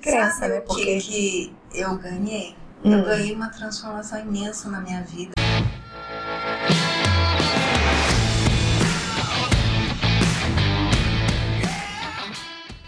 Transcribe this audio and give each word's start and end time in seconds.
crença, 0.00 0.38
Sabe 0.40 0.54
né? 0.54 0.58
o 0.58 0.62
Porque 0.62 1.00
que, 1.00 1.00
que 1.00 1.56
eu 1.74 1.96
ganhei? 1.96 2.56
Hum. 2.84 2.92
Eu 2.92 3.04
ganhei 3.04 3.34
uma 3.34 3.48
transformação 3.50 4.18
imensa 4.20 4.68
na 4.68 4.80
minha 4.80 5.02
vida. 5.02 5.32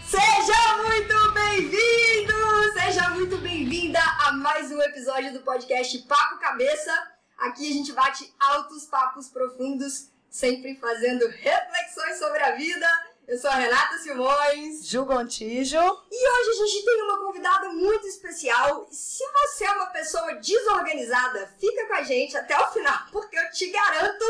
Seja 0.05 0.77
muito 0.83 1.33
bem-vindo! 1.33 2.33
Seja 2.73 3.09
muito 3.09 3.37
bem-vinda 3.37 3.99
a 4.25 4.31
mais 4.33 4.71
um 4.71 4.81
episódio 4.81 5.33
do 5.33 5.39
podcast 5.41 5.97
Papo 6.07 6.39
Cabeça. 6.39 6.91
Aqui 7.39 7.69
a 7.69 7.73
gente 7.73 7.91
bate 7.93 8.31
altos 8.39 8.85
papos 8.85 9.27
profundos, 9.29 10.09
sempre 10.29 10.75
fazendo 10.75 11.27
reflexões 11.27 12.17
sobre 12.19 12.39
a 12.43 12.51
vida. 12.55 12.87
Eu 13.25 13.37
sou 13.37 13.49
a 13.49 13.55
Renata 13.55 13.97
Simões 13.99 14.85
Ju 14.85 15.05
Gontijo, 15.05 15.77
e 15.77 16.29
hoje 16.29 16.49
a 16.49 16.65
gente 16.65 16.85
tem 16.85 17.01
uma 17.03 17.19
convidada 17.19 17.69
muito 17.69 18.05
especial. 18.05 18.85
Se 18.91 19.23
você 19.31 19.63
é 19.63 19.71
uma 19.71 19.87
pessoa 19.87 20.35
desorganizada, 20.35 21.49
fica 21.57 21.87
com 21.87 21.93
a 21.93 22.03
gente 22.03 22.35
até 22.35 22.57
o 22.59 22.71
final, 22.71 22.99
porque 23.13 23.37
eu 23.37 23.49
te 23.51 23.67
garanto 23.67 24.25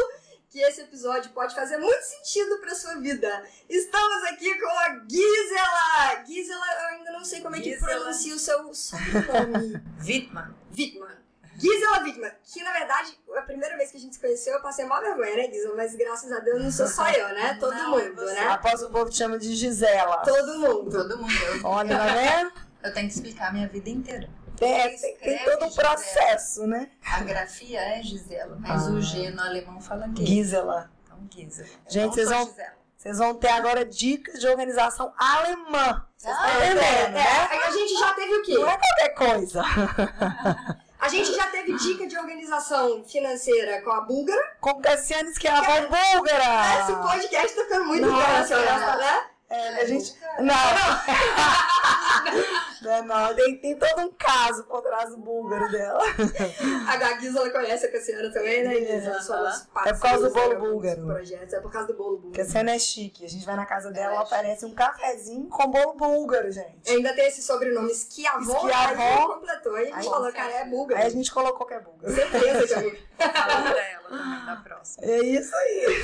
que 0.48 0.60
esse 0.60 0.82
episódio 0.82 1.32
pode 1.32 1.56
fazer 1.56 1.78
muito 1.78 2.04
sentido 2.04 2.60
para 2.60 2.76
sua 2.76 3.00
vida. 3.00 3.44
Estamos 3.68 4.24
aqui 4.26 4.54
com 4.60 4.70
a 4.70 5.02
Gisela. 5.10 6.24
Gisela, 6.28 6.66
eu 6.66 6.88
ainda 6.90 7.12
não 7.14 7.26
sei 7.26 7.42
como 7.42 7.56
é 7.56 7.60
que 7.60 7.74
Gisela. 7.74 7.96
pronuncia 7.96 8.36
o 8.36 8.40
seu 8.40 8.74
sobrenome. 8.76 9.82
Wittmann. 10.06 10.54
Wittmann. 10.78 11.23
Gisela 11.64 12.04
Wittmann, 12.04 12.32
que 12.44 12.64
na 12.64 12.72
verdade, 12.74 13.18
a 13.38 13.42
primeira 13.42 13.78
vez 13.78 13.92
que 13.92 13.98
a 13.98 14.00
gente 14.00 14.16
se 14.16 14.22
conheceu, 14.22 14.54
eu 14.54 14.62
passei 14.62 14.86
mal 14.86 15.02
vergonha, 15.02 15.36
né, 15.36 15.52
Gisela? 15.52 15.76
Mas 15.76 15.96
graças 15.96 16.32
a 16.32 16.40
Deus 16.40 16.62
não 16.64 16.72
sou 16.72 16.88
só 16.88 17.10
eu, 17.10 17.30
né? 17.30 17.56
Todo 17.60 17.74
Não, 17.74 17.92
mundo, 17.92 18.16
você. 18.16 18.34
né? 18.34 18.48
após 18.48 18.82
o 18.84 18.90
povo 18.90 19.10
te 19.10 19.18
chama 19.18 19.38
de 19.38 19.56
Gisela. 19.56 20.18
Todo 20.18 20.60
mundo. 20.60 20.92
Todo 20.92 21.18
mundo. 21.18 21.34
Eu, 21.34 21.66
Olha, 21.66 21.98
tá 21.98 22.06
vendo? 22.08 22.52
eu 22.84 22.94
tenho 22.94 23.08
que 23.08 23.14
explicar 23.14 23.48
a 23.50 23.52
minha 23.54 23.68
vida 23.68 23.90
inteira. 23.90 24.30
Tem, 24.58 24.98
tem- 24.98 25.18
tem 25.18 25.44
todo 25.46 25.66
um 25.66 25.72
processo, 25.74 26.68
né? 26.68 26.92
A 27.06 27.22
grafia 27.22 27.80
é 27.82 28.02
Gisela, 28.04 28.56
mas 28.60 28.88
Ah. 28.88 28.92
o 28.92 29.02
G 29.02 29.30
no 29.32 29.42
alemão 29.42 29.82
fala 29.82 30.08
gay. 30.08 30.26
Gisela. 30.26 30.92
Então, 31.06 31.18
Gisela. 31.32 31.68
Eu 31.86 31.92
Gente, 31.92 32.14
vocês 32.14 32.30
vão- 32.30 32.46
Gisela. 32.46 32.84
Vocês 32.96 33.18
vão 33.18 33.36
ter 33.36 33.50
agora 33.50 33.84
dicas 33.84 34.40
de 34.40 34.48
organização 34.48 35.14
alemã. 35.18 36.06
Vocês 36.16 36.34
estão 36.34 36.50
Ah, 36.50 36.58
entendendo, 36.66 37.12
né? 37.14 37.20
É, 37.52 37.68
a 37.68 37.72
gente 37.72 38.00
já 38.00 38.14
teve 38.14 38.34
o 38.36 38.42
quê? 38.44 38.54
Não 38.54 38.70
é 38.70 38.78
qualquer 38.78 39.10
coisa. 39.16 39.62
A 41.14 41.16
gente 41.16 41.36
já 41.36 41.46
teve 41.46 41.78
dica 41.78 42.08
de 42.08 42.18
organização 42.18 43.04
financeira 43.04 43.84
com 43.84 43.92
a 43.92 44.02
búlgara. 44.02 44.42
Com 44.60 44.82
Cassiane 44.82 45.32
que 45.34 45.48
é 45.48 45.52
a 45.52 45.60
avó 45.60 45.82
búlgara. 45.82 46.82
Esse 46.82 46.96
podcast 46.96 47.56
tá 47.56 47.64
ficando 47.66 47.86
muito 47.86 48.08
Nossa, 48.08 48.56
internacional, 48.56 48.98
né? 48.98 49.24
É, 49.48 49.82
a 49.82 49.86
gente... 49.86 50.16
Não. 50.40 50.46
Não, 50.46 50.56
não. 53.04 53.36
Tem, 53.36 53.58
tem 53.58 53.78
todo 53.78 54.02
um 54.02 54.12
caso 54.12 54.64
por 54.66 54.82
trás 54.82 55.10
do 55.12 55.18
búlgaro 55.18 55.72
dela. 55.72 56.02
A 56.88 57.20
Gisela 57.20 57.50
conhece 57.50 57.86
a 57.86 57.92
Cassiana 57.92 58.32
também, 58.32 58.64
né? 58.64 59.22
Somos 59.22 59.68
É 59.86 59.94
por 59.94 60.02
causa 60.02 60.30
do 60.30 60.34
bolo 60.34 60.56
búlgaro. 60.60 61.06
Projetos. 61.06 61.54
É 61.54 61.60
por 61.60 61.72
causa 61.72 61.88
do 61.88 61.94
bolo 61.96 62.18
búlgaro. 62.18 62.44
Cassiane 62.44 62.72
é 62.72 62.80
chique. 62.80 63.26
A 63.26 63.30
gente 63.30 63.46
vai 63.46 63.56
na 63.56 63.66
casa 63.66 63.92
dela, 63.92 64.06
Ela 64.06 64.14
é 64.14 64.16
ela 64.16 64.24
oferece 64.24 64.66
um 64.66 64.74
cafezinho 64.74 65.48
com 65.48 65.68
bolo 65.70 65.94
búlgaro, 65.94 66.52
gente. 66.52 66.90
Ainda 66.90 67.14
tem 67.14 67.28
esse 67.28 67.42
sobrenome 67.42 67.92
Esquiavó, 67.92 68.40
Esquiavó. 68.40 69.02
aí 69.02 69.12
ela 69.14 69.28
completou. 69.36 69.76
Aí 69.76 69.92
a 69.92 69.96
gente 69.96 70.10
falou, 70.10 70.34
cara, 70.34 70.52
é 70.54 70.66
búlgaro. 70.66 71.02
Aí 71.02 71.08
a 71.08 71.10
gente 71.10 71.32
colocou 71.32 71.66
que 71.68 71.74
é 71.74 71.80
búlgaro. 71.80 72.14
Certeza 72.14 72.68
que 72.68 72.74
é 72.74 72.82
búlgaro. 72.82 73.04
Fala 73.34 73.72
pra 73.72 73.90
ela 73.90 74.10
também 74.10 74.46
da 74.46 74.56
próxima. 74.64 75.06
É 75.06 75.18
isso 75.24 75.56
aí. 75.56 76.04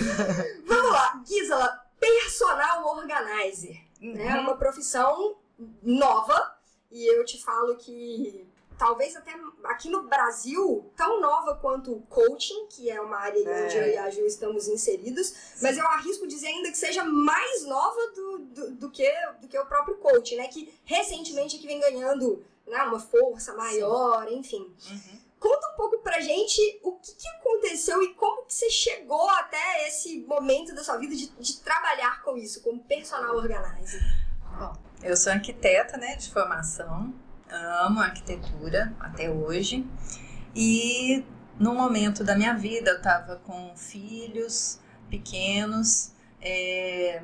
Vamos 0.68 0.92
lá, 0.92 1.22
Gisela, 1.26 1.86
personal 2.00 2.86
organizer. 2.86 3.78
né? 4.02 4.28
É 4.28 4.40
uma 4.40 4.58
profissão 4.58 5.38
nova 5.84 6.58
e 6.92 7.06
eu 7.06 7.24
te 7.26 7.42
falo 7.44 7.76
que 7.76 8.48
talvez 8.78 9.16
até 9.16 9.36
aqui 9.66 9.90
no 9.90 10.04
Brasil, 10.04 10.90
tão 10.96 11.20
nova 11.20 11.56
quanto 11.56 11.92
o 11.92 12.02
coaching, 12.04 12.68
que 12.68 12.90
é 12.90 13.00
uma 13.02 13.18
área 13.18 13.48
É. 13.48 13.66
onde 13.66 13.78
eu 13.78 13.88
e 13.88 13.98
a 13.98 14.10
Ju 14.10 14.26
estamos 14.26 14.68
inseridos, 14.70 15.34
mas 15.62 15.78
eu 15.78 15.86
arrisco 15.86 16.26
dizer 16.26 16.48
ainda 16.48 16.72
que 16.72 16.78
seja 16.78 17.04
mais 17.04 17.66
nova 17.66 18.00
do, 18.16 18.40
do, 18.40 18.72
do 18.72 18.90
que, 18.90 19.10
do 19.42 19.48
que 19.50 19.60
o 19.60 19.66
próprio 19.66 19.98
coaching, 19.98 20.38
né? 20.38 20.48
Que 20.48 20.74
recentemente 20.86 21.58
é 21.58 21.60
que 21.60 21.68
vem 21.68 21.80
ganhando 21.80 22.44
né, 22.66 22.82
uma 22.84 23.00
força 23.00 23.54
maior, 23.54 24.32
enfim. 24.32 24.74
Uhum. 24.90 25.20
Conta 25.40 25.72
um 25.74 25.76
pouco 25.76 26.00
pra 26.00 26.20
gente 26.22 26.80
o 26.84 26.94
que, 26.94 27.14
que 27.16 27.28
aconteceu 27.28 28.02
e 28.04 28.14
como 28.14 28.46
que 28.46 28.54
você 28.54 28.70
chegou 28.70 29.30
até 29.30 29.88
esse 29.88 30.20
momento 30.22 30.74
da 30.74 30.84
sua 30.84 30.98
vida 30.98 31.16
de, 31.16 31.28
de 31.28 31.60
trabalhar 31.62 32.22
com 32.24 32.38
isso, 32.38 32.62
como 32.62 32.84
personal 32.84 33.36
organizer. 33.36 34.02
Eu 35.02 35.16
sou 35.16 35.32
arquiteta, 35.32 35.98
né, 35.98 36.16
de 36.18 36.30
formação. 36.30 37.14
Amo 37.50 38.02
arquitetura 38.02 38.94
até 39.00 39.30
hoje. 39.30 39.88
E 40.54 41.24
no 41.58 41.74
momento 41.74 42.24
da 42.24 42.36
minha 42.36 42.54
vida, 42.54 42.92
eu 42.92 42.98
estava 42.98 43.38
com 43.38 43.76
filhos 43.78 44.78
pequenos, 45.10 46.12
é, 46.42 47.22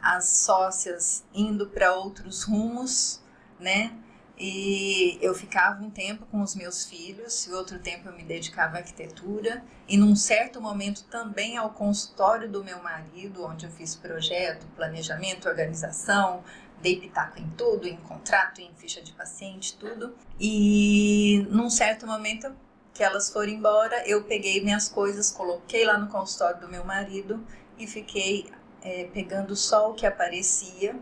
as 0.00 0.28
sócias 0.28 1.24
indo 1.34 1.66
para 1.66 1.94
outros 1.94 2.44
rumos, 2.44 3.20
né? 3.58 3.92
E 4.38 5.18
eu 5.22 5.34
ficava 5.34 5.82
um 5.82 5.90
tempo 5.90 6.26
com 6.26 6.42
os 6.42 6.54
meus 6.54 6.84
filhos, 6.84 7.46
e 7.46 7.52
outro 7.52 7.78
tempo 7.78 8.08
eu 8.08 8.12
me 8.14 8.22
dedicava 8.22 8.76
à 8.76 8.80
arquitetura, 8.80 9.64
e 9.88 9.96
num 9.96 10.14
certo 10.14 10.60
momento 10.60 11.04
também 11.04 11.56
ao 11.56 11.70
consultório 11.70 12.48
do 12.50 12.62
meu 12.62 12.82
marido, 12.82 13.44
onde 13.44 13.64
eu 13.64 13.72
fiz 13.72 13.96
projeto, 13.96 14.66
planejamento, 14.76 15.48
organização, 15.48 16.44
dei 16.86 17.00
pitaco 17.00 17.40
em 17.40 17.50
tudo, 17.50 17.88
em 17.88 17.96
contrato, 17.96 18.60
em 18.60 18.72
ficha 18.76 19.02
de 19.02 19.12
paciente, 19.12 19.76
tudo. 19.76 20.14
E 20.38 21.44
num 21.50 21.68
certo 21.68 22.06
momento 22.06 22.54
que 22.94 23.02
elas 23.02 23.28
foram 23.28 23.48
embora, 23.48 24.08
eu 24.08 24.22
peguei 24.22 24.62
minhas 24.62 24.88
coisas, 24.88 25.32
coloquei 25.32 25.84
lá 25.84 25.98
no 25.98 26.06
consultório 26.06 26.60
do 26.60 26.68
meu 26.68 26.84
marido 26.84 27.44
e 27.76 27.88
fiquei 27.88 28.52
é, 28.82 29.04
pegando 29.12 29.56
só 29.56 29.90
o 29.90 29.94
que 29.94 30.06
aparecia. 30.06 30.94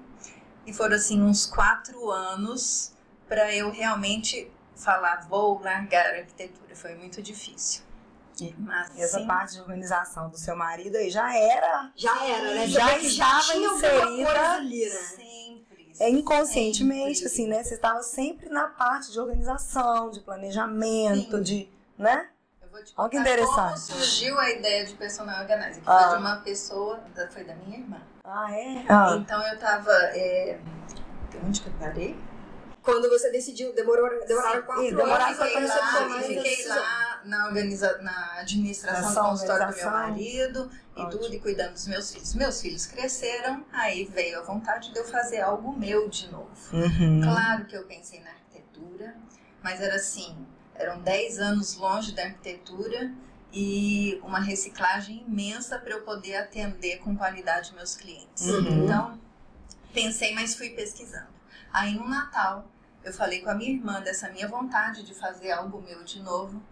E 0.66 0.72
foram 0.72 0.96
assim 0.96 1.20
uns 1.20 1.44
quatro 1.44 2.10
anos 2.10 2.94
para 3.28 3.54
eu 3.54 3.70
realmente 3.70 4.50
falar, 4.74 5.26
vou 5.28 5.60
largar 5.60 6.06
a 6.06 6.18
arquitetura. 6.20 6.74
Foi 6.74 6.94
muito 6.94 7.20
difícil. 7.20 7.82
Mas 8.58 8.98
essa 8.98 9.20
sim, 9.20 9.26
parte 9.26 9.54
de 9.54 9.60
organização 9.60 10.28
do 10.28 10.36
seu 10.36 10.56
marido 10.56 10.96
aí 10.96 11.08
já 11.08 11.36
era 11.36 11.92
Já 11.94 12.26
era, 12.26 12.54
né? 12.54 12.66
Já 12.66 12.98
estava 12.98 13.54
inserida. 13.54 14.52
ali, 14.54 14.88
né? 14.88 15.23
Sempre. 15.94 16.04
é 16.04 16.10
inconscientemente, 16.18 17.14
sempre. 17.20 17.26
assim, 17.32 17.46
né? 17.48 17.62
Você 17.62 17.74
estava 17.74 18.02
sempre 18.02 18.48
na 18.48 18.66
parte 18.68 19.10
de 19.12 19.18
organização, 19.20 20.10
de 20.10 20.20
planejamento, 20.20 21.36
Sim. 21.38 21.42
de. 21.42 21.68
né? 21.98 22.28
Eu 22.62 22.68
vou 22.70 22.82
te 22.82 22.92
Olha 22.96 23.08
que 23.10 23.16
interessante. 23.18 23.56
Como 23.56 23.76
surgiu 23.78 24.38
a 24.38 24.50
ideia 24.50 24.84
de 24.84 24.94
personal 24.94 25.40
organizer, 25.40 25.82
que 25.82 25.88
Ah. 25.90 26.08
foi 26.08 26.16
de 26.18 26.22
uma 26.24 26.36
pessoa, 26.36 27.00
foi 27.30 27.44
da 27.44 27.54
minha 27.54 27.78
irmã. 27.78 28.00
Ah, 28.24 28.52
é? 28.52 28.84
Ah, 28.88 29.16
Então 29.20 29.42
eu 29.46 29.58
tava. 29.58 29.92
É, 29.92 30.58
onde 31.46 31.60
que 31.60 31.68
eu 31.68 31.72
parei? 31.78 32.16
Quando 32.84 33.08
você 33.08 33.30
decidiu, 33.30 33.72
demorou, 33.74 34.06
demoraram 34.26 34.60
Sim, 34.60 34.66
quatro 34.66 34.84
e 34.84 34.94
demoraram 34.94 35.34
fiquei 35.34 35.66
você 35.66 35.78
lá, 35.78 36.18
e 36.18 36.22
fiquei 36.22 36.66
lá 36.68 37.20
na, 37.24 37.46
organiza, 37.46 37.98
na 38.02 38.40
administração 38.40 39.24
do 39.24 39.30
consultório 39.30 39.68
do 39.68 39.76
meu 39.76 39.90
marido 39.90 40.70
e 40.94 41.00
Ótimo. 41.00 41.22
tudo, 41.22 41.34
e 41.34 41.40
cuidando 41.40 41.72
dos 41.72 41.86
meus 41.86 42.12
filhos. 42.12 42.34
Meus 42.34 42.60
filhos 42.60 42.84
cresceram, 42.84 43.64
aí 43.72 44.04
veio 44.04 44.38
a 44.38 44.42
vontade 44.42 44.92
de 44.92 44.98
eu 44.98 45.04
fazer 45.06 45.40
algo 45.40 45.74
meu 45.74 46.10
de 46.10 46.30
novo. 46.30 46.50
Uhum. 46.74 47.22
Claro 47.22 47.64
que 47.64 47.74
eu 47.74 47.84
pensei 47.84 48.20
na 48.20 48.30
arquitetura, 48.30 49.16
mas 49.62 49.80
era 49.80 49.96
assim, 49.96 50.36
eram 50.74 51.00
10 51.00 51.38
anos 51.38 51.76
longe 51.76 52.12
da 52.12 52.24
arquitetura 52.24 53.10
e 53.50 54.20
uma 54.22 54.40
reciclagem 54.40 55.24
imensa 55.26 55.78
para 55.78 55.94
eu 55.94 56.02
poder 56.02 56.36
atender 56.36 56.98
com 56.98 57.16
qualidade 57.16 57.74
meus 57.74 57.96
clientes. 57.96 58.44
Uhum. 58.44 58.84
Então, 58.84 59.18
pensei, 59.94 60.34
mas 60.34 60.54
fui 60.54 60.68
pesquisando. 60.68 61.32
Aí 61.72 61.94
no 61.94 62.06
Natal, 62.06 62.68
eu 63.04 63.12
falei 63.12 63.42
com 63.42 63.50
a 63.50 63.54
minha 63.54 63.70
irmã 63.70 64.00
dessa 64.00 64.30
minha 64.30 64.48
vontade 64.48 65.02
de 65.02 65.14
fazer 65.14 65.52
algo 65.52 65.80
meu 65.82 66.02
de 66.04 66.20
novo. 66.22 66.62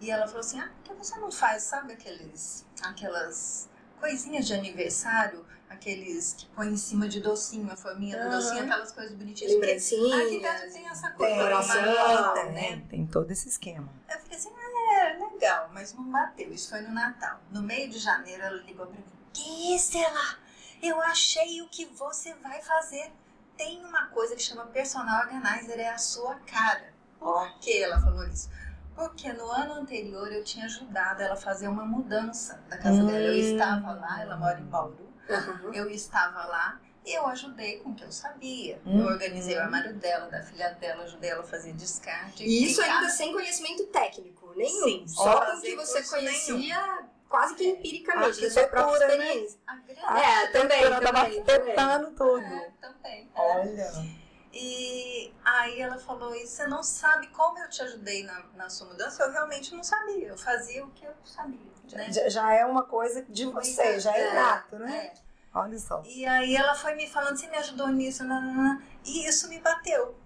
E 0.00 0.10
ela 0.10 0.26
falou 0.26 0.40
assim: 0.40 0.60
"Ah, 0.60 0.70
por 0.84 0.94
que 0.94 1.04
você 1.04 1.18
não 1.18 1.30
faz, 1.30 1.64
sabe 1.64 1.92
aqueles 1.92 2.66
aquelas 2.82 3.68
coisinhas 3.98 4.46
de 4.46 4.54
aniversário, 4.54 5.44
aqueles 5.68 6.32
que 6.32 6.46
põe 6.46 6.68
em 6.68 6.76
cima 6.76 7.08
de 7.08 7.20
docinho, 7.20 7.70
a 7.70 7.76
forminha 7.76 8.22
do 8.24 8.30
docinho, 8.30 8.64
aquelas 8.64 8.92
coisas 8.92 9.14
bonitinhas. 9.14 9.52
Lembrancinhas. 9.52 10.20
Arquiteto 10.20 10.72
tem 10.72 10.88
essa 10.88 11.10
coisa 11.10 11.34
Tem, 11.34 11.68
manual, 11.68 12.34
tem, 12.34 12.52
né? 12.52 12.84
tem 12.88 13.06
todo 13.06 13.30
esse 13.30 13.48
esquema. 13.48 13.92
Eu 14.08 14.18
fiquei 14.20 14.38
assim, 14.38 14.50
é, 14.92 15.18
legal, 15.18 15.70
mas 15.72 15.94
não 15.94 16.10
bateu. 16.10 16.52
Isso 16.52 16.70
foi 16.70 16.80
no 16.80 16.92
Natal. 16.92 17.40
No 17.50 17.62
meio 17.62 17.88
de 17.88 17.98
janeiro, 17.98 18.42
ela 18.42 18.62
ligou 18.62 18.86
pra 18.86 18.96
mim. 18.96 19.04
Gisela, 19.32 20.38
eu 20.82 21.00
achei 21.02 21.62
o 21.62 21.68
que 21.68 21.86
você 21.86 22.34
vai 22.34 22.60
fazer. 22.62 23.12
Tem 23.60 23.84
uma 23.84 24.06
coisa 24.06 24.34
que 24.34 24.42
chama 24.42 24.64
personal 24.68 25.20
organizer, 25.20 25.78
é 25.78 25.90
a 25.90 25.98
sua 25.98 26.34
cara. 26.46 26.94
Por 27.18 27.58
que 27.58 27.82
ela 27.82 28.00
falou 28.00 28.26
isso? 28.26 28.48
Porque 28.94 29.30
no 29.34 29.50
ano 29.50 29.74
anterior 29.74 30.32
eu 30.32 30.42
tinha 30.42 30.64
ajudado 30.64 31.20
ela 31.20 31.34
a 31.34 31.36
fazer 31.36 31.68
uma 31.68 31.84
mudança 31.84 32.58
da 32.70 32.78
casa 32.78 33.02
Hum. 33.02 33.06
dela. 33.06 33.18
Eu 33.18 33.34
estava 33.36 33.92
lá, 33.92 34.22
ela 34.22 34.38
mora 34.38 34.58
em 34.58 34.64
Bauru. 34.64 35.12
Aham. 35.28 35.74
Eu 35.74 35.90
estava 35.90 36.42
lá 36.46 36.80
Eu 37.04 37.26
ajudei 37.26 37.78
com 37.80 37.90
o 37.90 37.94
que 37.94 38.04
eu 38.04 38.12
sabia. 38.12 38.80
Hum. 38.84 39.00
Eu 39.00 39.06
organizei 39.06 39.56
o 39.56 39.60
armário 39.60 39.94
dela, 39.94 40.28
da 40.30 40.42
filha 40.42 40.70
dela, 40.74 41.04
ajudei 41.04 41.30
ela 41.30 41.40
a 41.40 41.46
fazer 41.46 41.72
descarte. 41.72 42.44
E 42.44 42.64
isso 42.64 42.80
ainda 42.82 43.08
sem 43.08 43.32
conhecimento 43.32 43.86
técnico 43.86 44.52
nenhum. 44.54 44.84
Sim, 44.84 45.08
só 45.08 45.46
com 45.46 45.56
o 45.56 45.60
que 45.62 45.76
você 45.76 46.02
conhecia 46.02 47.09
quase 47.30 47.54
que 47.54 47.64
empiricamente, 47.66 48.40
da 48.42 48.50
sua 48.50 48.66
própria 48.66 49.06
né? 49.06 49.14
experiência. 49.14 49.60
a 49.66 49.76
grande- 49.76 50.00
É, 50.20 50.46
também, 50.48 50.82
Ela 50.82 51.00
tava 51.00 51.18
também, 51.24 51.42
também. 51.44 51.54
arquitetando 51.56 52.10
tudo. 52.10 52.42
É, 52.44 52.70
também. 52.80 53.30
é. 53.34 53.40
Olha. 53.40 54.20
E 54.52 55.32
aí 55.44 55.80
ela 55.80 55.96
falou, 55.96 56.34
e 56.34 56.44
você 56.44 56.66
não 56.66 56.82
sabe 56.82 57.28
como 57.28 57.56
eu 57.58 57.68
te 57.70 57.82
ajudei 57.82 58.24
na, 58.24 58.42
na 58.56 58.68
sua 58.68 58.88
mudança? 58.88 59.22
Eu 59.22 59.30
realmente 59.32 59.72
não 59.74 59.84
sabia. 59.84 60.28
Eu 60.28 60.36
fazia 60.36 60.84
o 60.84 60.90
que 60.90 61.04
eu 61.06 61.12
sabia. 61.24 61.70
Né? 61.92 62.12
Já, 62.12 62.28
já 62.28 62.52
é 62.54 62.64
uma 62.64 62.82
coisa 62.82 63.22
de 63.28 63.46
você, 63.46 63.98
já 64.00 64.12
é 64.12 64.20
É, 64.20 64.30
inato, 64.32 64.76
né? 64.78 64.96
É. 65.06 65.12
Olha 65.54 65.78
só. 65.78 66.02
E 66.04 66.26
aí 66.26 66.54
ela 66.56 66.74
foi 66.74 66.94
me 66.94 67.08
falando, 67.08 67.36
você 67.36 67.46
me 67.48 67.56
ajudou 67.58 67.88
nisso, 67.88 68.22
nanana, 68.24 68.82
e 69.04 69.26
isso 69.26 69.48
me 69.48 69.58
bateu. 69.60 70.16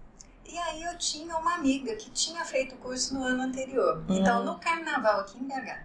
E 0.43 0.57
aí 0.57 0.83
eu 0.83 0.95
tinha 0.97 1.35
uma 1.37 1.55
amiga 1.55 1.95
que 1.95 2.09
tinha 2.11 2.43
feito 2.45 2.75
o 2.75 2.77
curso 2.77 3.15
no 3.15 3.23
ano 3.23 3.43
anterior. 3.43 3.97
Hum. 4.07 4.17
Então, 4.19 4.43
no 4.43 4.59
carnaval 4.59 5.21
aqui 5.21 5.39
em 5.39 5.47
BH, 5.47 5.83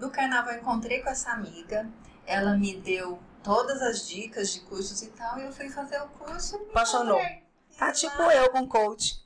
no 0.00 0.10
carnaval 0.10 0.54
eu 0.54 0.60
encontrei 0.60 1.02
com 1.02 1.10
essa 1.10 1.30
amiga, 1.32 1.88
ela 2.26 2.56
me 2.56 2.76
deu 2.76 3.18
todas 3.42 3.80
as 3.82 4.08
dicas 4.08 4.52
de 4.52 4.60
cursos 4.60 5.02
e 5.02 5.08
tal, 5.08 5.38
e 5.38 5.44
eu 5.44 5.52
fui 5.52 5.68
fazer 5.68 6.00
o 6.00 6.08
curso 6.08 6.56
Apaixonou. 6.70 7.18
encontrei. 7.18 7.49
Tá 7.80 7.92
tipo 7.92 8.22
eu 8.22 8.50
com 8.50 8.68
coach. 8.68 9.24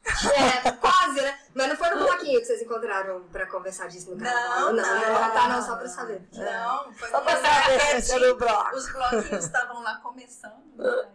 É, 0.64 0.70
quase, 0.72 1.20
né? 1.20 1.38
Mas 1.54 1.68
não 1.68 1.76
foi 1.76 1.90
no 1.90 1.98
bloquinho 2.04 2.38
que 2.40 2.46
vocês 2.46 2.62
encontraram 2.62 3.24
pra 3.32 3.46
conversar 3.46 3.88
disso 3.88 4.10
no 4.14 4.16
carnaval. 4.22 4.72
Não, 4.72 4.72
não, 4.74 4.82
não. 5.00 5.12
não, 5.20 5.30
tá, 5.32 5.48
não, 5.48 5.62
só 5.66 5.76
pra 5.76 5.88
saber. 5.88 6.22
Não, 6.32 6.92
foi 6.94 7.08
Só 7.10 7.20
pra 7.20 7.34
no 7.34 7.40
saber 7.46 7.78
pertinho. 7.78 8.02
se 8.02 8.12
era 8.12 8.32
o 8.32 8.36
bloco. 8.36 8.76
Os 8.76 8.92
bloquinhos 8.92 9.44
estavam 9.44 9.82
lá 9.82 9.96
começando. 9.96 10.62
né? 10.76 11.08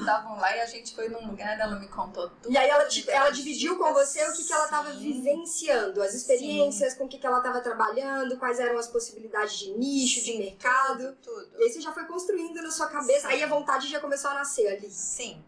Estavam 0.00 0.36
lá 0.38 0.56
e 0.56 0.60
a 0.60 0.66
gente 0.66 0.94
foi 0.96 1.08
num 1.08 1.28
lugar, 1.28 1.58
ela 1.60 1.76
me 1.76 1.86
contou 1.88 2.28
tudo. 2.28 2.50
E 2.52 2.56
aí 2.58 2.68
ela, 2.68 2.84
de 2.84 3.02
te- 3.02 3.10
ela 3.10 3.30
dividiu 3.30 3.76
com 3.78 3.92
você 3.92 4.24
o 4.28 4.32
que, 4.32 4.44
que 4.44 4.52
ela 4.52 4.64
estava 4.64 4.90
Sim. 4.92 4.98
vivenciando, 4.98 6.02
as 6.02 6.12
experiências, 6.14 6.94
com 6.94 7.04
o 7.04 7.08
que, 7.08 7.18
que 7.18 7.26
ela 7.26 7.38
estava 7.38 7.60
trabalhando, 7.60 8.36
quais 8.36 8.58
eram 8.58 8.78
as 8.78 8.88
possibilidades 8.88 9.58
de 9.58 9.70
nicho, 9.72 10.20
de 10.20 10.32
Sim, 10.32 10.38
mercado. 10.38 11.16
Tudo. 11.22 11.50
E 11.58 11.62
aí 11.64 11.70
você 11.72 11.80
já 11.80 11.92
foi 11.92 12.04
construindo 12.06 12.60
na 12.62 12.70
sua 12.70 12.88
cabeça, 12.88 13.28
Sim. 13.28 13.34
aí 13.34 13.42
a 13.44 13.48
vontade 13.48 13.88
já 13.88 14.00
começou 14.00 14.30
a 14.30 14.34
nascer 14.34 14.66
ali. 14.66 14.90
Sim. 14.90 15.44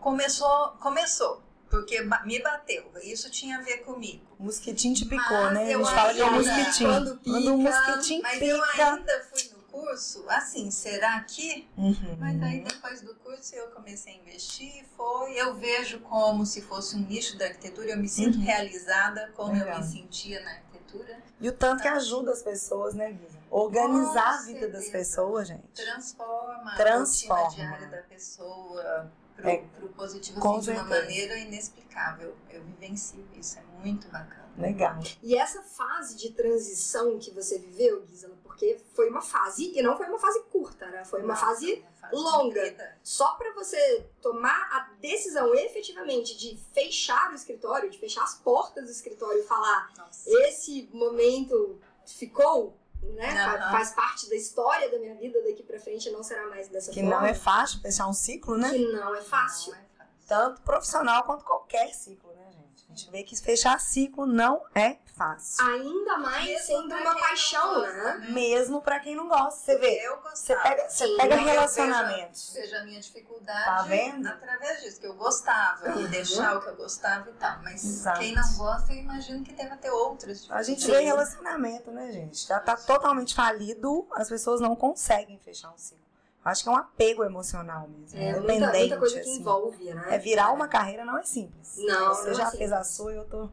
Começou, 0.00 0.68
começou. 0.80 1.42
Porque 1.70 2.00
me 2.24 2.40
bateu. 2.40 2.84
Isso 3.02 3.28
tinha 3.30 3.58
a 3.58 3.62
ver 3.62 3.78
comigo. 3.78 4.24
O 4.38 4.44
mosquitinho 4.44 4.94
te 4.94 5.04
picou, 5.06 5.36
Mas 5.44 5.54
né? 5.54 5.64
A 5.64 5.70
eu 5.72 5.84
gente 5.84 5.94
fala 5.94 6.14
que 6.14 6.20
é 6.20 6.24
um 6.24 6.32
mosquitinho. 6.34 6.90
quando 6.90 7.16
pica, 7.18 7.30
Quando 7.30 7.52
um 7.54 7.58
mosquitinho 7.58 8.22
Mas 8.22 8.42
eu 8.42 8.62
pica. 8.62 8.92
ainda 8.94 9.24
fui 9.32 9.50
no 9.56 9.62
curso, 9.64 10.24
assim, 10.28 10.70
será 10.70 11.18
que? 11.24 11.66
Uhum. 11.76 12.16
Mas 12.20 12.40
aí 12.42 12.60
depois 12.62 13.00
do 13.00 13.12
curso 13.16 13.56
eu 13.56 13.66
comecei 13.72 14.12
a 14.12 14.16
investir, 14.18 14.84
foi. 14.96 15.32
Eu 15.34 15.54
vejo 15.56 15.98
como 16.00 16.46
se 16.46 16.60
fosse 16.62 16.94
um 16.94 17.00
nicho 17.00 17.36
da 17.36 17.46
arquitetura, 17.46 17.90
eu 17.90 17.98
me 17.98 18.08
sinto 18.08 18.36
Uhum. 18.38 18.44
realizada 18.44 19.32
como 19.34 19.56
eu 19.56 19.64
Legal. 19.64 19.80
me 19.80 19.84
sentia 19.84 20.40
na 20.44 20.50
arquitetura. 20.52 21.18
E 21.40 21.48
o 21.48 21.52
tanto 21.52 21.82
que 21.82 21.88
ajuda 21.88 22.30
as 22.30 22.40
pessoas, 22.42 22.94
né, 22.94 23.10
Guisa? 23.10 23.36
Organizar 23.50 24.22
Com 24.36 24.38
a 24.38 24.42
vida 24.42 24.68
das 24.68 24.88
pessoas, 24.90 25.48
gente. 25.48 25.64
Transforma, 25.74 26.76
Transforma. 26.76 27.40
a 27.42 27.44
rotina 27.48 27.66
diária 27.66 27.86
da 27.88 28.02
pessoa 28.02 29.12
pro, 29.36 29.48
É, 29.48 29.56
pro 29.76 29.88
positivo 29.90 30.38
assim, 30.38 30.60
de 30.60 30.70
uma 30.78 30.84
maneira 30.84 31.36
inexplicável. 31.38 32.36
Eu 32.50 32.62
vivencio 32.64 33.26
isso, 33.34 33.58
é 33.58 33.62
muito 33.82 34.08
bacana. 34.08 34.44
Legal. 34.56 35.00
E 35.20 35.36
essa 35.36 35.62
fase 35.62 36.14
de 36.16 36.30
transição 36.30 37.18
que 37.18 37.32
você 37.32 37.58
viveu, 37.58 38.06
Gisela, 38.06 38.36
porque 38.44 38.80
foi 38.94 39.10
uma 39.10 39.20
fase, 39.20 39.72
e 39.76 39.82
não 39.82 39.96
foi 39.96 40.06
uma 40.06 40.18
fase 40.18 40.40
curta, 40.44 40.86
né? 40.90 41.04
Foi 41.04 41.20
uma 41.22 41.34
Nossa, 41.34 41.46
fase 41.46 41.74
uma 41.74 41.90
fase 42.00 42.14
longa. 42.14 42.60
comprida. 42.60 42.98
só 43.02 43.34
para 43.34 43.52
você 43.54 44.06
tomar 44.22 44.68
a 44.70 44.92
decisão 45.00 45.52
efetivamente 45.56 46.36
de 46.38 46.56
fechar 46.72 47.32
o 47.32 47.34
escritório, 47.34 47.90
de 47.90 47.98
fechar 47.98 48.22
as 48.22 48.36
portas 48.36 48.84
do 48.84 48.90
escritório 48.92 49.40
e 49.40 49.44
falar 49.44 49.92
Nossa. 49.98 50.30
esse 50.46 50.88
momento 50.92 51.80
ficou, 52.06 52.78
né? 53.12 53.30
Aham. 53.30 53.70
Faz 53.72 53.90
parte 53.92 54.28
da 54.28 54.34
história 54.36 54.90
da 54.90 54.98
minha 54.98 55.14
vida 55.14 55.40
daqui 55.42 55.62
para 55.62 55.78
frente, 55.78 56.10
não 56.10 56.22
será 56.22 56.46
mais 56.48 56.68
dessa 56.68 56.90
Que 56.90 57.00
forma. 57.00 57.20
não 57.20 57.26
é 57.26 57.34
fácil 57.34 57.80
fechar 57.80 58.06
um 58.08 58.12
ciclo, 58.12 58.56
né? 58.56 58.70
que 58.70 58.78
não 58.92 59.14
é 59.14 59.20
fácil. 59.20 59.72
Não 59.72 59.78
é 59.78 59.84
fácil. 59.98 60.14
Tanto 60.26 60.62
profissional 60.62 61.24
quanto 61.24 61.44
qualquer 61.44 61.92
ciclo, 61.94 62.32
né, 62.34 62.50
gente? 62.52 62.84
A 62.88 62.94
gente 62.96 63.10
vê 63.10 63.22
que 63.22 63.36
fechar 63.40 63.78
ciclo 63.78 64.26
não 64.26 64.62
é 64.74 64.96
fácil. 65.14 65.64
Ainda 65.64 66.18
mais 66.18 66.44
Mesmo 66.46 66.66
sendo 66.66 66.94
uma 66.94 67.14
paixão, 67.18 67.74
gosta, 67.74 67.92
né? 68.18 68.26
Mesmo 68.30 68.82
pra 68.82 69.00
quem 69.00 69.14
não 69.14 69.28
gosta. 69.28 69.60
Você 69.60 69.78
vê, 69.78 69.98
Eu 70.04 70.16
você 70.22 70.54
gostava. 70.54 70.62
pega, 70.62 70.88
você 70.90 71.06
Sim. 71.06 71.16
pega 71.16 71.34
Eu 71.36 71.44
relacionamentos. 71.44 72.52
Veja 72.54 72.78
a 72.78 72.84
minha 72.84 73.00
dificuldade 73.00 73.64
Tá 73.64 73.82
vendo? 73.82 74.26
através 74.26 74.82
disso, 74.82 75.00
que 75.00 75.06
eu 75.06 75.14
gostava, 75.14 75.90
Uhum. 75.90 76.04
e 76.04 76.08
deixar 76.08 76.56
o 76.56 76.60
que 76.60 76.68
eu 76.68 76.76
gostava 76.76 77.30
e 77.30 77.32
tal. 77.34 77.62
Mas 77.62 77.84
Exato. 77.84 78.20
quem 78.20 78.34
não 78.34 78.56
gosta, 78.56 78.92
eu 78.92 78.98
imagino 78.98 79.44
que 79.44 79.52
deva 79.52 79.76
ter 79.76 79.90
outras 79.90 80.46
A 80.50 80.62
gente 80.62 80.86
vê 80.86 81.00
relacionamento, 81.00 81.90
né, 81.90 82.10
gente? 82.12 82.46
Já 82.46 82.58
tá 82.60 82.76
totalmente 82.76 83.34
falido, 83.34 84.06
as 84.12 84.28
pessoas 84.28 84.60
não 84.60 84.74
conseguem 84.74 85.38
fechar 85.38 85.70
um 85.72 85.78
ciclo. 85.78 86.02
Acho 86.44 86.62
que 86.62 86.68
é 86.68 86.72
um 86.72 86.76
apego 86.76 87.24
emocional 87.24 87.88
mesmo. 87.88 88.18
É 88.20 88.32
muita, 88.32 88.40
dependente, 88.42 88.78
muita 88.80 88.96
coisa 88.98 89.14
que 89.14 89.20
assim. 89.22 89.40
envolve, 89.40 89.94
né? 89.94 90.06
É 90.14 90.18
virar 90.18 90.52
uma 90.52 90.68
carreira 90.68 91.02
não 91.02 91.16
é 91.16 91.22
simples. 91.22 91.74
Não, 91.78 92.14
Você 92.14 92.24
não 92.24 92.30
é 92.32 92.34
já 92.34 92.44
simples. 92.44 92.58
fez 92.58 92.72
a 92.72 92.84
sua, 92.84 93.12
eu 93.14 93.24
tô, 93.24 93.48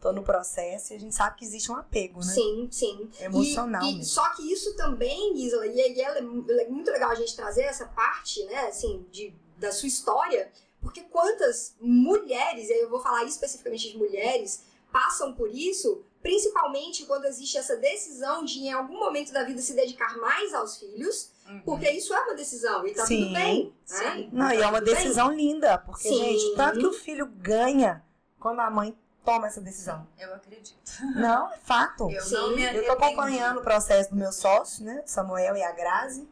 tô 0.00 0.12
no 0.12 0.22
processo 0.22 0.92
e 0.92 0.96
a 0.96 0.98
gente 1.00 1.14
sabe 1.14 1.36
que 1.38 1.44
existe 1.44 1.70
um 1.70 1.76
apego, 1.76 2.20
né? 2.20 2.32
Sim, 2.32 2.68
sim. 2.70 3.10
Emocional 3.20 3.82
E, 3.84 4.00
e 4.00 4.04
só 4.04 4.28
que 4.30 4.50
isso 4.52 4.74
também, 4.76 5.36
Gisela, 5.36 5.66
e 5.66 6.00
ela 6.00 6.18
é 6.18 6.62
é 6.62 6.68
muito 6.68 6.90
legal 6.90 7.10
a 7.10 7.14
gente 7.14 7.36
trazer 7.36 7.62
essa 7.62 7.86
parte, 7.86 8.42
né, 8.46 8.66
assim, 8.68 9.06
de, 9.10 9.34
da 9.58 9.70
sua 9.70 9.88
história, 9.88 10.50
porque 10.80 11.02
quantas 11.02 11.74
mulheres, 11.80 12.68
e 12.68 12.72
aí 12.72 12.80
eu 12.80 12.88
vou 12.90 13.00
falar 13.00 13.24
especificamente 13.24 13.92
de 13.92 13.98
mulheres, 13.98 14.62
passam 14.90 15.34
por 15.34 15.48
isso, 15.54 16.02
principalmente 16.22 17.04
quando 17.04 17.26
existe 17.26 17.56
essa 17.58 17.76
decisão 17.76 18.44
de 18.44 18.60
em 18.60 18.72
algum 18.72 18.98
momento 18.98 19.32
da 19.32 19.44
vida 19.44 19.60
se 19.60 19.74
dedicar 19.74 20.16
mais 20.18 20.54
aos 20.54 20.78
filhos, 20.78 21.30
Uhum. 21.46 21.60
porque 21.62 21.90
isso 21.90 22.14
é 22.14 22.20
uma 22.20 22.34
decisão 22.34 22.86
e 22.86 22.94
tá 22.94 23.04
Sim, 23.04 23.22
tudo 23.22 23.32
bem, 23.32 23.64
né? 23.66 23.72
sim. 23.84 24.30
Não, 24.32 24.46
Tá 24.46 24.54
e 24.54 24.62
é 24.62 24.66
uma 24.66 24.78
tudo 24.78 24.84
bem. 24.92 24.94
decisão 24.94 25.32
linda, 25.32 25.78
porque, 25.78 26.08
Sim. 26.08 26.16
gente, 26.16 26.54
tanto 26.56 26.78
que 26.78 26.86
o 26.86 26.92
filho 26.92 27.26
ganha 27.26 28.04
quando 28.38 28.60
a 28.60 28.70
mãe 28.70 28.96
toma 29.24 29.46
essa 29.46 29.60
decisão. 29.60 30.06
Eu 30.18 30.34
acredito. 30.34 30.80
Não, 31.14 31.52
é 31.52 31.58
fato. 31.58 32.10
Eu 32.10 32.22
Sim, 32.22 32.34
não 32.34 32.56
me 32.56 32.62
Eu 32.64 32.86
tô 32.86 32.92
acompanhando 32.92 33.58
o 33.58 33.62
processo 33.62 34.10
do 34.10 34.16
meu 34.16 34.32
sócio, 34.32 34.84
né? 34.84 35.02
Samuel 35.06 35.56
e 35.56 35.62
a 35.62 35.72
Grazi. 35.72 36.28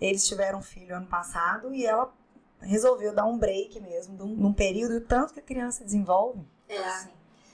Eles 0.00 0.26
tiveram 0.26 0.60
um 0.60 0.62
filho 0.62 0.96
ano 0.96 1.06
passado 1.06 1.74
e 1.74 1.84
ela 1.84 2.12
resolveu 2.60 3.14
dar 3.14 3.24
um 3.24 3.38
break 3.38 3.80
mesmo, 3.80 4.16
num, 4.16 4.34
num 4.34 4.52
período, 4.52 4.96
o 4.96 5.00
tanto 5.00 5.34
que 5.34 5.40
a 5.40 5.42
criança 5.42 5.84
desenvolve. 5.84 6.40
É. 6.68 6.78
Assim, 6.78 7.10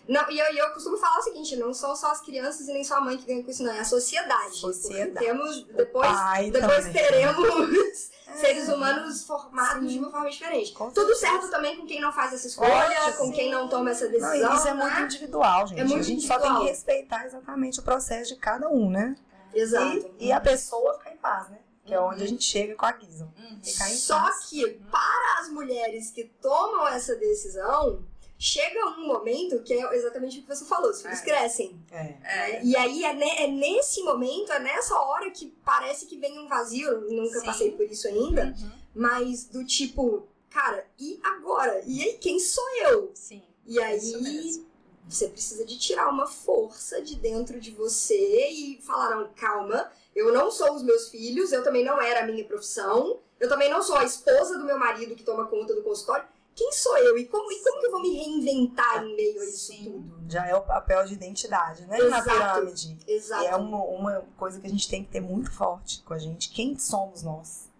Não, 0.08 0.30
e 0.30 0.38
eu, 0.38 0.46
eu 0.54 0.70
costumo 0.70 0.96
falar 0.96 1.18
o 1.18 1.22
seguinte, 1.22 1.56
não 1.56 1.74
são 1.74 1.94
só 1.96 2.12
as 2.12 2.20
crianças 2.20 2.68
e 2.68 2.72
nem 2.72 2.84
só 2.84 2.96
a 2.96 3.00
mãe 3.00 3.16
que 3.16 3.26
ganha 3.26 3.42
com 3.42 3.50
isso, 3.50 3.62
não, 3.64 3.72
é 3.72 3.80
a 3.80 3.84
sociedade. 3.84 4.56
Sociedade. 4.56 5.24
Temos, 5.26 5.64
depois, 5.64 6.10
depois 6.52 6.84
também. 6.84 6.92
teremos 6.92 8.10
É. 8.28 8.34
seres 8.38 8.68
humanos 8.68 9.24
formados 9.24 9.82
Sim. 9.82 9.86
de 9.86 9.98
uma 10.00 10.10
forma 10.10 10.28
diferente. 10.28 10.72
Com 10.72 10.90
Tudo 10.90 11.14
certeza. 11.14 11.40
certo 11.42 11.50
também 11.50 11.76
com 11.76 11.86
quem 11.86 12.00
não 12.00 12.12
faz 12.12 12.32
essa 12.34 12.46
escolha, 12.48 13.12
com 13.16 13.32
quem 13.32 13.50
não 13.50 13.68
toma 13.68 13.90
essa 13.90 14.04
Não, 14.06 14.10
decisão. 14.12 14.52
e 14.52 14.56
isso 14.56 14.68
é 14.68 14.74
muito 14.74 14.94
né? 14.94 15.02
individual, 15.02 15.66
gente. 15.68 15.80
É 15.80 15.84
muito 15.84 16.00
a 16.00 16.02
gente 16.02 16.22
só 16.26 16.34
tem 16.34 16.38
individual. 16.38 16.60
que 16.64 16.68
respeitar 16.70 17.24
exatamente 17.24 17.78
o 17.80 17.82
processo 17.84 18.34
de 18.34 18.40
cada 18.40 18.68
um, 18.68 18.90
né? 18.90 19.16
Exato. 19.54 20.10
E, 20.18 20.26
e 20.26 20.32
a 20.32 20.40
pessoa 20.40 20.98
ficar 20.98 21.12
em 21.12 21.16
paz, 21.18 21.48
né? 21.50 21.58
Que 21.84 21.94
é 21.94 22.00
Uhum. 22.00 22.08
onde 22.08 22.24
a 22.24 22.26
gente 22.26 22.42
chega 22.44 22.74
com 22.74 22.84
a 22.84 22.92
Guisa. 22.92 23.24
uhum. 23.38 23.60
Só 23.96 24.28
que 24.48 24.70
para 24.90 25.40
as 25.40 25.48
mulheres 25.48 26.10
que 26.10 26.24
tomam 26.42 26.86
essa 26.88 27.14
decisão, 27.14 28.04
chega 28.38 28.86
um 28.98 29.06
momento 29.06 29.62
que 29.62 29.72
é 29.72 29.94
exatamente 29.96 30.38
o 30.38 30.42
que 30.42 30.48
você 30.48 30.64
falou, 30.64 30.90
os 30.90 31.00
filhos 31.02 31.20
É. 31.20 31.24
crescem. 31.24 31.80
É. 31.90 32.14
É, 32.24 32.64
E 32.64 32.76
aí 32.76 33.04
é, 33.04 33.12
ne- 33.14 33.36
é 33.44 33.46
nesse 33.46 34.02
momento, 34.02 34.52
é 34.52 34.58
nessa 34.58 34.94
hora 34.98 35.30
que 35.30 35.46
parece 35.64 36.06
que 36.06 36.16
vem 36.18 36.38
um 36.38 36.46
vazio. 36.48 37.00
Nunca 37.10 37.40
Sim. 37.40 37.46
passei 37.46 37.70
por 37.72 37.84
isso 37.86 38.06
ainda. 38.08 38.54
uhum. 38.58 38.70
Mas 38.94 39.44
do 39.44 39.64
tipo, 39.64 40.26
cara, 40.50 40.86
e 40.98 41.20
agora? 41.22 41.82
E 41.86 42.02
aí, 42.02 42.12
quem 42.18 42.38
sou 42.38 42.64
eu? 42.82 43.10
Sim. 43.14 43.42
E 43.66 43.78
aí 43.80 44.64
você 45.08 45.28
precisa 45.28 45.64
de 45.64 45.78
tirar 45.78 46.08
uma 46.08 46.26
força 46.26 47.00
de 47.00 47.14
dentro 47.16 47.60
de 47.60 47.70
você 47.70 48.48
e 48.50 48.80
falar, 48.82 49.14
não, 49.14 49.28
calma, 49.34 49.90
eu 50.14 50.32
não 50.32 50.50
sou 50.50 50.74
os 50.74 50.82
meus 50.82 51.08
filhos, 51.10 51.52
eu 51.52 51.62
também 51.62 51.84
não 51.84 52.00
era 52.00 52.20
a 52.24 52.26
minha 52.26 52.44
profissão, 52.44 53.20
eu 53.38 53.48
também 53.48 53.70
não 53.70 53.82
sou 53.82 53.96
a 53.96 54.04
esposa 54.04 54.58
do 54.58 54.64
meu 54.64 54.78
marido 54.78 55.14
que 55.14 55.22
toma 55.22 55.46
conta 55.46 55.74
do 55.74 55.82
consultório. 55.82 56.26
Quem 56.56 56.72
sou 56.72 56.96
eu? 56.96 57.18
E 57.18 57.26
como, 57.26 57.52
e 57.52 57.62
como 57.62 57.80
que 57.80 57.86
eu 57.86 57.90
vou 57.90 58.00
me 58.00 58.16
reinventar 58.16 59.04
em 59.04 59.14
meio 59.14 59.42
a 59.42 59.44
isso 59.44 59.72
Sim. 59.72 59.84
tudo? 59.84 60.24
Já 60.26 60.46
é 60.46 60.54
o 60.56 60.62
papel 60.62 61.04
de 61.04 61.12
identidade, 61.12 61.84
né? 61.84 61.98
Na 61.98 62.18
Exato. 62.18 62.30
pirâmide. 62.30 62.98
Exato. 63.06 63.44
E 63.44 63.46
é 63.46 63.56
uma, 63.56 63.84
uma 63.84 64.24
coisa 64.38 64.58
que 64.58 64.66
a 64.66 64.70
gente 64.70 64.88
tem 64.88 65.04
que 65.04 65.10
ter 65.10 65.20
muito 65.20 65.52
forte 65.52 66.02
com 66.02 66.14
a 66.14 66.18
gente. 66.18 66.50
Quem 66.50 66.78
somos 66.78 67.22
nós? 67.22 67.70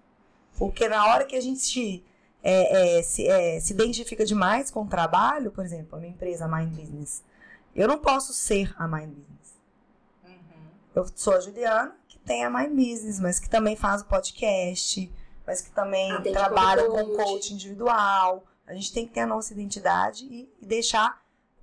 Porque 0.59 0.89
na 0.89 1.07
hora 1.07 1.25
que 1.25 1.35
a 1.35 1.41
gente 1.41 2.05
é, 2.43 2.99
é, 2.99 3.03
se, 3.03 3.27
é, 3.27 3.59
se 3.61 3.73
identifica 3.73 4.27
demais 4.27 4.71
com 4.71 4.83
o 4.83 4.87
trabalho, 4.87 5.51
por 5.51 5.65
exemplo, 5.65 5.97
a 5.97 5.99
minha 5.99 6.13
empresa, 6.13 6.45
a 6.45 6.49
Mind 6.49 6.79
Business, 6.79 7.25
eu 7.75 7.89
não 7.89 7.99
posso 7.99 8.35
ser 8.35 8.75
a 8.79 8.87
Mind 8.87 9.09
Business. 9.09 9.55
Uhum. 10.23 10.69
Eu 10.95 11.07
sou 11.15 11.35
a 11.35 11.41
Juliana, 11.41 11.97
que 12.07 12.19
tem 12.19 12.45
a 12.45 12.51
Mind 12.51 12.77
Business, 12.77 13.19
mas 13.21 13.39
que 13.39 13.49
também 13.49 13.75
faz 13.75 14.03
o 14.03 14.05
podcast, 14.05 15.11
mas 15.47 15.63
que 15.63 15.71
também 15.71 16.13
Atende 16.13 16.33
trabalham 16.33 16.91
como 16.91 17.17
com 17.17 17.25
coach 17.25 17.55
individual. 17.55 18.45
A 18.67 18.75
gente 18.75 18.93
tem 18.93 19.07
que 19.07 19.15
ter 19.15 19.21
a 19.21 19.27
nossa 19.27 19.53
identidade 19.53 20.25
e, 20.25 20.53
e 20.61 20.67
deixar 20.67 21.23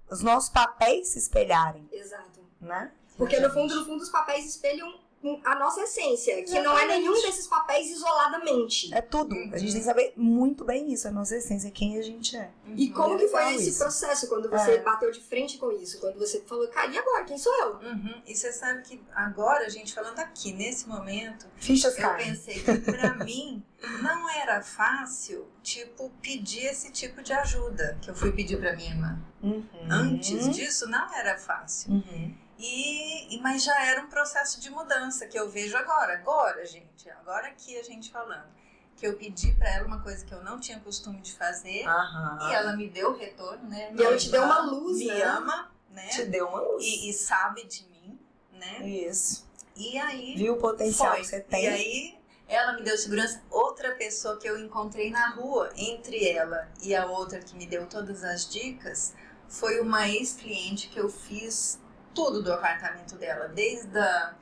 os 0.10 0.22
nossos 0.22 0.50
papéis 0.50 1.10
se 1.10 1.20
espelharem, 1.20 1.88
Exato. 1.92 2.40
né? 2.62 2.92
Porque 3.18 3.40
no 3.40 3.50
fundo, 3.52 3.76
no 3.76 3.86
fundo, 3.86 4.02
os 4.02 4.10
papéis 4.10 4.46
espelham 4.46 5.03
a 5.44 5.56
nossa 5.56 5.82
essência, 5.82 6.44
que 6.44 6.52
não 6.60 6.72
é 6.78 6.84
Exatamente. 6.84 7.00
nenhum 7.00 7.14
desses 7.22 7.48
papéis 7.48 7.90
isoladamente. 7.92 8.94
É 8.94 9.02
tudo. 9.02 9.36
A 9.54 9.58
gente 9.58 9.72
tem 9.72 9.82
que 9.82 9.86
saber 9.88 10.14
muito 10.18 10.64
bem 10.66 10.92
isso, 10.92 11.08
a 11.08 11.12
nossa 11.12 11.36
essência, 11.38 11.72
quem 11.72 11.98
a 11.98 12.02
gente 12.02 12.36
é. 12.36 12.50
E 12.76 12.90
como 12.90 13.14
Eu 13.14 13.18
que 13.20 13.28
foi 13.30 13.56
esse 13.56 13.70
isso. 13.70 13.80
processo 13.80 14.28
quando 14.28 14.50
você 14.50 14.72
É. 14.72 14.82
bateu 14.82 15.12
de 15.12 15.22
frente 15.22 15.58
com 15.58 15.72
isso? 15.72 16.00
Quando 16.00 16.18
você 16.20 16.42
falou, 16.42 16.68
cara, 16.68 16.92
e 16.92 16.98
agora? 16.98 17.24
Quem 17.24 17.38
sou 17.38 17.54
eu? 17.62 17.74
Uhum. 17.76 18.22
E 18.26 18.36
você 18.36 18.52
sabe 18.52 18.82
que 18.84 19.02
agora, 19.16 19.66
a 19.66 19.70
gente 19.70 19.94
falando 19.94 20.20
aqui, 20.20 20.52
nesse 20.52 20.88
momento, 20.88 21.46
Fichas 21.58 21.98
eu 21.98 22.16
pensei 22.16 22.60
que 22.60 22.78
pra 22.80 23.14
mim 23.24 23.64
não 24.02 24.30
era 24.30 24.62
fácil, 24.62 25.48
tipo, 25.62 26.10
pedir 26.22 26.66
esse 26.66 26.92
tipo 26.92 27.22
de 27.22 27.34
ajuda 27.34 27.98
que 28.02 28.10
eu 28.10 28.16
fui 28.16 28.32
pedir 28.32 28.58
pra 28.60 28.76
minha 28.76 28.90
irmã. 28.92 29.20
Uhum. 29.42 29.64
Antes 29.90 30.50
disso, 30.50 30.88
não 30.90 31.14
era 31.14 31.38
fácil. 31.38 31.92
Uhum. 31.94 32.34
E, 32.66 33.36
e- 33.36 33.42
mas 33.42 33.62
já 33.64 33.78
era 33.86 34.02
um 34.02 34.08
processo 34.08 34.62
de 34.62 34.70
mudança 34.70 35.28
que 35.28 35.38
eu 35.38 35.50
vejo 35.50 35.76
agora. 35.76 36.14
Agora, 36.14 36.66
gente, 36.66 37.10
agora 37.10 37.48
aqui 37.48 37.78
a 37.78 37.84
gente 37.84 38.10
falando. 38.10 38.48
Que 38.96 39.06
eu 39.08 39.18
pedi 39.18 39.52
pra 39.54 39.70
ela 39.70 39.86
uma 39.88 40.02
coisa 40.02 40.24
que 40.24 40.34
eu 40.34 40.42
não 40.44 40.60
tinha 40.60 40.80
costume 40.80 41.20
de 41.20 41.34
fazer. 41.34 41.86
Aham. 41.86 42.38
E 42.50 42.54
ela 42.54 42.76
me 42.78 42.88
deu 42.90 43.10
o 43.10 43.18
retorno, 43.18 43.68
né? 43.68 43.92
E 43.94 44.02
ela 44.02 44.16
te 44.16 44.30
deu 44.30 44.44
uma 44.44 44.62
luz, 44.62 44.98
Me 45.00 45.08
né? 45.08 45.24
ama, 45.24 45.72
né? 45.90 46.08
Te 46.08 46.24
deu 46.26 46.48
uma 46.48 46.62
luz. 46.62 46.86
E, 46.86 47.10
e 47.10 47.14
sabe 47.14 47.66
de 47.66 47.86
mim, 47.90 48.18
né? 48.54 48.88
Isso. 48.88 49.46
E 49.76 49.98
aí. 49.98 50.36
Viu 50.38 50.54
o 50.54 50.58
potencial 50.58 51.12
foi. 51.12 51.22
que 51.22 51.28
você 51.28 51.42
tem. 51.42 51.64
E 51.66 51.68
aí, 51.68 52.20
ela 52.48 52.74
me 52.74 52.84
deu 52.84 52.98
segurança. 52.98 53.42
Outra 53.50 53.94
pessoa 53.96 54.38
que 54.38 54.48
eu 54.48 54.58
encontrei 54.58 55.10
na 55.12 55.32
rua, 55.32 55.70
entre 55.76 56.26
ela 56.30 56.70
e 56.82 56.96
a 56.96 57.06
outra 57.08 57.40
que 57.40 57.56
me 57.56 57.66
deu 57.66 57.86
todas 57.88 58.24
as 58.24 58.48
dicas, 58.50 59.14
foi 59.50 59.82
uma 59.82 60.08
ex-cliente 60.08 60.88
que 60.88 61.00
eu 61.00 61.10
fiz 61.10 61.80
tudo 62.14 62.42
do 62.44 62.54
apartamento 62.54 63.16
dela, 63.16 63.48
desde 63.48 63.98
a, 63.98 64.34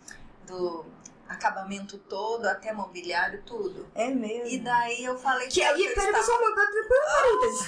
do 0.48 0.86
acabamento 1.28 1.98
todo 1.98 2.46
até 2.46 2.74
mobiliário, 2.74 3.42
tudo. 3.46 3.88
É 3.96 4.10
mesmo. 4.10 4.48
E 4.48 4.60
daí 4.60 5.06
eu 5.06 5.18
falei 5.18 5.48
Que 5.48 5.64
aí, 5.64 5.76
que 5.76 5.88
eu 5.88 5.94
peraí, 5.94 6.10
estava- 6.10 6.18
pessoal, 6.18 6.52
um 6.52 6.56
parênteses. 6.56 7.68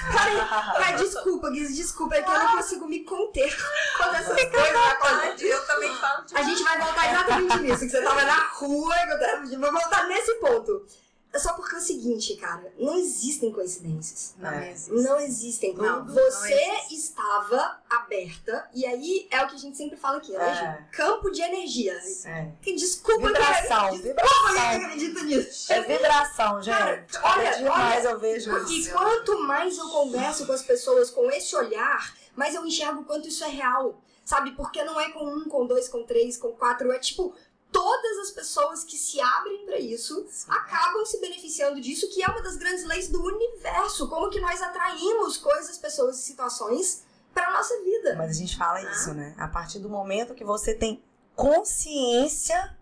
Peraí. 0.73 0.95
Desculpa, 1.03 1.49
Guiz, 1.49 1.75
desculpa, 1.75 2.15
é 2.15 2.21
que 2.21 2.29
eu 2.29 2.39
não 2.39 2.57
consigo 2.57 2.87
me 2.87 3.03
conter 3.05 3.55
quando 3.97 4.15
essas 4.15 4.35
coisas 4.35 4.75
acontecem. 4.91 5.47
Eu 5.47 5.65
também 5.65 5.95
falo 5.95 6.25
de 6.25 6.35
A 6.37 6.43
gente 6.43 6.63
vai 6.63 6.77
voltar 6.81 7.09
exatamente 7.11 7.59
nisso, 7.59 7.79
que 7.79 7.89
você 7.89 8.01
tava 8.01 8.23
na 8.23 8.47
rua, 8.49 8.95
que 8.95 9.11
eu 9.13 9.19
tava... 9.19 9.45
Vou 9.45 9.71
voltar 9.71 10.07
nesse 10.07 10.33
ponto. 10.35 10.85
É 11.33 11.39
só 11.39 11.53
porque 11.53 11.73
é 11.75 11.79
o 11.79 11.81
seguinte, 11.81 12.35
cara, 12.35 12.71
não 12.77 12.95
existem 12.95 13.51
coincidências. 13.51 14.35
Não 14.37 14.51
É. 14.51 14.71
existe. 14.71 14.91
Não 14.91 15.19
existem. 15.19 15.73
Não, 15.73 16.05
não 16.05 16.13
você 16.13 16.53
existe. 16.53 16.93
estava 16.95 17.81
aberta, 17.89 18.69
e 18.71 18.85
aí 18.85 19.27
é 19.31 19.43
o 19.43 19.47
que 19.47 19.55
a 19.55 19.57
gente 19.59 19.75
sempre 19.75 19.97
fala 19.97 20.17
aqui, 20.19 20.31
né, 20.31 20.87
É. 20.91 20.95
Campo 20.95 21.31
de 21.31 21.41
energia. 21.41 21.99
É. 22.25 22.51
Que 22.61 22.75
desculpa, 22.75 23.27
Vibração, 23.27 23.67
cara. 23.67 23.91
Desculpa, 23.91 24.07
vibração. 24.21 24.47
eu 24.47 24.53
não 24.79 24.85
acredito 24.85 25.23
nisso. 25.25 25.73
É 25.73 25.81
vibração, 25.81 26.61
gente. 26.61 26.75
Cara, 26.75 27.05
olha, 27.23 27.57
dia 27.57 27.71
olha. 27.71 27.83
mais 27.83 28.05
eu 28.05 28.19
vejo 28.19 28.57
E 28.67 28.79
isso. 28.81 28.91
quanto 28.91 29.39
mais 29.39 29.77
eu 29.77 29.89
converso 29.89 30.45
com 30.45 30.51
as 30.53 30.61
pessoas 30.61 31.09
com 31.09 31.31
esse 31.31 31.55
olhar, 31.55 32.13
mais 32.35 32.53
eu 32.53 32.63
enxergo 32.65 33.01
o 33.01 33.05
quanto 33.05 33.27
isso 33.27 33.43
é 33.43 33.49
real. 33.49 33.99
Sabe? 34.25 34.51
Porque 34.51 34.81
não 34.85 34.97
é 35.01 35.09
com 35.11 35.25
um, 35.25 35.49
com 35.49 35.65
dois, 35.67 35.89
com 35.89 36.03
três, 36.05 36.37
com 36.37 36.53
quatro. 36.53 36.89
É 36.93 36.99
tipo, 36.99 37.35
todas 37.73 38.17
as 38.19 38.31
pessoas 38.31 38.83
que 38.85 38.95
se 38.97 39.19
abrem 39.19 39.65
pra 39.65 39.77
isso 39.79 40.25
acabam 40.47 41.05
se 41.05 41.19
beneficiando 41.19 41.81
disso, 41.81 42.09
que 42.13 42.23
é 42.23 42.27
uma 42.27 42.41
das 42.41 42.55
grandes 42.55 42.85
leis 42.85 43.09
do 43.09 43.21
universo. 43.21 44.07
Como 44.07 44.29
que 44.29 44.39
nós 44.39 44.61
atraímos 44.61 45.35
coisas, 45.37 45.77
pessoas 45.77 46.19
e 46.19 46.21
situações 46.21 47.03
pra 47.33 47.51
nossa 47.51 47.75
vida. 47.83 48.15
Mas 48.15 48.29
a 48.29 48.33
gente 48.33 48.55
fala 48.55 48.77
Ah. 48.79 48.91
isso, 48.91 49.13
né? 49.13 49.33
A 49.37 49.47
partir 49.47 49.79
do 49.79 49.89
momento 49.89 50.33
que 50.35 50.45
você 50.45 50.73
tem 50.73 51.03
consciência 51.35 52.77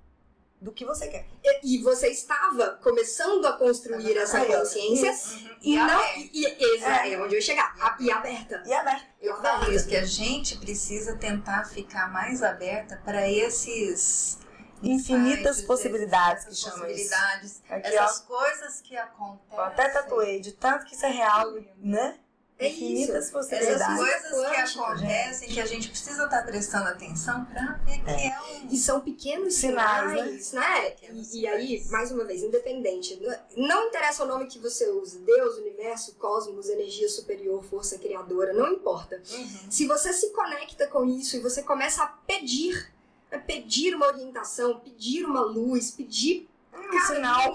do 0.60 0.72
que 0.72 0.86
você 0.86 1.08
quer. 1.08 1.26
E, 1.44 1.76
e 1.76 1.82
você 1.82 2.10
estava 2.10 2.72
começando 2.84 3.46
a 3.48 3.54
construir 3.54 4.16
essa 4.16 4.46
consciência. 4.46 5.10
Uhum. 5.12 5.56
E, 5.64 5.74
E 5.74 5.76
não. 5.76 5.84
aberta. 5.86 6.20
E, 6.20 6.30
e, 6.44 6.84
É. 6.84 7.14
é 7.14 7.18
onde 7.22 7.34
eu 7.34 7.40
ia 7.40 7.42
chegar. 7.42 7.76
A- 7.80 7.98
E 8.00 8.12
aberta. 8.12 8.62
E 8.68 8.72
aberto. 8.74 9.06
Eu 9.20 9.42
falo 9.42 9.72
isso, 9.72 9.88
que 9.88 9.96
a 9.96 10.06
gente 10.06 10.58
precisa 10.60 11.16
tentar 11.16 11.64
ficar 11.66 12.12
mais 12.12 12.44
aberta 12.44 13.02
para 13.04 13.28
esses 13.28 14.38
Infinitas 14.84 15.40
insights, 15.58 15.62
possibilidades 15.68 16.46
que 16.46 16.56
chama 16.56 16.86
possibilidades, 16.86 17.62
Aqui, 17.70 17.88
essas 17.88 18.20
coisas 18.22 18.82
que 18.82 18.98
ó. 18.98 19.02
acontecem. 19.02 19.58
Eu 19.58 19.64
até 19.64 19.90
tatuei, 19.90 20.40
de 20.40 20.52
tanto 20.54 20.86
que 20.86 20.96
isso 20.96 21.06
é 21.06 21.10
real, 21.10 21.52
né? 21.78 22.18
É 22.58 22.68
Infinitas 22.70 23.24
isso. 23.26 23.34
possibilidades. 23.34 23.82
Essas 23.82 23.98
coisas 23.98 24.50
que 24.72 24.80
acontecem 24.80 25.50
que 25.50 25.60
a 25.60 25.66
gente 25.66 25.90
precisa 25.90 26.26
estar 26.26 26.44
prestando 26.46 26.90
atenção 26.90 27.44
para 27.46 27.74
ver 27.84 28.04
que 28.04 28.10
é 28.12 28.40
um. 28.40 28.68
E 28.70 28.78
são 28.78 29.02
pequenos 29.02 29.56
Sinais, 29.56 30.46
sinais, 30.46 30.54
né? 30.54 30.90
Pequenos 30.92 31.34
E, 31.34 31.40
e 31.40 31.48
aí, 31.48 31.84
mais 31.90 32.12
uma 32.12 32.24
vez, 32.24 32.44
independente. 32.44 33.20
Não- 33.20 33.68
Não 33.68 33.88
interessa 33.88 34.24
o 34.24 34.28
nome 34.28 34.46
que 34.46 34.60
você 34.60 34.88
use. 34.92 35.18
Deus, 35.22 35.58
universo, 35.58 36.14
cosmos, 36.20 36.70
energia 36.70 37.10
superior, 37.10 37.64
força 37.64 37.98
criadora, 37.98 38.54
não 38.54 38.72
importa. 38.74 39.20
Uhum. 39.32 39.72
Se 39.72 39.88
você 39.88 40.14
se 40.14 40.30
conecta 40.32 40.86
com 40.86 41.04
isso 41.04 41.38
e 41.38 41.40
você 41.40 41.64
começa 41.64 42.04
a 42.04 42.08
pedir, 42.08 42.94
a 43.32 43.40
pedir 43.40 43.96
uma 43.96 44.08
orientação, 44.08 44.80
pedir 44.80 45.26
uma 45.26 45.42
luz, 45.42 45.92
pedir 45.92 46.50
Um 46.74 47.00
sinal. 47.06 47.54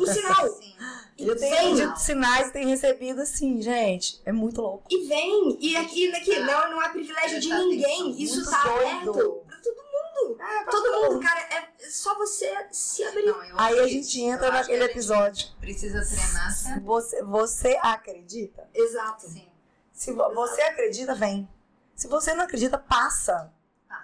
um 0.00 0.06
sinal. 0.06 0.48
Sim. 0.50 0.74
E 1.18 1.26
Eu 1.26 1.36
tenho 1.36 1.56
vem, 1.56 1.70
pedido 1.76 1.96
sinais 1.98 2.48
e 2.48 2.52
tenho 2.52 2.68
recebido 2.68 3.22
assim, 3.22 3.60
gente. 3.62 4.20
É 4.24 4.30
muito 4.32 4.60
louco. 4.60 4.84
e 4.90 5.06
vem. 5.06 5.56
E 5.60 5.74
aqui, 5.76 6.14
aqui 6.14 6.38
não, 6.40 6.70
não 6.72 6.82
é 6.82 6.88
privilégio 6.90 7.40
de 7.40 7.48
Prestar 7.48 7.64
ninguém. 7.66 8.22
Isso 8.22 8.48
tá 8.50 8.62
doido. 8.64 9.10
aberto 9.10 9.42
pra 9.46 9.56
todo 9.58 9.76
mundo. 9.76 10.40
É, 10.42 10.62
pra 10.62 10.70
Todo 10.72 11.10
mundo, 11.12 11.20
cara, 11.22 11.40
é 11.40 11.88
só 11.90 12.14
você 12.16 12.66
se 12.70 13.02
abrir. 13.04 13.34
Aí 13.56 13.78
a 13.80 13.86
gente 13.86 14.20
entra 14.20 14.50
naquele 14.50 14.84
que 14.86 14.90
episódio. 14.92 15.48
Precisa 15.58 16.04
treinar 16.04 16.52
certo? 16.54 16.84
Você, 16.84 17.22
você 17.22 17.78
acredita? 17.82 18.68
Exato. 18.74 19.26
Sim, 19.28 19.46
Se 19.92 20.12
vo- 20.12 20.34
você 20.34 20.60
acredita, 20.62 21.14
vem. 21.14 21.48
Se 21.94 22.08
você 22.08 22.34
não 22.34 22.44
acredita, 22.44 22.76
passa. 22.76 23.50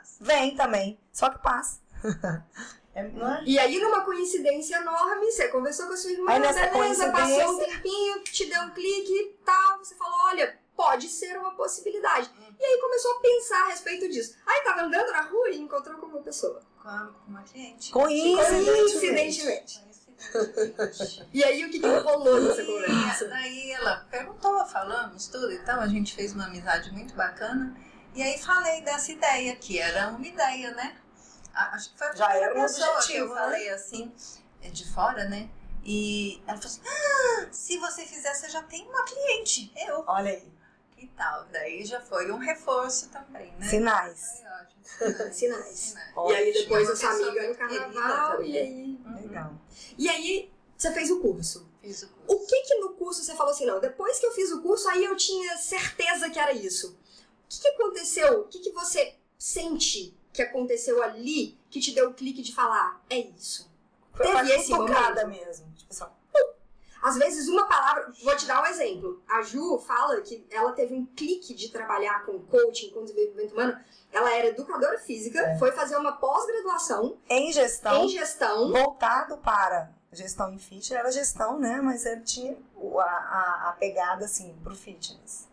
Passa. 0.03 0.17
Vem 0.25 0.57
também. 0.57 1.01
Só 1.13 1.31
que 1.31 1.39
passa. 1.39 1.81
É, 2.95 3.09
não 3.09 3.27
é? 3.27 3.43
E 3.47 3.59
aí, 3.59 3.81
numa 3.81 4.03
coincidência 4.03 4.77
enorme, 4.77 5.33
você 5.33 5.49
conversou 5.49 5.87
com 5.87 5.95
a 5.95 5.97
sua 5.97 6.11
irmã, 6.11 6.31
Aí 6.31 6.39
nessa 6.41 6.67
beleza, 6.67 7.11
passou 7.11 7.53
um 7.55 7.59
tempinho, 7.59 8.23
te 8.25 8.45
deu 8.45 8.61
um 8.65 8.71
clique 8.71 9.11
e 9.15 9.29
tal, 9.43 9.79
você 9.79 9.95
falou, 9.95 10.15
olha, 10.27 10.59
pode 10.77 11.09
ser 11.09 11.39
uma 11.39 11.55
possibilidade. 11.55 12.31
Uhum. 12.39 12.55
E 12.61 12.63
aí 12.63 12.81
começou 12.83 13.13
a 13.13 13.21
pensar 13.21 13.63
a 13.65 13.69
respeito 13.69 14.11
disso. 14.11 14.37
Aí 14.47 14.61
tava 14.63 14.83
andando 14.83 15.11
na 15.11 15.23
rua 15.23 15.49
e 15.49 15.59
encontrou 15.59 15.97
com 16.01 16.07
uma 16.09 16.21
pessoa. 16.21 16.61
Com 16.83 16.89
a- 16.91 17.11
com 17.25 17.31
uma 17.31 17.43
cliente. 17.45 17.91
Coincidentemente. 17.93 19.41
Coincidentemente. 19.41 19.93
E 21.33 21.43
aí, 21.43 21.65
o 21.65 21.71
que 21.71 21.81
que 21.81 21.87
rolou 21.87 22.41
nessa 22.43 22.63
conversa? 22.63 23.27
daí 23.29 23.73
ela 23.73 24.07
perguntou, 24.11 24.65
falamos 24.67 25.27
tudo 25.29 25.51
e 25.51 25.59
tal, 25.61 25.81
a 25.81 25.89
gente 25.89 26.15
fez 26.15 26.33
uma 26.35 26.45
amizade 26.45 26.93
muito 26.93 27.15
bacana. 27.15 27.75
E 28.15 28.23
aí 28.23 28.39
falei 28.39 28.83
dessa 28.83 29.11
ideia, 29.13 29.57
que 29.57 29.79
era 29.79 30.09
uma 30.09 30.27
ideia, 30.27 30.71
né? 30.73 30.97
Acho 31.55 31.93
que 31.93 31.99
foi 31.99 32.09
a 32.09 32.15
Já 32.15 32.35
era 32.35 32.59
um 32.59 32.63
pessoa 32.63 32.89
objetivo, 32.95 33.13
que 33.13 33.19
eu 33.19 33.35
né? 33.35 33.41
falei 33.41 33.71
assim, 33.71 34.13
é, 34.63 34.71
de 34.71 34.91
fora, 34.93 35.25
né? 35.29 35.49
E 35.85 36.43
ela 36.47 36.57
falou 36.57 36.67
assim: 36.67 36.81
ah, 36.87 37.47
se 37.51 37.79
você 37.79 38.07
fizer, 38.07 38.33
você 38.35 38.49
já 38.49 38.63
tem 38.63 38.87
uma 38.89 39.05
cliente, 39.05 39.73
eu. 39.77 40.05
Olha 40.07 40.31
aí. 40.31 40.53
E 40.97 41.07
tal. 41.09 41.45
Daí 41.51 41.85
já 41.85 42.01
foi 42.01 42.31
um 42.31 42.39
reforço 42.39 43.09
também, 43.09 43.53
né? 43.59 43.69
Sinais. 43.69 44.43
Foi 44.99 45.11
ótimo. 45.11 45.33
Sinais. 45.35 45.95
E 46.29 46.35
aí, 46.35 46.53
depois 46.53 46.87
Uma 46.87 46.93
a 46.93 46.97
sua 46.97 47.11
pessoa 47.11 47.29
amiga 47.29 47.49
no 47.49 47.55
carnaval, 47.57 48.43
e 48.45 48.59
aí... 48.59 49.01
Uhum. 49.05 49.21
Legal. 49.21 49.53
E 49.99 50.09
aí, 50.09 50.53
você 50.77 50.93
fez 50.93 51.11
o 51.11 51.19
curso. 51.21 51.69
Fiz 51.81 52.05
o 52.05 52.09
curso. 52.09 52.25
O 52.29 52.47
que 52.47 52.63
que 52.63 52.75
no 52.77 52.91
curso 52.91 53.25
você 53.25 53.35
falou 53.35 53.53
assim, 53.53 53.67
não, 53.67 53.81
depois 53.81 54.21
que 54.21 54.27
eu 54.27 54.33
fiz 54.33 54.53
o 54.53 54.63
curso, 54.63 54.89
aí 54.89 55.05
eu 55.05 55.17
tinha 55.17 55.57
certeza 55.59 56.31
que 56.31 56.39
era 56.39 56.53
isso. 56.53 56.97
O 57.59 57.61
que 57.61 57.61
que 57.61 57.69
aconteceu? 57.83 58.41
O 58.41 58.45
que 58.45 58.59
que 58.61 58.73
você 58.73 59.15
sente 59.39 60.17
que 60.33 60.41
aconteceu 60.43 61.03
ali 61.03 61.59
que 61.71 61.81
te 61.81 61.93
deu 61.93 62.11
o 62.11 62.15
clique 62.15 62.41
de 62.43 62.55
falar, 62.55 63.03
é 63.11 63.19
isso? 63.19 63.71
Foi 64.15 64.27
Teve 64.27 64.53
esse 64.55 64.71
cutucada 64.71 65.23
momento? 65.27 65.39
mesmo. 65.47 65.67
Tipo 65.77 65.93
assim, 65.93 66.05
Às 67.03 67.17
vezes 67.17 67.49
uma 67.49 67.67
palavra, 67.67 68.13
vou 68.23 68.37
te 68.37 68.47
dar 68.47 68.63
um 68.63 68.67
exemplo. 68.67 69.23
A 69.29 69.43
Ju 69.43 69.79
fala 69.79 70.21
que 70.21 70.47
ela 70.51 70.73
teve 70.73 70.95
um 70.95 71.05
clique 71.05 71.53
de 71.53 71.69
trabalhar 71.71 72.25
com 72.25 72.39
coaching, 72.41 72.91
com 72.91 73.03
desenvolvimento 73.05 73.53
humano. 73.53 73.77
Ela 74.13 74.35
era 74.37 74.49
educadora 74.49 74.99
física, 74.99 75.39
É. 75.41 75.59
foi 75.59 75.73
fazer 75.73 75.97
uma 75.97 76.13
pós-graduação 76.13 77.19
em 77.29 77.53
gestão, 77.53 78.05
em 78.05 78.09
gestão. 78.09 78.71
voltado 78.71 79.37
para 79.39 79.91
gestão 80.13 80.53
em 80.53 80.59
fitness, 80.59 80.91
era 80.93 81.11
gestão, 81.11 81.59
né? 81.59 81.81
Mas 81.83 82.07
ele 82.07 82.21
tinha 82.21 82.57
a, 82.99 83.03
a, 83.03 83.69
a 83.71 83.73
pegada, 83.73 84.25
assim, 84.27 84.55
pro 84.63 84.75
fitness. 84.77 85.49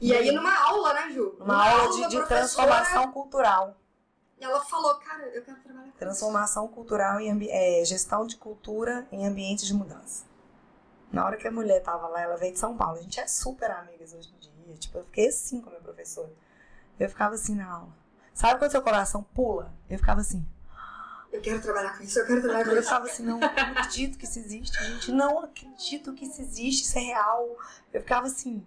E 0.00 0.14
aí 0.14 0.30
numa 0.32 0.56
aula, 0.66 0.94
né, 0.94 1.10
Ju? 1.12 1.36
Uma 1.40 1.70
aula 1.70 1.92
de, 1.92 2.02
da 2.02 2.08
de 2.08 2.16
professora, 2.16 2.38
transformação 2.40 3.12
cultural. 3.12 3.76
Ela 4.40 4.60
falou, 4.64 4.94
cara, 4.96 5.24
eu 5.34 5.42
quero 5.42 5.58
trabalhar 5.60 5.82
com 5.82 5.88
isso. 5.88 5.98
Transformação 5.98 6.68
cultural 6.68 7.20
e 7.20 7.48
é, 7.50 7.84
gestão 7.84 8.26
de 8.26 8.36
cultura 8.36 9.06
em 9.10 9.26
ambientes 9.26 9.66
de 9.66 9.74
mudança. 9.74 10.24
Na 11.10 11.24
hora 11.24 11.36
que 11.36 11.48
a 11.48 11.50
mulher 11.50 11.82
tava 11.82 12.06
lá, 12.06 12.20
ela 12.20 12.36
veio 12.36 12.52
de 12.52 12.58
São 12.58 12.76
Paulo. 12.76 12.98
A 12.98 13.02
gente 13.02 13.18
é 13.18 13.26
super 13.26 13.70
amigas 13.70 14.12
hoje 14.12 14.32
em 14.32 14.38
dia. 14.38 14.76
Tipo, 14.76 14.98
eu 14.98 15.04
fiquei 15.06 15.28
assim 15.28 15.60
com 15.60 15.68
a 15.68 15.72
minha 15.72 15.82
professora. 15.82 16.30
Eu 17.00 17.08
ficava 17.08 17.34
assim 17.34 17.54
na 17.56 17.68
aula. 17.68 17.92
Sabe 18.32 18.58
quando 18.60 18.70
seu 18.70 18.82
coração 18.82 19.22
pula? 19.34 19.72
Eu 19.90 19.98
ficava 19.98 20.20
assim. 20.20 20.46
Eu 21.32 21.40
quero 21.42 21.60
trabalhar 21.60 21.96
com 21.96 22.04
isso, 22.04 22.18
eu 22.20 22.26
quero 22.26 22.40
trabalhar 22.40 22.64
com 22.64 22.70
Eu 22.70 22.78
isso. 22.78 22.88
ficava 22.88 23.06
assim, 23.06 23.22
não, 23.22 23.38
não 23.38 23.48
acredito 23.48 24.16
que 24.16 24.24
isso 24.24 24.38
existe, 24.38 24.84
gente. 24.84 25.12
Não 25.12 25.40
acredito 25.40 26.14
que 26.14 26.24
isso 26.24 26.40
existe, 26.40 26.84
isso 26.84 26.96
é 26.98 27.02
real. 27.02 27.56
Eu 27.92 28.00
ficava 28.00 28.26
assim. 28.26 28.66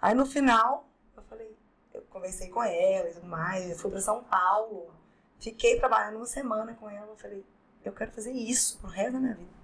Aí 0.00 0.14
no 0.14 0.26
final, 0.26 0.88
eu 1.16 1.22
falei, 1.24 1.56
eu 1.92 2.02
conversei 2.02 2.48
com 2.48 2.62
ela 2.62 3.08
e 3.08 3.14
tudo 3.14 3.26
mais. 3.26 3.70
Eu 3.70 3.76
fui 3.76 3.90
pra 3.90 4.00
São 4.00 4.22
Paulo. 4.24 4.90
Fiquei 5.38 5.78
trabalhando 5.78 6.16
uma 6.16 6.26
semana 6.26 6.74
com 6.74 6.88
ela. 6.88 7.06
Eu 7.06 7.16
falei, 7.16 7.44
eu 7.84 7.92
quero 7.92 8.12
fazer 8.12 8.32
isso 8.32 8.78
pro 8.78 8.88
resto 8.88 9.12
da 9.12 9.20
minha 9.20 9.34
vida. 9.34 9.56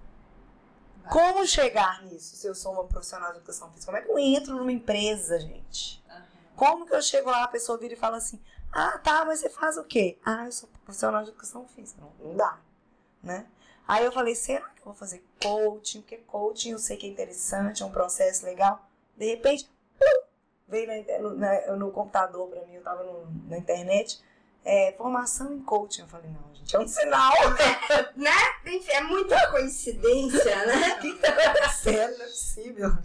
Como 1.09 1.45
chegar 1.45 2.01
nisso 2.03 2.35
se 2.35 2.47
eu 2.47 2.55
sou 2.55 2.73
uma 2.73 2.85
profissional 2.85 3.31
de 3.31 3.37
educação 3.39 3.69
física? 3.71 3.91
Como 3.91 3.97
é 3.97 4.01
que 4.01 4.09
eu 4.09 4.17
entro 4.17 4.55
numa 4.55 4.71
empresa, 4.71 5.39
gente? 5.39 6.03
Aham. 6.09 6.23
Como 6.55 6.85
que 6.85 6.95
eu 6.95 7.01
chego 7.01 7.29
lá, 7.29 7.43
a 7.43 7.47
pessoa 7.47 7.77
vira 7.77 7.93
e 7.93 7.97
fala 7.97 8.17
assim, 8.17 8.41
ah, 8.71 8.97
tá, 8.97 9.25
mas 9.25 9.39
você 9.39 9.49
faz 9.49 9.77
o 9.77 9.83
quê? 9.83 10.17
Ah, 10.25 10.45
eu 10.45 10.51
sou 10.51 10.69
profissional 10.85 11.23
de 11.23 11.29
educação 11.29 11.67
física. 11.67 12.01
Não, 12.01 12.29
não 12.29 12.37
dá, 12.37 12.57
né? 13.21 13.47
Aí 13.87 14.05
eu 14.05 14.11
falei, 14.11 14.33
será 14.33 14.69
que 14.69 14.79
eu 14.79 14.85
vou 14.85 14.93
fazer 14.93 15.23
coaching? 15.41 16.01
Porque 16.01 16.17
coaching 16.17 16.71
eu 16.71 16.79
sei 16.79 16.95
que 16.95 17.05
é 17.05 17.09
interessante, 17.09 17.83
é 17.83 17.85
um 17.85 17.91
processo 17.91 18.45
legal. 18.45 18.87
De 19.17 19.25
repente, 19.25 19.69
veio 20.73 20.87
na 20.87 21.29
na- 21.33 21.75
no 21.75 21.91
computador 21.91 22.47
pra 22.49 22.61
mim, 22.65 22.73
eu 22.75 22.81
tava 22.83 23.03
no- 23.03 23.27
na 23.47 23.57
internet, 23.57 24.21
é, 24.65 24.93
formação 24.97 25.53
em 25.53 25.61
coaching. 25.61 26.01
Eu 26.01 26.07
falei, 26.07 26.29
não, 26.31 26.53
gente, 26.55 26.75
é 26.75 26.79
um 26.79 26.87
sinal. 26.87 27.31
Né? 28.15 28.31
Enfim, 28.65 28.91
é 28.91 29.01
muita 29.01 29.51
coincidência, 29.51 30.65
né? 30.65 30.95
O 30.97 30.99
que 31.01 31.13
tá 31.19 31.29
acontecendo? 31.29 32.17
Não 32.17 32.25
é 32.25 32.27
possível. 32.27 32.97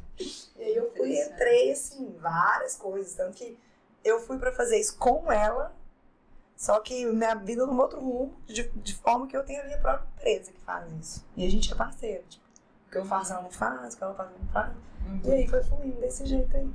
E 0.56 0.62
aí 0.62 0.76
eu 0.76 0.92
fui, 0.96 1.18
entrei, 1.20 1.72
assim, 1.72 2.16
várias 2.20 2.76
coisas. 2.76 3.12
Tanto 3.14 3.32
que 3.36 3.58
eu 4.04 4.20
fui 4.20 4.38
pra 4.38 4.52
fazer 4.52 4.78
isso 4.78 4.96
com 4.98 5.30
ela, 5.32 5.74
só 6.56 6.80
que 6.80 7.04
minha 7.06 7.34
vida 7.34 7.64
num 7.66 7.78
outro 7.78 8.00
rumo, 8.00 8.34
de, 8.46 8.68
de 8.70 8.94
forma 8.94 9.26
que 9.26 9.36
eu 9.36 9.44
tenho 9.44 9.60
a 9.62 9.64
minha 9.64 9.78
própria 9.78 10.06
empresa 10.16 10.52
que 10.52 10.60
faz 10.60 10.90
isso. 11.00 11.24
E 11.36 11.46
a 11.46 11.50
gente 11.50 11.72
é 11.72 11.76
parceiro. 11.76 12.24
Tipo, 12.28 12.44
o 12.86 12.90
que 12.90 12.98
eu 12.98 13.04
faço 13.04 13.32
ela 13.32 13.42
não 13.42 13.50
faz, 13.50 13.94
o 13.94 13.96
que 13.96 14.04
ela 14.04 14.14
faz 14.14 14.28
ela 14.30 14.38
não 14.40 14.48
faz. 14.52 14.72
E 15.24 15.30
aí 15.32 15.46
foi 15.48 15.62
fluindo 15.62 16.00
desse 16.00 16.24
jeito 16.26 16.56
aí. 16.56 16.68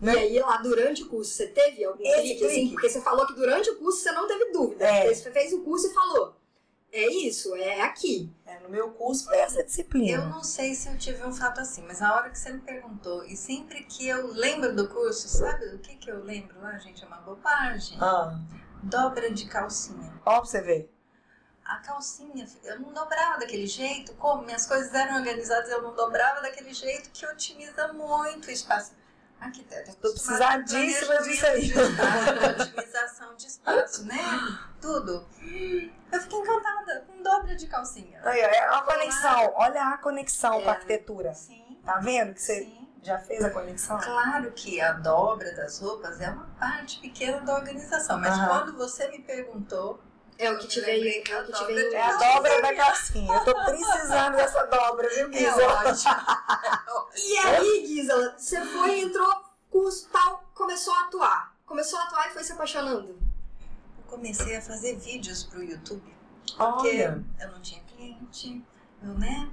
E 0.00 0.08
aí, 0.08 0.38
lá 0.40 0.58
durante 0.58 1.02
o 1.02 1.08
curso, 1.08 1.32
você 1.32 1.46
teve 1.48 1.84
algum 1.84 2.02
Esse 2.02 2.20
clique, 2.22 2.44
assim? 2.46 2.70
Porque 2.70 2.88
você 2.88 3.00
falou 3.00 3.26
que 3.26 3.34
durante 3.34 3.68
o 3.70 3.76
curso 3.78 4.00
você 4.00 4.12
não 4.12 4.26
teve 4.26 4.52
dúvida. 4.52 4.84
É. 4.84 5.12
Você 5.12 5.30
fez 5.30 5.52
o 5.52 5.62
curso 5.62 5.88
e 5.88 5.94
falou, 5.94 6.36
é 6.92 7.06
isso, 7.06 7.54
é 7.56 7.82
aqui. 7.82 8.32
É, 8.46 8.60
no 8.60 8.68
meu 8.68 8.90
curso 8.92 9.24
foi 9.24 9.38
essa 9.38 9.62
disciplina. 9.62 10.22
Eu 10.22 10.28
não 10.28 10.42
sei 10.42 10.74
se 10.74 10.88
eu 10.88 10.96
tive 10.96 11.24
um 11.24 11.32
fato 11.32 11.60
assim, 11.60 11.82
mas 11.82 12.00
na 12.00 12.14
hora 12.14 12.30
que 12.30 12.38
você 12.38 12.52
me 12.52 12.60
perguntou, 12.60 13.24
e 13.24 13.36
sempre 13.36 13.84
que 13.84 14.08
eu 14.08 14.28
lembro 14.28 14.74
do 14.74 14.88
curso, 14.88 15.28
sabe 15.28 15.66
o 15.74 15.78
que, 15.80 15.96
que 15.96 16.10
eu 16.10 16.22
lembro 16.22 16.60
lá, 16.60 16.78
gente? 16.78 17.02
É 17.02 17.06
uma 17.06 17.18
bobagem. 17.18 17.98
Ah, 18.00 18.38
Dobra 18.82 19.30
de 19.30 19.46
calcinha. 19.46 20.12
ó 20.24 20.36
pra 20.36 20.44
você 20.44 20.60
ver. 20.62 20.90
A 21.64 21.76
calcinha, 21.80 22.46
eu 22.64 22.80
não 22.80 22.94
dobrava 22.94 23.38
daquele 23.38 23.66
jeito, 23.66 24.14
como 24.14 24.42
minhas 24.42 24.66
coisas 24.66 24.94
eram 24.94 25.16
organizadas, 25.16 25.70
eu 25.70 25.82
não 25.82 25.94
dobrava 25.94 26.40
daquele 26.40 26.72
jeito 26.72 27.10
que 27.10 27.26
otimiza 27.26 27.92
muito 27.92 28.48
o 28.48 28.50
espaço. 28.50 28.92
Arquiteto, 29.40 29.94
Tô 29.96 30.10
precisadíssima 30.10 31.22
disso 31.22 31.46
aí. 31.46 31.72
Otimização 32.60 33.34
de 33.36 33.46
espaço, 33.46 34.04
né? 34.04 34.18
Tudo. 34.80 35.26
Eu 36.10 36.20
fiquei 36.20 36.38
encantada 36.40 37.04
com 37.06 37.22
dobra 37.22 37.54
de 37.54 37.66
calcinha. 37.66 38.20
Aí, 38.24 38.40
é 38.40 38.70
uma 38.70 38.82
conexão. 38.82 39.52
Olha 39.54 39.84
a 39.94 39.98
conexão 39.98 40.60
com 40.62 40.68
a 40.68 40.72
É. 40.72 40.76
arquitetura. 40.76 41.34
Sim, 41.34 41.64
Tá 41.84 41.98
vendo 41.98 42.34
que 42.34 42.42
você 42.42 42.62
sim. 42.64 42.88
já 43.02 43.18
fez 43.18 43.44
a 43.44 43.50
conexão? 43.50 43.98
Claro 43.98 44.50
que 44.52 44.80
a 44.80 44.92
dobra 44.92 45.54
das 45.54 45.78
roupas 45.80 46.20
é 46.20 46.28
uma 46.28 46.46
parte 46.58 47.00
pequena 47.00 47.40
da 47.40 47.54
organização, 47.54 48.18
mas 48.18 48.32
Aham. 48.34 48.48
quando 48.48 48.76
você 48.76 49.08
me 49.08 49.20
perguntou, 49.22 50.00
É 50.38 50.50
o 50.52 50.58
que 50.58 50.68
te 50.68 50.80
veio, 50.80 51.04
é 51.28 51.40
o 51.42 51.46
que 51.46 51.52
te 51.52 51.64
veio. 51.64 51.92
É 51.92 52.00
a 52.00 52.16
dobra 52.16 52.62
da 52.62 52.74
calcinha. 52.74 53.34
Eu 53.34 53.44
tô 53.44 53.54
precisando 53.64 54.36
dessa 54.36 54.64
dobra, 54.66 55.08
viu, 55.08 55.26
é 55.26 55.30
Guisa? 55.30 55.66
ótimo. 55.68 56.14
E 57.20 57.38
aí, 57.38 57.86
Gisela, 57.86 58.34
você 58.38 58.64
foi, 58.64 59.00
entrou, 59.00 59.44
curso 59.68 60.08
tal, 60.12 60.44
começou 60.54 60.94
a 60.94 61.00
atuar. 61.02 61.56
Começou 61.66 61.98
a 61.98 62.04
atuar 62.04 62.28
e 62.28 62.32
foi 62.32 62.44
se 62.44 62.52
apaixonando. 62.52 63.08
Eu 63.98 64.04
comecei 64.06 64.56
a 64.56 64.62
fazer 64.62 64.96
vídeos 64.96 65.42
pro 65.42 65.62
YouTube, 65.62 66.14
porque 66.56 66.88
Olha. 66.88 67.24
eu 67.40 67.48
não 67.50 67.60
tinha 67.60 67.82
cliente, 67.82 68.64
eu, 69.02 69.14
né? 69.14 69.50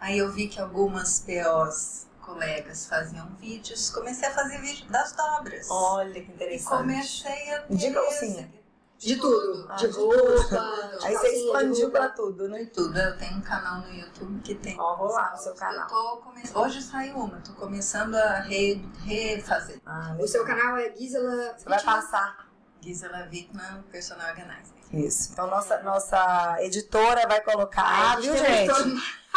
Aí 0.00 0.16
eu 0.18 0.32
vi 0.32 0.48
que 0.48 0.58
algumas 0.58 1.20
POs, 1.20 2.06
colegas, 2.22 2.86
faziam 2.86 3.28
vídeos, 3.36 3.90
comecei 3.90 4.26
a 4.28 4.32
fazer 4.32 4.58
vídeo 4.62 4.86
das 4.88 5.12
dobras. 5.12 5.70
Olha 5.70 6.12
que 6.14 6.30
e 6.30 6.34
interessante. 6.34 6.68
comecei 6.68 7.54
a 7.54 7.60
ter 7.60 7.76
De 7.76 7.90
calcinha? 7.92 8.61
De 9.02 9.16
tudo. 9.16 9.66
Ah, 9.68 9.74
de 9.74 9.86
roupa, 9.88 10.96
Aí 11.02 11.16
você 11.16 11.28
expandiu 11.28 11.90
pra 11.90 12.08
tudo, 12.10 12.48
né? 12.48 12.64
tudo. 12.66 12.96
Eu 12.98 13.16
tenho 13.18 13.36
um 13.36 13.40
canal 13.42 13.80
no 13.80 13.92
YouTube 13.92 14.40
que 14.42 14.54
tem. 14.54 14.78
Ó, 14.78 14.96
vou 14.96 15.08
lá 15.10 15.32
no 15.32 15.38
seu 15.38 15.52
Eu 15.52 15.58
canal. 15.58 15.88
come... 16.18 16.42
Hoje 16.54 16.80
saiu 16.80 17.16
uma, 17.16 17.40
tô 17.40 17.52
começando 17.54 18.14
a 18.14 18.40
re... 18.40 18.80
refazer. 19.04 19.80
Ah, 19.84 20.14
O 20.18 20.26
seu 20.28 20.44
canal 20.44 20.76
é 20.76 20.92
Gisela. 20.96 21.54
Você 21.58 21.68
vai 21.68 21.82
passar. 21.82 22.46
Gisela 22.80 23.28
Wittmann, 23.30 23.82
personal 23.90 24.28
organizer. 24.30 24.74
Isso. 24.92 25.32
Então, 25.32 25.46
nossa, 25.46 25.82
nossa 25.82 26.56
editora 26.60 27.26
vai 27.26 27.40
colocar, 27.40 28.20
viu, 28.20 28.36
gente? 28.36 28.68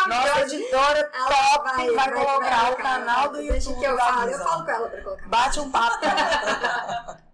Nossa 0.07 0.41
editora 0.41 1.09
top 1.11 1.93
vai, 1.95 2.11
colocar 2.13 2.71
o 2.71 2.75
canal 2.75 3.29
do 3.29 3.37
Deixa 3.37 3.69
YouTube 3.69 3.79
que 3.79 3.85
eu 3.85 3.97
falo. 3.97 4.29
Eu 4.29 4.39
falo 4.39 4.65
com 4.65 4.71
ela 4.71 4.89
pra 4.89 5.01
colocar. 5.03 5.27
Bate 5.29 5.59
um 5.59 5.71
papo. 5.71 6.05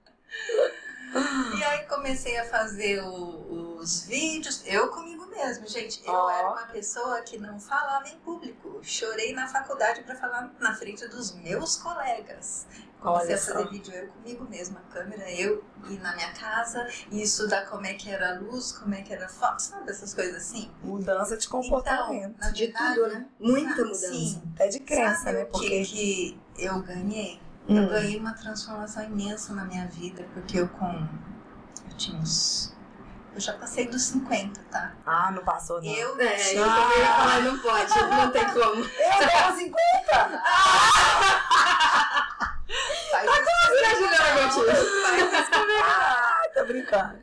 E 1.13 1.63
aí 1.63 1.85
comecei 1.87 2.37
a 2.39 2.45
fazer 2.45 3.01
o- 3.03 3.77
os 3.81 4.03
vídeos, 4.05 4.61
eu 4.65 4.87
comigo 4.89 5.25
mesmo, 5.27 5.67
gente. 5.67 6.01
Eu 6.05 6.13
Ó. 6.13 6.29
era 6.29 6.49
uma 6.51 6.67
pessoa 6.67 7.21
que 7.21 7.37
não 7.37 7.59
falava 7.59 8.07
em 8.07 8.17
público. 8.19 8.79
Chorei 8.81 9.33
na 9.33 9.47
faculdade 9.47 10.03
para 10.03 10.15
falar 10.15 10.53
na 10.59 10.73
frente 10.75 11.05
dos 11.07 11.33
meus 11.35 11.75
colegas. 11.77 12.65
Comecei 12.99 13.33
a 13.33 13.37
fazer 13.39 13.67
vídeo 13.69 13.93
eu 13.95 14.07
comigo 14.09 14.45
mesma, 14.47 14.79
a 14.79 14.93
câmera, 14.93 15.29
eu 15.31 15.63
ir 15.89 15.99
na 15.99 16.13
minha 16.15 16.31
casa 16.33 16.87
e 17.11 17.23
estudar 17.23 17.65
como 17.65 17.83
é 17.87 17.95
que 17.95 18.07
era 18.11 18.35
a 18.35 18.39
luz, 18.39 18.71
como 18.71 18.93
é 18.93 19.01
que 19.01 19.11
era 19.11 19.25
a 19.25 19.29
foto, 19.29 19.59
sabe? 19.59 19.89
Essas 19.89 20.13
coisas 20.13 20.35
assim. 20.35 20.71
Mudança 20.83 21.35
de 21.35 21.49
comportamento. 21.49 22.35
Então, 22.37 22.47
na 22.47 22.53
De 22.53 22.65
verdade, 22.67 22.95
tudo, 22.95 23.07
né? 23.07 23.25
Muita 23.39 23.69
sabe, 23.69 23.81
mudança. 23.83 24.07
Sim. 24.07 24.43
Até 24.53 24.67
de 24.67 24.79
crença, 24.81 25.23
Sabe 25.23 25.37
né? 25.37 25.43
o 25.43 25.45
que, 25.47 25.51
Porque. 25.51 25.83
que 25.85 26.41
eu 26.59 26.79
ganhei? 26.83 27.41
Hum. 27.71 27.77
Eu 27.83 27.89
ganhei 27.89 28.19
uma 28.19 28.33
transformação 28.33 29.03
imensa 29.03 29.53
na 29.53 29.63
minha 29.63 29.87
vida, 29.87 30.25
porque 30.33 30.59
eu 30.59 30.67
com. 30.67 31.07
Eu 31.89 31.97
tinha 31.97 32.17
uns. 32.19 32.75
Eu 33.33 33.39
já 33.39 33.53
passei 33.53 33.87
dos 33.87 34.01
50, 34.03 34.59
tá? 34.69 34.91
Ah, 35.05 35.31
não 35.31 35.41
passou, 35.43 35.81
não. 35.81 35.89
Eu 35.89 36.19
É, 36.19 36.57
eu 36.57 36.63
Ah. 36.69 36.75
também 36.75 36.99
ia 36.99 37.13
falar, 37.13 37.39
não 37.41 37.57
pode, 37.63 37.99
não 37.99 38.31
tem 38.31 38.45
como. 38.49 38.83
Eu 38.83 39.29
tenho 39.29 39.55
50! 39.55 40.41
faz 43.11 43.25
E 43.25 43.85
a 43.85 43.95
Juliana 43.95 44.35
Gatilho? 44.35 44.71
Ai, 45.83 46.49
tô 46.49 46.65
brincando. 46.65 47.19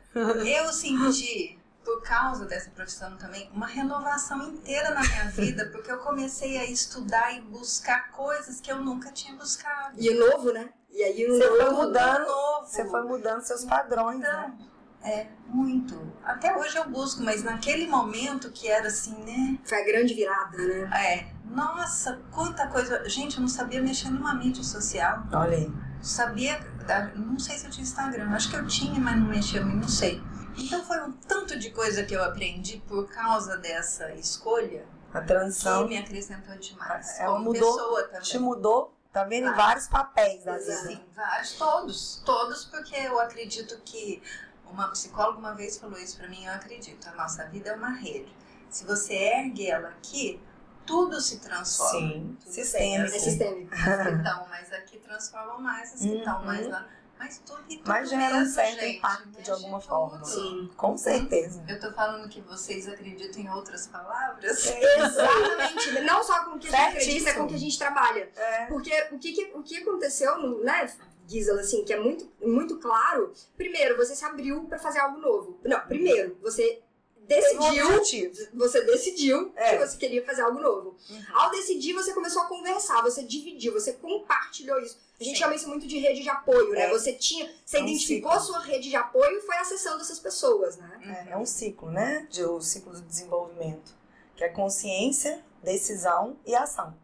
Eu 0.47 0.73
senti, 0.73 1.58
por 1.89 2.03
causa 2.03 2.45
dessa 2.45 2.69
profissão 2.69 3.17
também, 3.17 3.49
uma 3.51 3.65
renovação 3.65 4.43
inteira 4.43 4.91
na 4.91 5.01
minha 5.01 5.25
vida, 5.31 5.65
porque 5.73 5.91
eu 5.91 5.97
comecei 5.97 6.57
a 6.59 6.65
estudar 6.65 7.33
e 7.35 7.41
buscar 7.41 8.11
coisas 8.11 8.61
que 8.61 8.71
eu 8.71 8.79
nunca 8.79 9.11
tinha 9.11 9.35
buscado. 9.35 9.95
E 9.97 10.07
o 10.11 10.19
novo, 10.19 10.53
né? 10.53 10.69
E 10.91 11.01
aí 11.03 11.25
o 11.27 11.35
Você 11.35 11.47
foi 11.47 11.63
novo. 11.65 11.83
mudando, 11.83 12.27
novo. 12.27 12.67
você 12.67 12.85
foi 12.85 13.01
mudando 13.03 13.41
seus 13.41 13.65
padrões, 13.65 14.19
né? 14.19 14.53
Então, 14.55 14.69
é, 15.01 15.27
muito. 15.47 15.99
Até 16.23 16.55
hoje 16.55 16.77
eu 16.77 16.87
busco, 16.87 17.23
mas 17.23 17.41
naquele 17.43 17.87
momento 17.87 18.51
que 18.51 18.67
era 18.67 18.87
assim, 18.87 19.15
né? 19.23 19.57
Foi 19.63 19.81
a 19.81 19.85
grande 19.85 20.13
virada, 20.13 20.57
né? 20.57 20.89
É, 20.93 21.33
nossa, 21.45 22.21
quanta 22.31 22.67
coisa. 22.67 23.07
Gente, 23.09 23.37
eu 23.37 23.41
não 23.41 23.47
sabia 23.47 23.81
mexer 23.81 24.09
numa 24.11 24.35
mídia 24.35 24.63
social. 24.63 25.23
Olha 25.33 25.57
aí. 25.57 25.73
Sabia, 26.01 26.59
ah, 26.87 27.09
não 27.15 27.39
sei 27.39 27.57
se 27.57 27.65
eu 27.65 27.71
tinha 27.71 27.83
Instagram, 27.83 28.29
acho 28.31 28.49
que 28.49 28.55
eu 28.57 28.67
tinha, 28.67 28.99
mas 28.99 29.15
não 29.19 29.27
mexia, 29.27 29.65
não 29.65 29.87
sei. 29.87 30.21
Então 30.59 30.83
foi 30.83 30.99
um 31.01 31.11
tanto 31.11 31.57
de 31.57 31.71
coisa 31.71 32.03
que 32.03 32.13
eu 32.13 32.23
aprendi 32.23 32.81
por 32.87 33.07
causa 33.09 33.57
dessa 33.57 34.11
escolha 34.13 34.85
A 35.13 35.21
que 35.21 35.27
transição 35.27 35.87
me 35.87 35.97
acrescentou 35.97 36.55
demais. 36.57 37.19
Ela 37.19 37.33
como 37.33 37.45
mudou, 37.45 37.73
pessoa 37.75 38.03
também. 38.03 38.21
te 38.21 38.39
mudou, 38.39 38.93
tá 39.11 39.23
vendo? 39.23 39.45
Em 39.47 39.49
Vai. 39.49 39.57
vários 39.57 39.87
papéis 39.87 40.43
da 40.43 40.57
vida. 40.57 40.73
Sim, 40.75 41.01
vários, 41.15 41.53
todos. 41.53 42.21
Todos, 42.25 42.65
porque 42.65 42.95
eu 42.95 43.19
acredito 43.19 43.79
que 43.83 44.21
uma 44.65 44.87
psicóloga 44.89 45.39
uma 45.39 45.53
vez 45.55 45.77
falou 45.77 45.97
isso 45.97 46.17
pra 46.17 46.27
mim, 46.27 46.45
eu 46.45 46.53
acredito. 46.53 47.07
A 47.07 47.13
nossa 47.13 47.45
vida 47.45 47.69
é 47.71 47.75
uma 47.75 47.89
rede. 47.89 48.31
Se 48.69 48.85
você 48.85 49.13
ergue 49.13 49.67
ela 49.67 49.89
aqui, 49.89 50.39
tudo 50.85 51.19
se 51.21 51.39
transforma. 51.39 51.99
Sim, 51.99 52.37
Tudo 52.39 52.51
sistêmico. 52.53 53.15
É 53.15 53.19
sistêmico. 53.19 53.73
As 53.75 54.07
que 54.07 54.13
estão 54.15 54.47
mais 54.47 54.73
aqui 54.73 54.97
transformam 54.99 55.59
mais, 55.59 55.93
as 55.93 55.99
que 56.01 56.17
estão 56.17 56.39
Uhum. 56.39 56.45
mais 56.45 56.67
lá. 56.67 56.87
Mas 57.19 57.37
tudo, 57.45 57.61
e 57.67 57.75
tudo 57.75 57.87
Mas 57.87 58.09
gera 58.09 58.37
um 58.37 58.45
certo 58.45 58.79
gente, 58.79 58.97
impacto 58.97 59.41
de 59.41 59.51
alguma 59.51 59.81
forma. 59.81 60.23
Sim. 60.23 60.71
Com 60.77 60.97
certeza. 60.97 61.61
Eu 61.67 61.77
tô 61.77 61.91
falando 61.91 62.29
que 62.29 62.39
vocês 62.39 62.87
acreditam 62.87 63.41
em 63.41 63.49
outras 63.49 63.87
palavras? 63.87 64.65
Exatamente. 64.65 65.99
Não 66.01 66.23
só 66.23 66.45
com 66.45 66.55
o 66.55 66.59
que 66.59 66.69
a 66.69 66.71
gente 66.71 66.97
acredita, 66.97 67.29
é 67.29 67.33
com 67.33 67.43
o 67.43 67.47
que 67.47 67.55
a 67.55 67.59
gente 67.59 67.77
trabalha. 67.77 68.31
É. 68.33 68.65
Porque 68.67 69.07
o 69.11 69.19
que, 69.19 69.51
o 69.53 69.61
que 69.61 69.77
aconteceu, 69.77 70.37
no, 70.37 70.63
né, 70.63 70.89
Gisela, 71.27 71.59
assim, 71.59 71.83
que 71.83 71.91
é 71.91 71.99
muito, 71.99 72.31
muito 72.41 72.79
claro. 72.79 73.33
Primeiro, 73.57 73.97
você 73.97 74.15
se 74.15 74.23
abriu 74.23 74.63
pra 74.63 74.79
fazer 74.79 74.99
algo 74.99 75.19
novo. 75.19 75.59
Não, 75.63 75.79
primeiro, 75.81 76.37
você 76.41 76.81
decidiu. 77.29 78.49
Você 78.53 78.81
decidiu 78.85 79.51
É. 79.55 79.77
que 79.77 79.85
você 79.85 79.97
queria 79.97 80.25
fazer 80.25 80.41
algo 80.41 80.59
novo. 80.59 80.95
Uhum. 81.09 81.23
Ao 81.33 81.51
decidir, 81.51 81.93
você 81.93 82.13
começou 82.13 82.41
a 82.41 82.45
conversar, 82.47 83.01
você 83.01 83.23
dividiu, 83.23 83.73
você 83.73 83.93
compartilhou 83.93 84.79
isso. 84.79 84.97
A 85.19 85.23
gente 85.23 85.35
Sim. 85.35 85.39
chama 85.43 85.55
isso 85.55 85.67
muito 85.67 85.85
de 85.85 85.97
rede 85.99 86.23
de 86.23 86.29
apoio, 86.29 86.71
né? 86.71 86.83
É. 86.85 86.89
Você 86.89 87.13
tinha, 87.13 87.49
você 87.65 87.77
É 87.77 87.81
um 87.81 87.83
identificou 87.83 88.31
ciclo. 88.31 88.43
a 88.43 88.45
sua 88.45 88.59
rede 88.65 88.89
de 88.89 88.95
apoio 88.95 89.37
e 89.37 89.41
foi 89.41 89.57
acessando 89.57 90.01
essas 90.01 90.19
pessoas, 90.19 90.77
né? 90.77 91.25
É, 91.27 91.31
é 91.33 91.37
um 91.37 91.45
ciclo, 91.45 91.91
né? 91.91 92.27
De, 92.29 92.43
o 92.43 92.59
ciclo 92.61 92.93
do 92.93 93.01
desenvolvimento. 93.01 93.93
Que 94.35 94.43
é 94.45 94.49
consciência, 94.49 95.43
decisão 95.61 96.37
e 96.45 96.55
ação. 96.55 96.95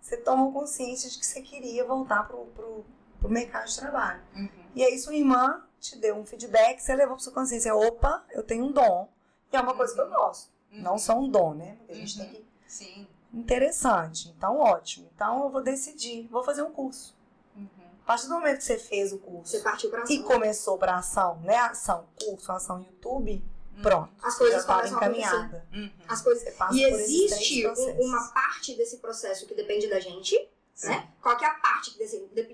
Você 0.00 0.16
toma 0.16 0.50
consciência 0.52 1.08
de 1.08 1.18
que 1.18 1.24
você 1.26 1.40
queria 1.40 1.84
voltar 1.84 2.26
pro, 2.26 2.46
pro, 2.46 2.84
pro 3.20 3.28
mercado 3.30 3.68
de 3.68 3.76
trabalho. 3.76 4.20
Uhum. 4.34 4.48
E 4.74 4.84
aí 4.84 4.98
sua 4.98 5.14
irmã 5.14 5.62
te 5.78 5.96
deu 5.96 6.16
um 6.16 6.26
feedback, 6.26 6.80
você 6.80 6.94
levou 6.94 7.14
pra 7.14 7.22
sua 7.24 7.32
consciência. 7.32 7.72
Opa, 7.74 8.24
eu 8.32 8.42
tenho 8.42 8.64
um 8.64 8.72
dom. 8.72 9.08
E 9.52 9.56
é 9.56 9.60
uma 9.60 9.74
coisa 9.74 9.94
que 9.94 10.00
eu 10.00 10.08
gosto. 10.08 10.50
Uhum. 10.72 10.82
Não 10.82 10.98
só 10.98 11.18
um 11.18 11.28
dom, 11.28 11.54
né? 11.54 11.76
Porque 11.78 11.92
a 11.92 11.94
gente 11.96 12.18
Uhum. 12.18 12.24
tem 12.26 12.34
que... 12.34 12.44
Sim. 12.66 13.06
Interessante. 13.32 14.28
Então, 14.36 14.58
ótimo. 14.58 15.10
Então, 15.14 15.44
eu 15.44 15.50
vou 15.50 15.62
decidir. 15.62 16.28
Vou 16.30 16.42
fazer 16.44 16.62
um 16.62 16.70
curso. 16.70 17.16
Uhum. 17.56 17.66
A 18.04 18.06
partir 18.06 18.26
do 18.28 18.34
momento 18.34 18.58
que 18.58 18.64
você 18.64 18.78
fez 18.78 19.12
o 19.12 19.18
curso 19.18 19.52
Você 19.52 19.60
partiu 19.60 19.90
pra 19.90 20.00
e 20.00 20.02
ação. 20.02 20.22
começou 20.22 20.78
para 20.78 20.96
ação, 20.96 21.36
né? 21.40 21.56
Ação, 21.56 22.06
curso, 22.24 22.50
ação 22.52 22.80
YouTube, 22.80 23.42
pronto. 23.82 24.10
As 24.22 24.36
coisas 24.36 24.60
estava 24.60 24.80
começam 24.82 24.98
encaminhada. 24.98 25.66
Uhum. 25.72 25.90
As 26.08 26.22
coisas... 26.22 26.54
E 26.72 26.82
existe 26.84 27.66
um- 27.68 28.00
uma 28.06 28.28
parte 28.32 28.74
desse 28.76 28.96
processo 28.98 29.46
que 29.46 29.54
depende 29.54 29.88
da 29.88 30.00
gente, 30.00 30.36
né? 30.84 31.08
Qual 31.22 31.36
que 31.36 31.44
é 31.44 31.48
a 31.48 31.54
parte 31.54 31.92
que 31.92 31.98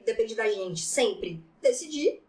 depende 0.05 0.35
da 0.35 0.49
gente? 0.51 0.85
Sempre 0.85 1.43
decidir, 1.63 2.23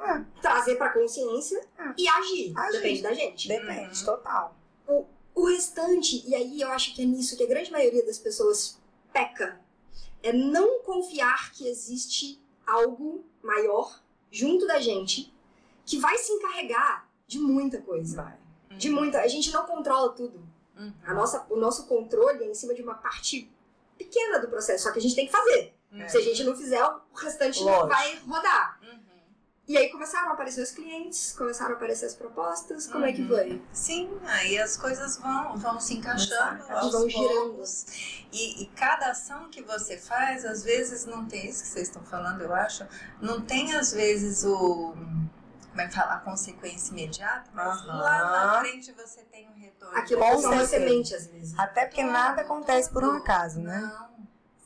É, 0.00 0.24
trazer 0.40 0.76
pra 0.76 0.90
consciência 0.90 1.60
É. 1.78 1.92
e 1.96 2.08
agir. 2.08 2.52
Agir. 2.58 2.72
Depende 2.72 3.02
da 3.02 3.12
gente. 3.12 3.48
depende, 3.48 3.98
Uhum. 4.00 4.04
total. 4.04 4.56
O 5.34 5.44
restante, 5.46 6.28
e 6.28 6.34
aí 6.34 6.60
eu 6.60 6.68
acho 6.70 6.94
que 6.94 7.02
é 7.02 7.04
nisso 7.04 7.36
que 7.36 7.44
a 7.44 7.46
grande 7.46 7.70
maioria 7.70 8.04
das 8.04 8.18
pessoas 8.18 8.78
peca, 9.12 9.60
é 10.22 10.32
não 10.32 10.80
confiar 10.82 11.52
que 11.52 11.66
existe 11.68 12.42
algo 12.66 13.24
maior 13.42 14.02
junto 14.30 14.66
da 14.66 14.78
gente 14.80 15.32
que 15.86 15.98
vai 15.98 16.18
se 16.18 16.32
encarregar 16.32 17.08
de 17.26 17.38
muita 17.38 17.80
coisa. 17.80 18.22
Vai. 18.22 18.38
De 18.76 18.90
muita. 18.90 19.20
A 19.20 19.28
gente 19.28 19.50
não 19.52 19.64
controla 19.64 20.12
tudo. 20.12 20.46
Uhum. 20.76 20.92
A 21.04 21.14
nossa, 21.14 21.46
o 21.48 21.56
nosso 21.56 21.86
controle 21.86 22.44
é 22.44 22.48
em 22.48 22.54
cima 22.54 22.74
de 22.74 22.82
uma 22.82 22.94
parte 22.94 23.50
pequena 23.96 24.38
do 24.40 24.48
processo, 24.48 24.84
só 24.84 24.92
que 24.92 24.98
a 24.98 25.02
gente 25.02 25.14
tem 25.14 25.26
que 25.26 25.32
fazer. 25.32 25.74
Uhum. 25.92 26.08
Se 26.08 26.18
a 26.18 26.20
gente 26.22 26.44
não 26.44 26.56
fizer, 26.56 26.82
o 26.84 27.00
restante 27.14 27.60
não 27.60 27.66
Lógico. 27.66 27.88
vai 27.88 28.16
rodar. 28.26 28.80
Uhum. 28.82 29.00
E 29.70 29.76
aí 29.78 29.88
começaram 29.88 30.30
a 30.30 30.32
aparecer 30.32 30.62
os 30.64 30.72
clientes, 30.72 31.30
começaram 31.38 31.74
a 31.74 31.76
aparecer 31.76 32.06
as 32.06 32.14
propostas, 32.16 32.88
como 32.88 33.04
é 33.04 33.12
que 33.12 33.22
Uhum. 33.22 33.28
foi? 33.28 33.62
Sim, 33.72 34.10
aí 34.24 34.58
as 34.58 34.76
coisas 34.76 35.16
vão, 35.18 35.56
vão 35.56 35.78
se 35.78 35.94
encaixando 35.94 36.64
Começar, 36.64 36.80
aos 36.84 36.92
vão 36.92 37.08
girando. 37.08 37.62
E, 38.32 38.64
e 38.64 38.66
cada 38.74 39.12
ação 39.12 39.48
que 39.48 39.62
você 39.62 39.96
faz, 39.96 40.44
às 40.44 40.64
vezes 40.64 41.06
não 41.06 41.24
tem 41.24 41.48
isso 41.48 41.62
que 41.62 41.68
vocês 41.68 41.86
estão 41.86 42.02
falando, 42.02 42.40
eu 42.42 42.52
acho, 42.52 42.84
não 43.20 43.42
tem 43.42 43.72
às 43.76 43.92
vezes 43.92 44.42
o. 44.42 44.92
Como 45.68 45.80
é 45.80 45.86
que 45.86 45.94
fala? 45.94 46.14
A 46.14 46.18
consequência 46.18 46.90
imediata, 46.90 47.48
mas 47.54 47.78
Aham. 47.82 47.96
lá 47.96 48.24
na 48.24 48.60
frente 48.62 48.90
você 48.90 49.22
tem 49.22 49.48
um 49.48 49.54
retorno. 49.54 49.96
Aquilo 49.96 50.20
só 50.20 50.50
uma 50.50 50.64
semente, 50.66 51.14
às 51.14 51.28
vezes. 51.28 51.56
Até 51.56 51.86
porque 51.86 52.02
Tudo, 52.02 52.12
nada 52.12 52.42
acontece 52.42 52.90
por 52.90 53.04
um 53.04 53.12
acaso, 53.12 53.60
né? 53.60 53.78
Não. 53.82 54.10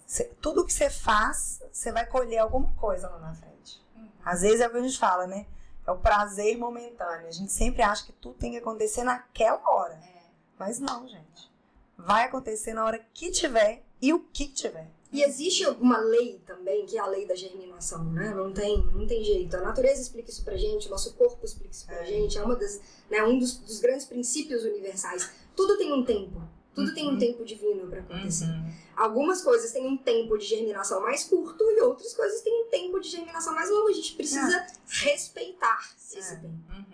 Cê- 0.06 0.32
tudo 0.40 0.64
que 0.64 0.72
você 0.72 0.88
faz, 0.88 1.60
você 1.70 1.92
vai 1.92 2.06
colher 2.06 2.38
alguma 2.38 2.72
coisa 2.72 3.06
lá 3.10 3.18
na 3.18 3.34
frente. 3.34 3.84
Às 4.24 4.42
vezes 4.42 4.60
é 4.60 4.66
o 4.66 4.70
que 4.70 4.76
a 4.78 4.82
gente 4.82 4.98
fala, 4.98 5.26
né? 5.26 5.46
É 5.86 5.90
o 5.90 5.98
prazer 5.98 6.56
momentâneo. 6.56 7.28
A 7.28 7.30
gente 7.30 7.52
sempre 7.52 7.82
acha 7.82 8.04
que 8.06 8.12
tudo 8.12 8.36
tem 8.36 8.52
que 8.52 8.58
acontecer 8.58 9.04
naquela 9.04 9.60
hora. 9.70 9.94
É. 9.94 10.22
Mas 10.58 10.78
não, 10.78 11.06
gente. 11.06 11.52
Vai 11.96 12.24
acontecer 12.24 12.72
na 12.72 12.84
hora 12.84 12.98
que 13.12 13.30
tiver 13.30 13.82
e 14.00 14.12
o 14.12 14.20
que 14.20 14.48
tiver. 14.48 14.88
E 15.12 15.22
existe 15.22 15.64
uma 15.66 15.98
lei 15.98 16.42
também, 16.44 16.84
que 16.86 16.96
é 16.98 17.00
a 17.00 17.06
lei 17.06 17.24
da 17.24 17.36
germinação, 17.36 18.02
né? 18.04 18.30
Não 18.34 18.52
tem, 18.52 18.84
não 18.92 19.06
tem 19.06 19.22
jeito. 19.22 19.56
A 19.56 19.60
natureza 19.60 20.02
explica 20.02 20.28
isso 20.28 20.42
pra 20.42 20.56
gente, 20.56 20.88
o 20.88 20.90
nosso 20.90 21.14
corpo 21.14 21.44
explica 21.44 21.70
isso 21.70 21.86
pra 21.86 22.02
É. 22.02 22.06
gente. 22.06 22.36
É 22.36 22.42
uma 22.42 22.56
das, 22.56 22.80
né, 23.08 23.22
um 23.22 23.38
dos, 23.38 23.58
dos 23.58 23.78
grandes 23.78 24.06
princípios 24.06 24.64
universais. 24.64 25.30
Tudo 25.54 25.78
tem 25.78 25.92
um 25.92 26.04
tempo. 26.04 26.42
Tudo 26.74 26.92
tem 26.94 27.06
um 27.06 27.12
Uhum. 27.12 27.18
tempo 27.18 27.44
divino 27.44 27.86
pra 27.88 28.00
acontecer. 28.00 28.44
Uhum. 28.46 28.72
Algumas 28.96 29.42
coisas 29.42 29.70
têm 29.72 29.86
um 29.86 29.96
tempo 29.96 30.36
de 30.36 30.44
germinação 30.44 31.00
mais 31.00 31.24
curto 31.24 31.62
e 31.70 31.80
outras 31.80 32.12
coisas 32.14 32.40
têm 32.42 32.64
um 32.64 32.68
tempo 32.68 32.98
de 33.00 33.08
germinação 33.08 33.54
mais 33.54 33.70
longo. 33.70 33.88
A 33.88 33.92
gente 33.92 34.14
precisa 34.14 34.66
respeitar 34.86 35.94
esse 35.96 36.18
É. 36.18 36.36
tempo. 36.36 36.54
Uhum. 36.70 36.84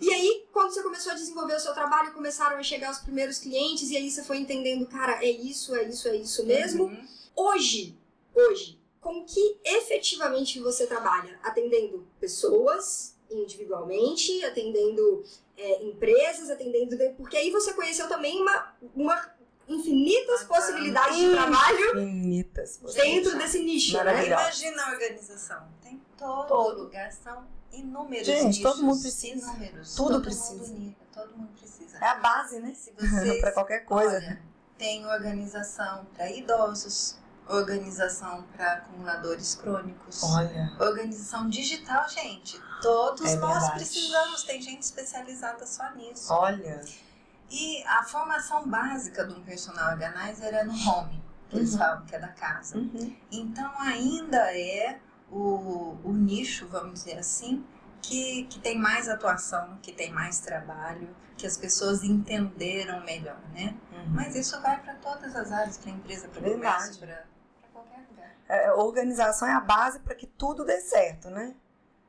E 0.00 0.12
aí, 0.12 0.46
quando 0.52 0.72
você 0.72 0.82
começou 0.82 1.12
a 1.12 1.14
desenvolver 1.14 1.54
o 1.54 1.60
seu 1.60 1.72
trabalho, 1.72 2.12
começaram 2.12 2.56
a 2.56 2.62
chegar 2.62 2.90
os 2.90 2.98
primeiros 2.98 3.38
clientes, 3.38 3.90
e 3.90 3.96
aí 3.96 4.10
você 4.10 4.24
foi 4.24 4.38
entendendo, 4.38 4.84
cara, 4.86 5.24
é 5.24 5.30
isso, 5.30 5.74
é 5.76 5.84
isso, 5.88 6.08
é 6.08 6.16
isso 6.16 6.44
mesmo. 6.44 6.84
Uhum. 6.84 7.06
Hoje, 7.36 7.96
hoje, 8.34 8.80
com 9.00 9.24
que 9.24 9.58
efetivamente 9.64 10.58
você 10.60 10.86
trabalha? 10.86 11.38
Atendendo 11.42 12.06
pessoas 12.20 13.14
individualmente, 13.30 14.44
atendendo 14.44 15.24
é, 15.56 15.82
empresas, 15.84 16.50
atendendo. 16.50 16.96
Porque 17.16 17.36
aí 17.36 17.50
você 17.50 17.72
conheceu 17.74 18.08
também 18.08 18.40
uma, 18.40 18.74
uma 18.94 19.32
infinitas 19.68 20.42
Ah, 20.42 20.46
possibilidades 20.46 21.16
de 21.16 21.30
trabalho 21.30 21.98
Infinitas. 22.00 22.80
dentro 22.94 23.38
desse 23.38 23.60
nicho, 23.62 23.96
né? 23.96 24.04
Maravilhoso. 24.04 24.42
Imagina 24.42 24.82
a 24.86 24.90
organização. 24.90 25.68
Tem 25.82 26.02
todo, 26.18 26.46
Todo. 26.48 26.82
lugar, 26.84 27.12
são 27.12 27.46
inúmeros 27.72 28.26
Gente, 28.26 28.44
nichos, 28.58 28.62
todo 28.62 28.82
mundo 28.82 29.00
precisa. 29.00 29.50
Inúmeros. 29.50 29.94
Tudo 29.94 30.08
todo 30.10 30.22
precisa. 30.22 30.72
Mundo, 30.72 30.96
todo 31.12 31.36
mundo 31.36 31.50
precisa. 31.58 31.98
É 31.98 32.06
a 32.06 32.14
base, 32.16 32.58
né? 32.60 32.74
Se 32.74 32.92
vocês, 32.92 33.38
pra 33.40 33.52
qualquer 33.52 33.80
coisa. 33.84 34.16
olha, 34.16 34.42
tem 34.76 35.06
organização 35.06 36.04
para 36.16 36.30
idosos, 36.30 37.16
organização 37.54 38.42
para 38.56 38.72
acumuladores 38.74 39.54
crônicos, 39.54 40.22
Olha. 40.22 40.72
organização 40.80 41.48
digital, 41.48 42.08
gente. 42.08 42.60
Todos 42.80 43.30
É 43.32 43.36
nós 43.36 43.52
verdade. 43.60 43.74
precisamos, 43.76 44.42
tem 44.44 44.60
gente 44.60 44.82
especializada 44.82 45.66
só 45.66 45.90
nisso. 45.94 46.32
Olha. 46.32 46.80
E 47.50 47.84
a 47.84 48.02
formação 48.02 48.66
básica 48.68 49.24
de 49.26 49.34
um 49.34 49.42
personal 49.42 49.92
organizer 49.92 50.54
é 50.54 50.64
no 50.64 50.72
home, 50.72 51.22
que 51.50 51.56
eles 51.56 51.72
Uhum. 51.72 51.78
falam 51.78 52.06
que 52.06 52.16
é 52.16 52.18
da 52.18 52.28
casa. 52.28 52.76
Uhum. 52.78 53.16
Então 53.30 53.70
ainda 53.80 54.38
é 54.58 54.98
o, 55.30 55.96
o 56.02 56.12
nicho, 56.12 56.66
vamos 56.68 56.94
dizer 57.04 57.18
assim, 57.18 57.64
que, 58.00 58.44
que 58.44 58.58
tem 58.58 58.78
mais 58.78 59.08
atuação, 59.08 59.78
que 59.82 59.92
tem 59.92 60.10
mais 60.12 60.40
trabalho, 60.40 61.14
que 61.36 61.46
as 61.46 61.56
pessoas 61.56 62.02
entenderam 62.02 63.04
melhor, 63.04 63.38
né? 63.52 63.76
Uhum. 63.92 64.04
Mas 64.08 64.34
isso 64.34 64.60
vai 64.60 64.80
para 64.80 64.94
todas 64.94 65.34
as 65.36 65.52
áreas, 65.52 65.76
para 65.78 65.90
empresa, 65.90 66.28
para 66.28 66.42
comércio, 66.42 66.98
para. 66.98 67.24
É, 68.54 68.72
organização 68.72 69.48
é 69.48 69.52
a 69.52 69.60
base 69.60 70.00
para 70.00 70.14
que 70.14 70.26
tudo 70.26 70.64
dê 70.64 70.80
certo, 70.80 71.30
né? 71.30 71.54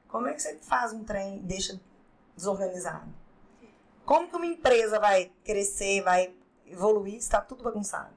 Como 0.07 0.27
é 0.27 0.33
que 0.33 0.41
você 0.41 0.57
faz 0.61 0.91
um 0.93 1.03
trem 1.03 1.37
e 1.37 1.39
deixa 1.41 1.79
desorganizado? 2.35 3.09
Como 4.05 4.27
que 4.27 4.35
uma 4.35 4.45
empresa 4.45 4.99
vai 4.99 5.31
crescer, 5.45 6.01
vai 6.01 6.35
evoluir 6.65 7.13
se 7.13 7.19
está 7.27 7.39
tudo 7.39 7.63
bagunçado? 7.63 8.13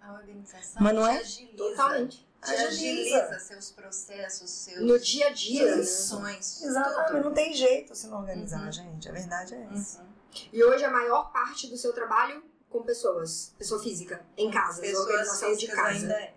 A 0.00 0.12
organização 0.12 0.82
Mas 0.82 0.94
não 0.94 1.06
é? 1.06 1.18
agiliza, 1.18 1.56
Totalmente. 1.56 2.28
te 2.44 2.50
Agiliza. 2.54 3.16
agiliza 3.24 3.38
seus 3.40 3.70
processos, 3.70 4.50
seus 4.50 4.80
No 4.86 4.98
dia 4.98 5.28
a 5.28 5.30
dia, 5.30 5.70
né? 5.70 5.76
missões, 5.76 6.62
Exatamente, 6.62 7.24
não 7.24 7.32
tem 7.32 7.52
jeito 7.54 7.94
se 7.94 8.06
não 8.08 8.18
organizar, 8.18 8.64
Uhum. 8.66 8.72
gente. 8.72 9.08
A 9.08 9.12
verdade 9.12 9.54
é 9.54 9.68
essa. 9.72 10.00
Uhum. 10.00 10.08
E 10.52 10.62
hoje 10.64 10.84
a 10.84 10.90
maior 10.90 11.32
parte 11.32 11.66
do 11.68 11.76
seu 11.76 11.92
trabalho 11.92 12.42
com 12.68 12.82
pessoas, 12.82 13.54
pessoa 13.58 13.82
física, 13.82 14.24
em 14.36 14.50
casa, 14.50 14.80
Pessoas 14.80 15.06
organização 15.06 15.56
de 15.56 15.66
casa. 15.66 15.88
ainda 15.88 16.14
é. 16.14 16.34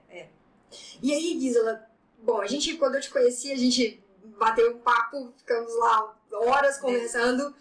E 1.02 1.14
aí, 1.14 1.40
Gisela, 1.40 1.86
bom, 2.22 2.40
a 2.42 2.48
gente, 2.48 2.76
quando 2.78 2.96
eu 2.96 3.02
te 3.02 3.10
conheci, 3.10 3.52
a 3.52 3.58
gente 3.58 4.04
bateu 4.38 4.76
um 4.76 4.80
papo, 4.80 5.34
ficamos 5.38 5.74
lá 5.78 6.16
horas 6.32 6.78
conversando. 6.78 7.54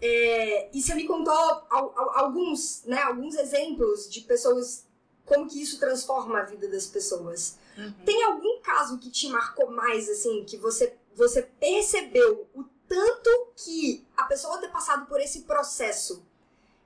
é, 0.00 0.70
e 0.72 0.80
você 0.80 0.94
me 0.94 1.06
contou 1.08 1.32
al- 1.34 1.66
al- 1.70 2.18
alguns, 2.18 2.84
né, 2.84 3.02
alguns 3.02 3.34
exemplos 3.34 4.08
de 4.08 4.20
pessoas, 4.20 4.86
como 5.26 5.48
que 5.48 5.60
isso 5.60 5.80
transforma 5.80 6.38
a 6.38 6.44
vida 6.44 6.68
das 6.68 6.86
pessoas. 6.86 7.58
Uhum. 7.76 7.92
Tem 8.04 8.22
algum 8.22 8.60
caso 8.60 8.98
que 8.98 9.10
te 9.10 9.28
marcou 9.28 9.68
mais, 9.72 10.08
assim, 10.08 10.44
que 10.44 10.56
você, 10.56 10.96
você 11.16 11.42
percebeu 11.42 12.46
o 12.54 12.62
tanto 12.86 13.48
que 13.56 14.06
a 14.16 14.22
pessoa 14.22 14.58
ter 14.58 14.68
passado 14.70 15.06
por 15.06 15.20
esse 15.20 15.40
processo 15.42 16.24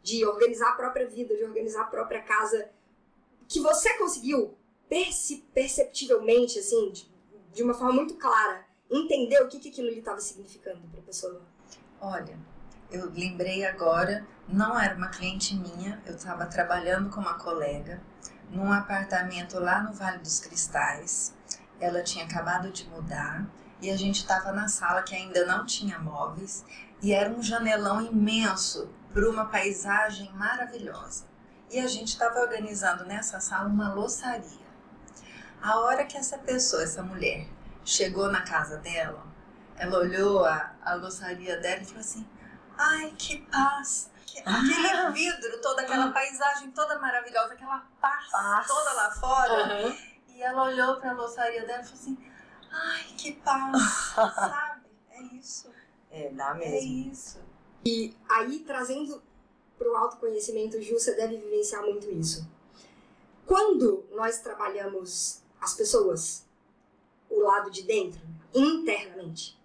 de 0.03 0.25
organizar 0.25 0.71
a 0.71 0.77
própria 0.77 1.07
vida, 1.07 1.37
de 1.37 1.45
organizar 1.45 1.83
a 1.83 1.87
própria 1.87 2.23
casa, 2.23 2.71
que 3.47 3.61
você 3.61 3.93
conseguiu 3.99 4.57
perce- 4.93 5.43
perceptivelmente, 5.55 6.59
assim, 6.59 6.93
de, 6.93 7.11
de 7.55 7.63
uma 7.63 7.73
forma 7.73 7.95
muito 7.95 8.15
clara, 8.17 8.67
entender 8.91 9.43
o 9.43 9.49
que, 9.49 9.59
que 9.59 9.71
aquilo 9.71 9.89
ali 9.89 10.01
estava 10.01 10.21
significando 10.21 10.87
para 10.89 11.01
a 11.01 11.03
pessoa? 11.03 11.41
Olha, 11.99 12.39
eu 12.91 13.11
lembrei 13.11 13.65
agora, 13.65 14.27
não 14.47 14.79
era 14.79 14.95
uma 14.95 15.09
cliente 15.09 15.55
minha, 15.55 16.03
eu 16.05 16.15
estava 16.15 16.45
trabalhando 16.45 17.09
com 17.09 17.21
uma 17.21 17.39
colega 17.39 18.03
num 18.51 18.71
apartamento 18.71 19.59
lá 19.59 19.83
no 19.83 19.95
Vale 19.95 20.19
dos 20.19 20.39
Cristais. 20.41 21.35
Ela 21.81 22.03
tinha 22.03 22.27
acabado 22.27 22.71
de 22.71 22.87
mudar 22.91 23.51
e 23.81 23.91
a 23.91 23.97
gente 23.97 24.17
estava 24.17 24.53
na 24.53 24.69
sala 24.69 25.03
que 25.03 25.15
ainda 25.15 25.47
não 25.47 25.65
tinha 25.65 25.99
móveis 25.99 26.67
e 27.01 27.15
era 27.15 27.31
um 27.31 27.43
janelão 27.43 28.03
imenso 28.03 28.91
para 29.11 29.27
uma 29.29 29.47
paisagem 29.47 30.31
maravilhosa. 30.35 31.25
E 31.71 31.81
a 31.81 31.87
gente 31.87 32.09
estava 32.09 32.41
organizando 32.41 33.07
nessa 33.07 33.41
sala 33.41 33.71
uma 33.71 33.95
louçaria. 33.95 34.62
A 35.63 35.79
hora 35.81 36.05
que 36.05 36.17
essa 36.17 36.39
pessoa, 36.39 36.83
essa 36.83 37.03
mulher, 37.03 37.47
chegou 37.85 38.31
na 38.31 38.43
casa 38.43 38.79
dela, 38.79 39.25
ela 39.77 39.99
olhou 39.99 40.45
a, 40.45 40.75
a 40.83 40.95
louçaria 40.95 41.57
dela 41.59 41.83
e 41.83 41.85
falou 41.85 42.01
assim: 42.01 42.27
Ai, 42.77 43.15
que 43.17 43.39
paz! 43.51 44.11
Aquele 44.47 45.11
vidro, 45.13 45.61
toda 45.61 45.83
aquela 45.83 46.11
paisagem 46.11 46.71
toda 46.71 46.99
maravilhosa, 46.99 47.53
aquela 47.53 47.85
paz, 48.01 48.31
Paz. 48.31 48.67
toda 48.67 48.93
lá 48.95 49.11
fora. 49.11 49.95
E 50.29 50.43
ela 50.43 50.65
olhou 50.65 50.97
para 50.97 51.11
a 51.11 51.15
louçaria 51.15 51.67
dela 51.67 51.83
e 51.83 51.85
falou 51.85 52.01
assim: 52.01 52.19
Ai, 52.71 53.05
que 53.17 53.33
paz! 53.35 53.83
Sabe? 54.35 54.83
É 55.11 55.23
isso. 55.23 55.71
É, 56.11 56.31
dá 56.31 56.51
É 56.51 56.55
mesmo. 56.55 57.13
isso. 57.13 57.41
Aí, 58.31 58.61
trazendo 58.61 59.23
para 59.79 59.91
o 59.91 59.97
autoconhecimento, 59.97 60.81
Ju, 60.81 60.95
você 60.99 61.15
deve 61.15 61.37
vivenciar 61.37 61.83
muito 61.83 62.11
isso. 62.11 62.49
Quando 63.45 64.07
nós 64.13 64.39
trabalhamos 64.39 65.42
as 65.63 65.75
pessoas, 65.75 66.45
o 67.31 67.41
lado 67.41 67.71
de 67.71 67.83
dentro, 67.85 68.21
internamente, 68.53 69.59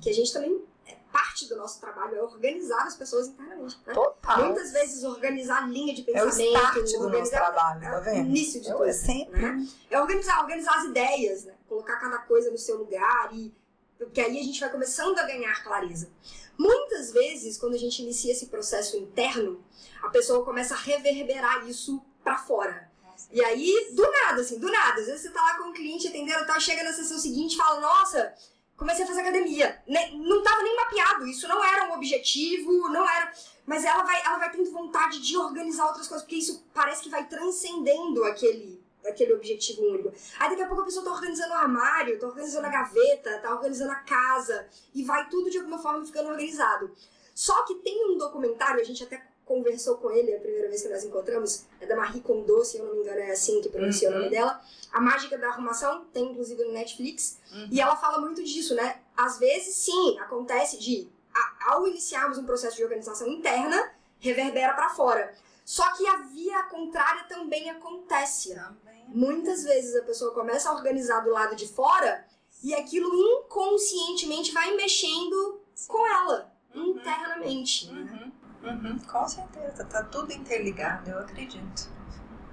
que 0.00 0.08
a 0.08 0.14
gente 0.14 0.32
também, 0.32 0.64
é, 0.86 0.96
parte 1.12 1.46
do 1.48 1.56
nosso 1.56 1.80
trabalho 1.80 2.16
é 2.16 2.22
organizar 2.22 2.86
as 2.86 2.96
pessoas 2.96 3.28
internamente. 3.28 3.78
Né? 3.86 3.92
Total. 3.92 4.44
Muitas 4.46 4.72
vezes 4.72 5.04
organizar 5.04 5.64
a 5.64 5.66
linha 5.66 5.92
de 5.94 6.00
é 6.08 6.22
o 6.22 6.26
pensamento, 6.26 6.56
start 6.56 6.92
do 6.92 7.08
nosso 7.10 7.30
trabalho, 7.30 7.84
é 7.84 7.90
tá 7.90 7.98
o 7.98 8.02
vendo? 8.02 8.28
início 8.28 8.60
de 8.60 8.68
É 8.68 8.74
o 8.74 8.78
tudo. 8.78 8.88
é 8.88 8.92
sempre. 8.92 9.40
né? 9.40 9.68
É 9.90 10.00
organizar, 10.00 10.40
organizar 10.40 10.78
as 10.78 10.84
ideias, 10.84 11.44
né? 11.44 11.54
Colocar 11.68 11.96
cada 11.96 12.18
coisa 12.18 12.50
no 12.50 12.58
seu 12.58 12.78
lugar 12.78 13.30
e 13.34 13.52
porque 13.98 14.18
aí 14.18 14.40
a 14.40 14.42
gente 14.42 14.58
vai 14.58 14.70
começando 14.70 15.18
a 15.18 15.24
ganhar 15.26 15.62
clareza. 15.62 16.08
Muitas 16.56 17.12
vezes, 17.12 17.58
quando 17.58 17.74
a 17.74 17.78
gente 17.78 18.00
inicia 18.02 18.32
esse 18.32 18.46
processo 18.46 18.96
interno, 18.96 19.62
a 20.02 20.08
pessoa 20.08 20.42
começa 20.42 20.72
a 20.74 20.78
reverberar 20.78 21.68
isso 21.68 22.02
pra 22.24 22.38
fora. 22.38 22.89
E 23.32 23.44
aí, 23.44 23.88
do 23.92 24.02
nada, 24.02 24.40
assim, 24.40 24.58
do 24.58 24.70
nada. 24.70 25.00
Às 25.00 25.06
vezes 25.06 25.22
você 25.22 25.30
tá 25.30 25.42
lá 25.42 25.58
com 25.58 25.68
um 25.68 25.72
cliente 25.72 26.08
atendendo 26.08 26.42
e 26.42 26.46
tal, 26.46 26.60
chega 26.60 26.82
na 26.82 26.92
sessão 26.92 27.18
seguinte 27.18 27.54
e 27.54 27.56
fala, 27.56 27.80
nossa, 27.80 28.34
comecei 28.76 29.04
a 29.04 29.08
fazer 29.08 29.20
academia. 29.20 29.82
Ne- 29.86 30.12
Não 30.18 30.42
tava 30.42 30.62
nem 30.62 30.76
mapeado, 30.76 31.26
isso 31.26 31.46
não 31.48 31.64
era 31.64 31.88
um 31.88 31.94
objetivo, 31.94 32.88
não 32.88 33.08
era. 33.08 33.32
Mas 33.66 33.84
ela 33.84 34.02
vai, 34.02 34.20
ela 34.24 34.38
vai 34.38 34.50
tendo 34.50 34.70
vontade 34.72 35.20
de 35.20 35.36
organizar 35.36 35.86
outras 35.86 36.08
coisas, 36.08 36.24
porque 36.24 36.36
isso 36.36 36.64
parece 36.74 37.02
que 37.02 37.08
vai 37.10 37.26
transcendendo 37.28 38.24
aquele, 38.24 38.82
aquele 39.06 39.32
objetivo 39.34 39.82
único. 39.82 40.12
Aí 40.38 40.50
daqui 40.50 40.62
a 40.62 40.66
pouco 40.66 40.82
a 40.82 40.84
pessoa 40.86 41.04
tá 41.04 41.12
organizando 41.12 41.52
o 41.52 41.56
armário, 41.56 42.18
tá 42.18 42.26
organizando 42.26 42.66
a 42.66 42.70
gaveta, 42.70 43.38
tá 43.38 43.54
organizando 43.54 43.92
a 43.92 43.96
casa, 43.96 44.66
e 44.94 45.04
vai 45.04 45.28
tudo 45.28 45.50
de 45.50 45.58
alguma 45.58 45.78
forma 45.78 46.04
ficando 46.04 46.30
organizado. 46.30 46.90
Só 47.34 47.62
que 47.64 47.76
tem 47.76 48.10
um 48.10 48.18
documentário, 48.18 48.80
a 48.80 48.84
gente 48.84 49.04
até 49.04 49.24
conversou 49.54 49.96
com 49.96 50.12
ele 50.12 50.32
a 50.32 50.38
primeira 50.38 50.68
vez 50.68 50.80
que 50.82 50.88
nós 50.88 51.02
encontramos, 51.02 51.64
é 51.80 51.86
da 51.86 51.96
Marie 51.96 52.20
Kondo, 52.20 52.64
se 52.64 52.78
eu 52.78 52.84
não 52.84 52.94
me 52.94 53.00
engano 53.00 53.18
é 53.18 53.32
assim 53.32 53.60
que 53.60 53.68
pronuncia 53.68 54.08
o 54.08 54.12
Uhum. 54.12 54.18
nome 54.18 54.30
dela. 54.30 54.62
A 54.92 55.00
Mágica 55.00 55.36
da 55.36 55.48
Arrumação, 55.48 56.04
tem 56.12 56.30
inclusive 56.30 56.62
no 56.64 56.70
Netflix. 56.72 57.38
Uhum. 57.52 57.68
E 57.72 57.80
ela 57.80 57.96
fala 57.96 58.20
muito 58.20 58.44
disso, 58.44 58.76
né? 58.76 59.00
Às 59.16 59.40
vezes, 59.40 59.74
sim, 59.74 60.16
acontece 60.20 60.78
de, 60.78 61.08
a- 61.34 61.72
ao 61.72 61.86
iniciarmos 61.88 62.38
um 62.38 62.44
processo 62.44 62.76
de 62.76 62.84
organização 62.84 63.26
interna, 63.26 63.92
reverbera 64.20 64.72
pra 64.74 64.90
fora. 64.90 65.34
Só 65.64 65.92
que 65.96 66.06
a 66.06 66.18
via 66.18 66.62
contrária 66.64 67.24
também 67.24 67.68
acontece. 67.70 68.54
Também. 68.54 69.04
Muitas 69.08 69.64
vezes 69.64 69.96
a 69.96 70.02
pessoa 70.02 70.32
começa 70.32 70.70
a 70.70 70.74
organizar 70.74 71.20
do 71.20 71.30
lado 71.30 71.56
de 71.56 71.66
fora 71.66 72.24
e 72.62 72.72
aquilo 72.72 73.12
inconscientemente 73.14 74.52
vai 74.52 74.74
mexendo 74.76 75.60
com 75.88 76.06
ela, 76.06 76.52
Uhum. 76.74 76.90
internamente. 76.90 77.90
né? 77.90 78.29
Uhum. 78.62 78.98
Com 78.98 79.28
certeza, 79.28 79.84
tá 79.84 80.04
tudo 80.04 80.32
interligado, 80.32 81.10
eu 81.10 81.18
acredito. 81.18 81.90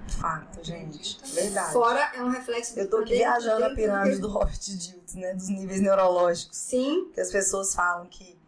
Fato, 0.08 0.64
gente. 0.64 1.20
Verdade. 1.34 1.72
Fora 1.72 2.00
é 2.14 2.22
um 2.22 2.30
reflexo 2.30 2.74
do 2.74 2.80
Eu 2.80 2.90
tô 2.90 2.96
aqui 2.98 3.16
viajando 3.16 3.64
a 3.64 3.68
dentro 3.68 3.76
pirâmide 3.76 4.18
do 4.18 4.28
Robert 4.28 4.58
Dilts, 4.58 5.14
né? 5.14 5.34
Dos 5.34 5.48
níveis 5.48 5.80
neurológicos. 5.82 6.56
Sim, 6.56 7.10
Que 7.12 7.20
as 7.20 7.30
pessoas 7.30 7.74
falam 7.74 8.06
que, 8.06 8.38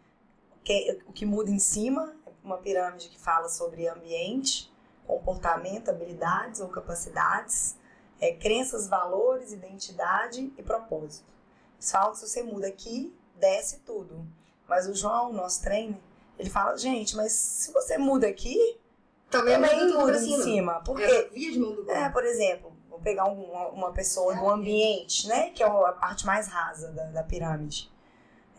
que 0.63 1.01
o 1.05 1.13
que 1.13 1.25
muda 1.25 1.51
em 1.51 1.59
cima 1.59 2.15
é 2.25 2.31
uma 2.43 2.57
pirâmide 2.57 3.09
que 3.09 3.19
fala 3.19 3.47
sobre 3.47 3.87
ambiente, 3.87 4.71
comportamento, 5.05 5.89
habilidades 5.89 6.61
ou 6.61 6.67
capacidades, 6.69 7.77
é, 8.19 8.33
crenças, 8.33 8.87
valores, 8.87 9.51
identidade 9.51 10.51
e 10.57 10.63
propósito. 10.63 11.31
Eles 11.75 11.91
falam 11.91 12.11
que 12.11 12.19
se 12.19 12.27
você 12.27 12.43
muda 12.43 12.67
aqui, 12.67 13.15
desce 13.35 13.79
tudo. 13.79 14.25
Mas 14.67 14.87
o 14.87 14.95
João, 14.95 15.33
nosso 15.33 15.61
trainer, 15.61 15.99
ele 16.41 16.49
fala, 16.49 16.75
gente, 16.77 17.15
mas 17.15 17.31
se 17.31 17.71
você 17.71 17.97
muda 17.97 18.27
aqui, 18.27 18.79
também 19.29 19.53
também 19.53 19.85
muda 19.87 19.99
muda 19.99 20.17
em 20.17 20.19
cima. 20.19 20.43
cima. 20.43 20.79
Por 20.83 20.97
quê? 20.97 21.03
É, 21.87 21.93
É, 22.05 22.09
por 22.09 22.25
exemplo, 22.25 22.73
vou 22.89 22.99
pegar 22.99 23.25
um- 23.25 23.43
uma, 23.43 23.67
uma 23.69 23.91
pessoa 23.93 24.35
do 24.35 24.49
ambiente, 24.49 25.27
né? 25.27 25.51
Que 25.51 25.63
é 25.63 25.67
a 25.67 25.91
parte 25.93 26.25
mais 26.25 26.47
rasa 26.47 26.91
da, 26.91 27.03
da 27.05 27.23
pirâmide. 27.23 27.89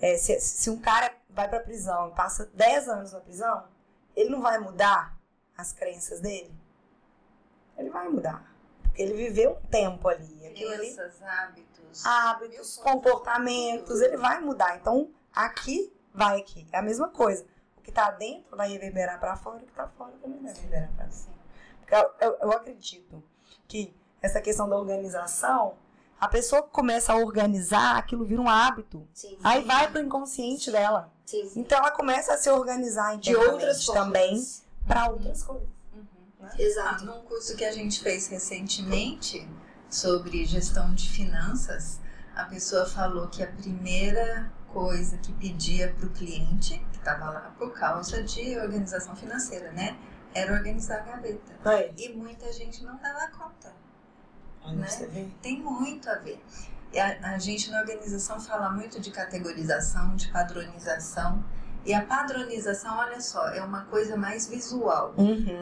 É, 0.00 0.16
se, 0.16 0.38
se 0.40 0.70
um 0.70 0.78
cara 0.80 1.12
vai 1.30 1.48
pra 1.48 1.60
prisão 1.60 2.08
e 2.08 2.14
passa 2.14 2.50
10 2.54 2.88
anos 2.88 3.12
na 3.12 3.20
prisão, 3.20 3.64
ele 4.16 4.30
não 4.30 4.40
vai 4.40 4.58
mudar 4.58 5.16
as 5.56 5.72
crenças 5.72 6.20
dele? 6.20 6.52
Ele 7.76 7.90
vai 7.90 8.08
mudar. 8.08 8.50
Porque 8.82 9.02
ele 9.02 9.14
viveu 9.14 9.52
um 9.52 9.66
tempo 9.68 10.08
ali, 10.08 10.40
Crenças, 10.54 11.22
hábitos. 11.22 12.04
hábitos, 12.06 12.76
comportamentos, 12.76 14.00
ele 14.00 14.16
vai 14.16 14.40
mudar. 14.40 14.76
Então, 14.76 15.10
aqui 15.34 15.92
vai 16.12 16.40
aqui. 16.40 16.66
É 16.72 16.78
a 16.78 16.82
mesma 16.82 17.08
coisa. 17.08 17.46
O 17.82 17.84
que 17.84 17.90
tá 17.90 18.12
dentro 18.12 18.56
vai 18.56 18.70
reverberar 18.70 19.18
pra 19.18 19.34
fora, 19.36 19.56
o 19.56 19.60
que 19.66 19.72
tá 19.72 19.88
fora 19.98 20.12
também 20.22 20.40
vai 20.40 20.52
reverberar 20.54 20.88
pra 20.92 21.04
dentro. 21.06 21.32
Porque 21.80 21.94
eu, 21.96 22.10
eu- 22.20 22.38
eu 22.42 22.52
acredito 22.52 23.20
que 23.66 23.92
essa 24.22 24.40
questão 24.40 24.68
da 24.68 24.76
organização, 24.78 25.74
a 26.20 26.28
pessoa 26.28 26.62
que 26.62 26.70
começa 26.70 27.12
a 27.12 27.16
organizar, 27.16 27.96
aquilo 27.96 28.24
vira 28.24 28.40
um 28.40 28.48
hábito. 28.48 29.04
Sim, 29.12 29.36
Aí 29.42 29.64
vai 29.64 29.90
pro 29.90 30.00
inconsciente 30.00 30.70
dela. 30.70 31.12
sim. 31.26 31.50
Então 31.56 31.76
ela 31.78 31.90
começa 31.90 32.32
a 32.34 32.38
se 32.38 32.48
organizar 32.48 33.18
De 33.18 33.34
outras 33.34 33.82
internamente 33.82 33.84
formas. 33.84 34.04
também 34.06 34.86
para 34.86 35.10
outras 35.10 35.42
coisas. 35.42 35.68
Uhum. 35.92 36.06
Ah, 36.40 36.50
Exato. 36.56 37.04
num 37.04 37.20
curso 37.22 37.56
que 37.56 37.64
a 37.64 37.72
gente 37.72 38.00
fez 38.00 38.28
recentemente 38.28 39.48
sobre 39.90 40.44
gestão 40.44 40.94
de 40.94 41.08
finanças, 41.10 41.98
a 42.36 42.44
pessoa 42.44 42.86
falou 42.86 43.26
que 43.28 43.42
a 43.42 43.46
primeira 43.50 44.52
coisa 44.72 45.16
que 45.18 45.32
pedia 45.32 45.92
para 45.98 46.06
o 46.06 46.10
cliente, 46.10 46.78
que 46.92 46.98
estava 46.98 47.30
lá 47.30 47.52
por 47.58 47.72
causa 47.72 48.22
de 48.22 48.56
organização 48.58 49.14
financeira, 49.16 49.70
né? 49.72 49.96
Era 50.34 50.52
organizar 50.54 50.98
a 50.98 51.02
gaveta. 51.02 51.52
Aí, 51.64 51.92
E 51.98 52.08
muita 52.14 52.50
gente 52.52 52.82
não 52.84 52.96
dava 52.96 53.28
conta. 53.28 53.72
olha 54.64 54.74
Né? 54.76 55.30
Tem 55.42 55.60
muito 55.60 56.08
a 56.08 56.14
ver. 56.16 56.42
E 56.92 56.98
a, 56.98 57.18
a 57.34 57.38
gente 57.38 57.70
na 57.70 57.80
organização 57.80 58.38
fala 58.40 58.70
muito 58.70 59.00
de 59.00 59.10
categorização, 59.10 60.14
de 60.16 60.28
padronização. 60.30 61.44
E 61.84 61.92
a 61.92 62.04
padronização, 62.04 62.96
olha 62.98 63.20
só, 63.20 63.48
é 63.48 63.62
uma 63.62 63.84
coisa 63.86 64.16
mais 64.16 64.48
visual. 64.48 65.14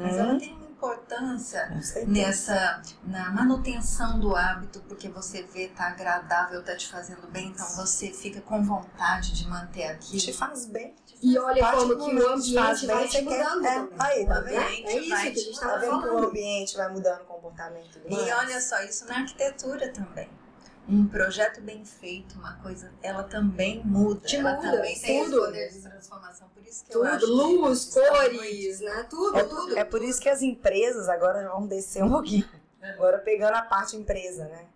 Mas 0.03 0.17
ela 0.19 0.33
Uhum. 0.35 0.39
tem 0.39 0.59
importância 0.81 1.71
nessa 2.07 2.83
na 3.05 3.31
manutenção 3.31 4.19
do 4.19 4.35
hábito, 4.35 4.81
porque 4.89 5.09
você 5.09 5.43
vê 5.43 5.69
tá 5.69 5.89
agradável, 5.89 6.65
tá 6.65 6.75
te 6.75 6.89
fazendo 6.89 7.27
bem, 7.29 7.49
então 7.49 7.67
você 7.77 8.11
fica 8.11 8.41
com 8.41 8.65
vontade 8.65 9.33
de 9.33 9.47
manter 9.47 9.85
aquilo. 9.85 10.19
Te 10.19 10.33
faz 10.33 10.65
bem. 10.65 10.95
E 11.23 11.39
olha 11.39 11.61
Parte 11.61 11.81
como 11.81 11.97
que 11.97 12.17
o 12.17 12.29
ambiente 12.29 12.87
bem, 12.87 12.97
vai 12.97 13.09
te 13.09 13.21
mudando 13.21 13.67
é, 13.67 13.89
aí, 13.99 14.27
tá 14.27 14.41
vendo? 14.41 14.61
É 14.63 14.97
isso 14.97 15.07
que 15.07 15.13
a 15.13 15.25
gente 15.25 15.61
Tá 15.61 15.77
vendo 15.77 16.03
que 16.03 16.09
o 16.09 16.19
ambiente 16.19 16.77
vai 16.77 16.89
mudando 16.91 17.21
o 17.21 17.25
comportamento 17.25 17.99
do 17.99 18.11
E 18.11 18.33
olha 18.33 18.59
só, 18.61 18.83
isso 18.83 19.05
na 19.07 19.19
arquitetura 19.19 19.93
também. 19.93 20.31
Um 20.91 21.07
projeto 21.07 21.61
bem 21.61 21.85
feito, 21.85 22.35
uma 22.39 22.55
coisa, 22.57 22.91
ela 23.03 23.23
também 23.23 23.81
muda. 23.85 24.27
Te 24.27 24.37
ela 24.37 24.57
muda, 24.57 24.71
também 24.73 24.99
tem 24.99 25.25
tudo. 25.25 25.41
poder 25.43 25.71
de 25.73 25.81
transformação. 25.81 26.49
Por 26.49 26.63
isso 26.67 26.85
que 26.85 26.97
eu 26.97 27.05
acho 27.05 27.21
Tudo, 27.27 27.49
que 27.49 27.57
luz, 27.59 27.79
está 27.97 28.09
cores, 28.09 28.81
né? 28.81 29.07
Tudo, 29.09 29.39
É, 29.39 29.45
tudo. 29.45 29.79
é 29.79 29.85
por 29.85 30.03
isso 30.03 30.21
que 30.21 30.29
as 30.29 30.43
empresas 30.43 31.09
agora 31.09 31.49
vão 31.49 31.67
descer 31.67 32.03
um 32.03 32.11
pouquinho. 32.11 32.49
Agora 32.83 33.19
pegando 33.19 33.55
a 33.55 33.63
parte 33.63 33.95
empresa, 33.97 34.45
né? 34.47 34.67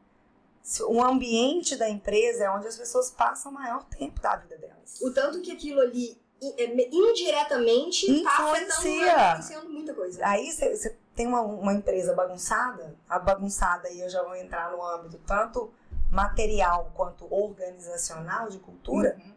O 0.88 1.03
ambiente 1.03 1.77
da 1.77 1.88
empresa 1.88 2.44
é 2.44 2.50
onde 2.50 2.66
as 2.68 2.77
pessoas 2.77 3.11
passam 3.11 3.50
o 3.50 3.55
maior 3.55 3.83
tempo 3.85 4.20
da 4.20 4.37
vida 4.37 4.57
delas. 4.57 5.00
O 5.03 5.11
tanto 5.11 5.40
que 5.42 5.50
aquilo 5.53 5.81
ali 5.81 6.16
é, 6.59 6.66
me- 6.68 6.88
indiretamente 6.90 8.11
está 8.11 8.31
afetando, 8.31 8.70
Influencia. 8.72 9.29
influenciando 9.31 9.70
muita 9.70 9.94
coisa. 9.94 10.27
Aí 10.27 10.50
você 10.53 10.96
tem 11.14 11.27
uma, 11.27 11.40
uma 11.42 11.72
empresa 11.72 12.12
bagunçada, 12.14 12.94
a 13.09 13.18
bagunçada 13.18 13.88
aí 13.88 14.00
eu 14.00 14.09
já 14.11 14.22
vou 14.22 14.35
entrar 14.37 14.70
no 14.72 14.83
âmbito 14.85 15.18
tanto 15.27 15.72
material 16.14 16.92
quanto 16.94 17.27
organizacional 17.33 18.48
de 18.48 18.59
cultura, 18.59 19.16
Uhum. 19.18 19.35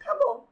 acabou. 0.00 0.48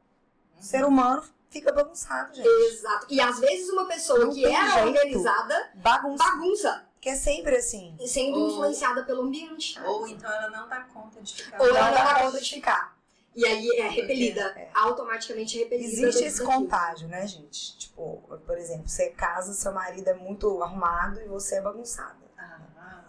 O 0.59 0.63
ser 0.63 0.85
humano 0.85 1.23
fica 1.49 1.71
bagunçado, 1.71 2.33
gente. 2.35 2.47
Exato. 2.47 3.07
E 3.09 3.19
às 3.19 3.39
vezes 3.39 3.69
uma 3.69 3.85
pessoa 3.87 4.19
Não 4.19 4.33
que 4.33 4.45
era 4.45 4.69
jeito. 4.83 4.87
organizada 4.87 5.71
Bagunça. 5.75 6.23
bagunça, 6.23 6.85
Que 6.99 7.09
é 7.09 7.15
sempre 7.15 7.55
assim. 7.57 7.97
sendo 8.05 8.37
Ou- 8.39 8.51
influenciada 8.51 9.03
pelo 9.03 9.23
ambiente. 9.23 9.79
Ou 9.81 10.07
então 10.07 10.31
ela 10.31 10.49
não 10.49 10.67
dá 10.67 10.81
conta 10.81 11.19
de 11.21 11.33
ficar. 11.33 11.59
Ou 11.61 11.67
Não 11.69 11.77
ela 11.77 11.91
dá 11.91 12.13
não- 12.13 12.21
conta 12.25 12.39
de 12.41 12.49
ficar. 12.49 12.95
E 13.33 13.45
aí 13.45 13.65
é 13.79 13.87
repelida, 13.87 14.41
É. 14.57 14.69
automaticamente 14.73 15.57
repelida. 15.57 15.89
Existe 15.89 16.23
esse 16.25 16.39
daquilo. 16.43 16.59
contágio, 16.63 17.07
né, 17.07 17.25
gente? 17.25 17.77
Tipo, 17.77 18.21
por 18.45 18.57
exemplo, 18.57 18.89
você 18.89 19.09
casa, 19.09 19.53
seu 19.53 19.71
marido 19.71 20.09
é 20.09 20.13
muito 20.13 20.61
arrumado 20.61 21.19
e 21.21 21.27
você 21.29 21.55
é 21.55 21.61
bagunçada. 21.61 22.20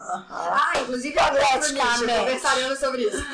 Ah, 0.04 0.70
Ah, 0.74 0.80
inclusive 0.80 1.16
eu 1.16 1.22
Hipoteticamente. 1.24 2.18
conversaremos 2.20 2.78
sobre 2.78 3.02
isso. 3.02 3.24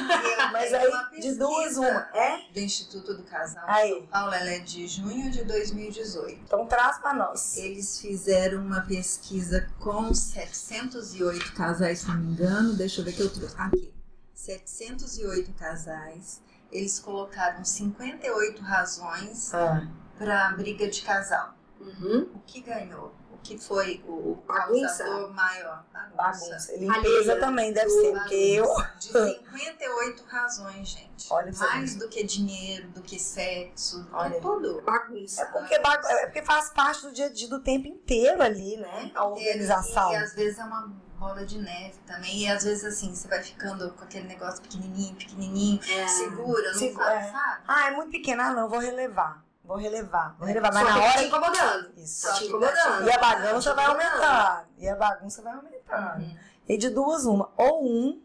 Mas 0.52 0.72
aí, 0.74 1.20
de 1.20 1.35
duas, 1.35 1.76
uma. 1.76 2.09
É? 2.14 2.38
Do 2.52 2.61
Instituto 2.61 3.14
do 3.14 3.22
Casal 3.24 3.64
Aí. 3.66 3.90
São 3.90 4.07
Paulo, 4.07 4.33
ela 4.35 4.50
é 4.50 4.59
de 4.59 4.87
junho 4.87 5.31
de 5.31 5.44
2018. 5.44 6.40
Então 6.44 6.66
traz 6.66 6.98
pra 6.98 7.14
nós. 7.14 7.57
Eles 7.57 8.00
fizeram 8.00 8.61
uma 8.62 8.83
pesquisa 8.83 9.66
com 9.81 10.12
708 10.14 11.52
casais, 11.54 12.00
se 12.00 12.09
não 12.09 12.16
me 12.18 12.33
engano. 12.33 12.74
Deixa 12.74 13.00
eu 13.00 13.04
ver 13.04 13.12
que 13.12 13.22
eu 13.22 13.31
trouxe. 13.31 13.54
Aqui. 13.59 13.92
708 14.35 15.52
casais. 15.52 16.40
Eles 16.70 16.98
colocaram 16.98 17.64
58 17.64 18.61
razões 18.62 19.52
Ah, 19.54 19.87
para 20.18 20.50
briga 20.52 20.88
de 20.88 21.00
casal. 21.02 21.54
Uhum. 21.81 22.28
O 22.35 22.40
que 22.40 22.61
ganhou? 22.61 23.14
O 23.48 23.58
que 23.58 23.64
foi 23.64 24.04
o 24.06 24.34
Bagunça. 24.46 25.04
causador 25.04 25.32
maior? 25.34 25.84
bagunça. 26.14 26.72
Alheia. 26.72 26.92
Limpeza 26.92 27.37
também 27.37 27.72
deve 27.72 27.88
ser, 27.88 28.12
porque 28.12 28.34
eu. 28.34 28.66
De 28.98 29.08
58 29.12 30.24
razões, 30.24 30.88
gente. 30.88 31.26
Olha 31.30 31.52
Mais 31.58 31.94
do 31.96 32.08
que 32.08 32.22
dinheiro, 32.24 32.88
do 32.88 33.00
que 33.02 33.18
sexo, 33.18 34.06
Olha. 34.12 34.40
tudo. 34.40 34.80
É 34.80 34.82
Bagunça. 34.82 35.46
porque, 35.46 35.78
bagu- 35.78 36.06
é 36.06 36.26
porque 36.26 36.42
faz 36.42 36.70
parte 36.70 37.02
do 37.02 37.12
dia 37.12 37.26
a 37.26 37.28
dia 37.32 37.48
do 37.48 37.61
tempo 37.61 37.87
inteiro 37.88 38.42
ali, 38.42 38.76
né? 38.76 39.11
A 39.14 39.24
organização. 39.26 40.12
E, 40.12 40.16
às 40.16 40.34
vezes 40.34 40.58
é 40.58 40.64
uma 40.64 40.88
bola 41.18 41.44
de 41.46 41.58
neve 41.58 41.94
também. 42.06 42.38
E 42.42 42.48
às 42.50 42.64
vezes 42.64 42.84
assim, 42.84 43.14
você 43.14 43.26
vai 43.28 43.42
ficando 43.42 43.90
com 43.92 44.04
aquele 44.04 44.26
negócio 44.28 44.61
pequenininho, 44.62 45.14
pequenininho, 45.16 45.80
É. 45.90 46.06
segura, 46.08 46.72
não 46.72 46.78
sabe, 46.78 46.92
é. 47.16 47.32
sabe? 47.32 47.62
Ah, 47.66 47.88
é 47.88 47.90
muito 47.92 48.11
pequena, 48.11 48.48
ah, 48.48 48.52
não, 48.54 48.68
vou 48.68 48.78
relevar. 48.78 49.44
Vou 49.68 49.76
relevar, 49.76 50.35
vou 50.38 50.46
relevar. 50.48 50.72
Mas 50.72 50.83
Só 50.83 50.88
na 50.88 50.94
que 50.94 51.00
tá 51.04 51.11
te 51.12 51.16
hora. 51.18 51.26
incomodando. 51.26 51.92
Isso. 51.98 52.26
Tá 52.26 52.33
te 52.33 52.40
que 52.40 52.46
incomodando. 52.48 53.07
E 53.07 53.12
a 53.12 53.18
bagunça 53.18 53.74
vai 53.74 53.85
Tá 53.85 53.92
incomodando. 53.92 54.24
aumentando. 54.24 54.68
E 54.78 54.88
a 54.88 54.96
bagunça 54.96 55.42
vai 55.42 55.52
aumentando. 55.52 56.22
Uhum. 56.22 56.38
E 56.68 56.78
de 56.78 56.88
duas, 56.90 57.26
uma. 57.26 57.50
Ou 57.57 57.85
um 57.87 58.22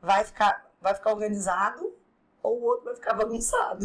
vai 0.00 0.24
ficar, 0.24 0.64
vai 0.80 0.94
ficar 0.94 1.10
organizado, 1.10 1.94
ou 2.42 2.58
o 2.58 2.64
outro 2.64 2.86
vai 2.86 2.94
ficar 2.94 3.14
bagunçado. 3.14 3.84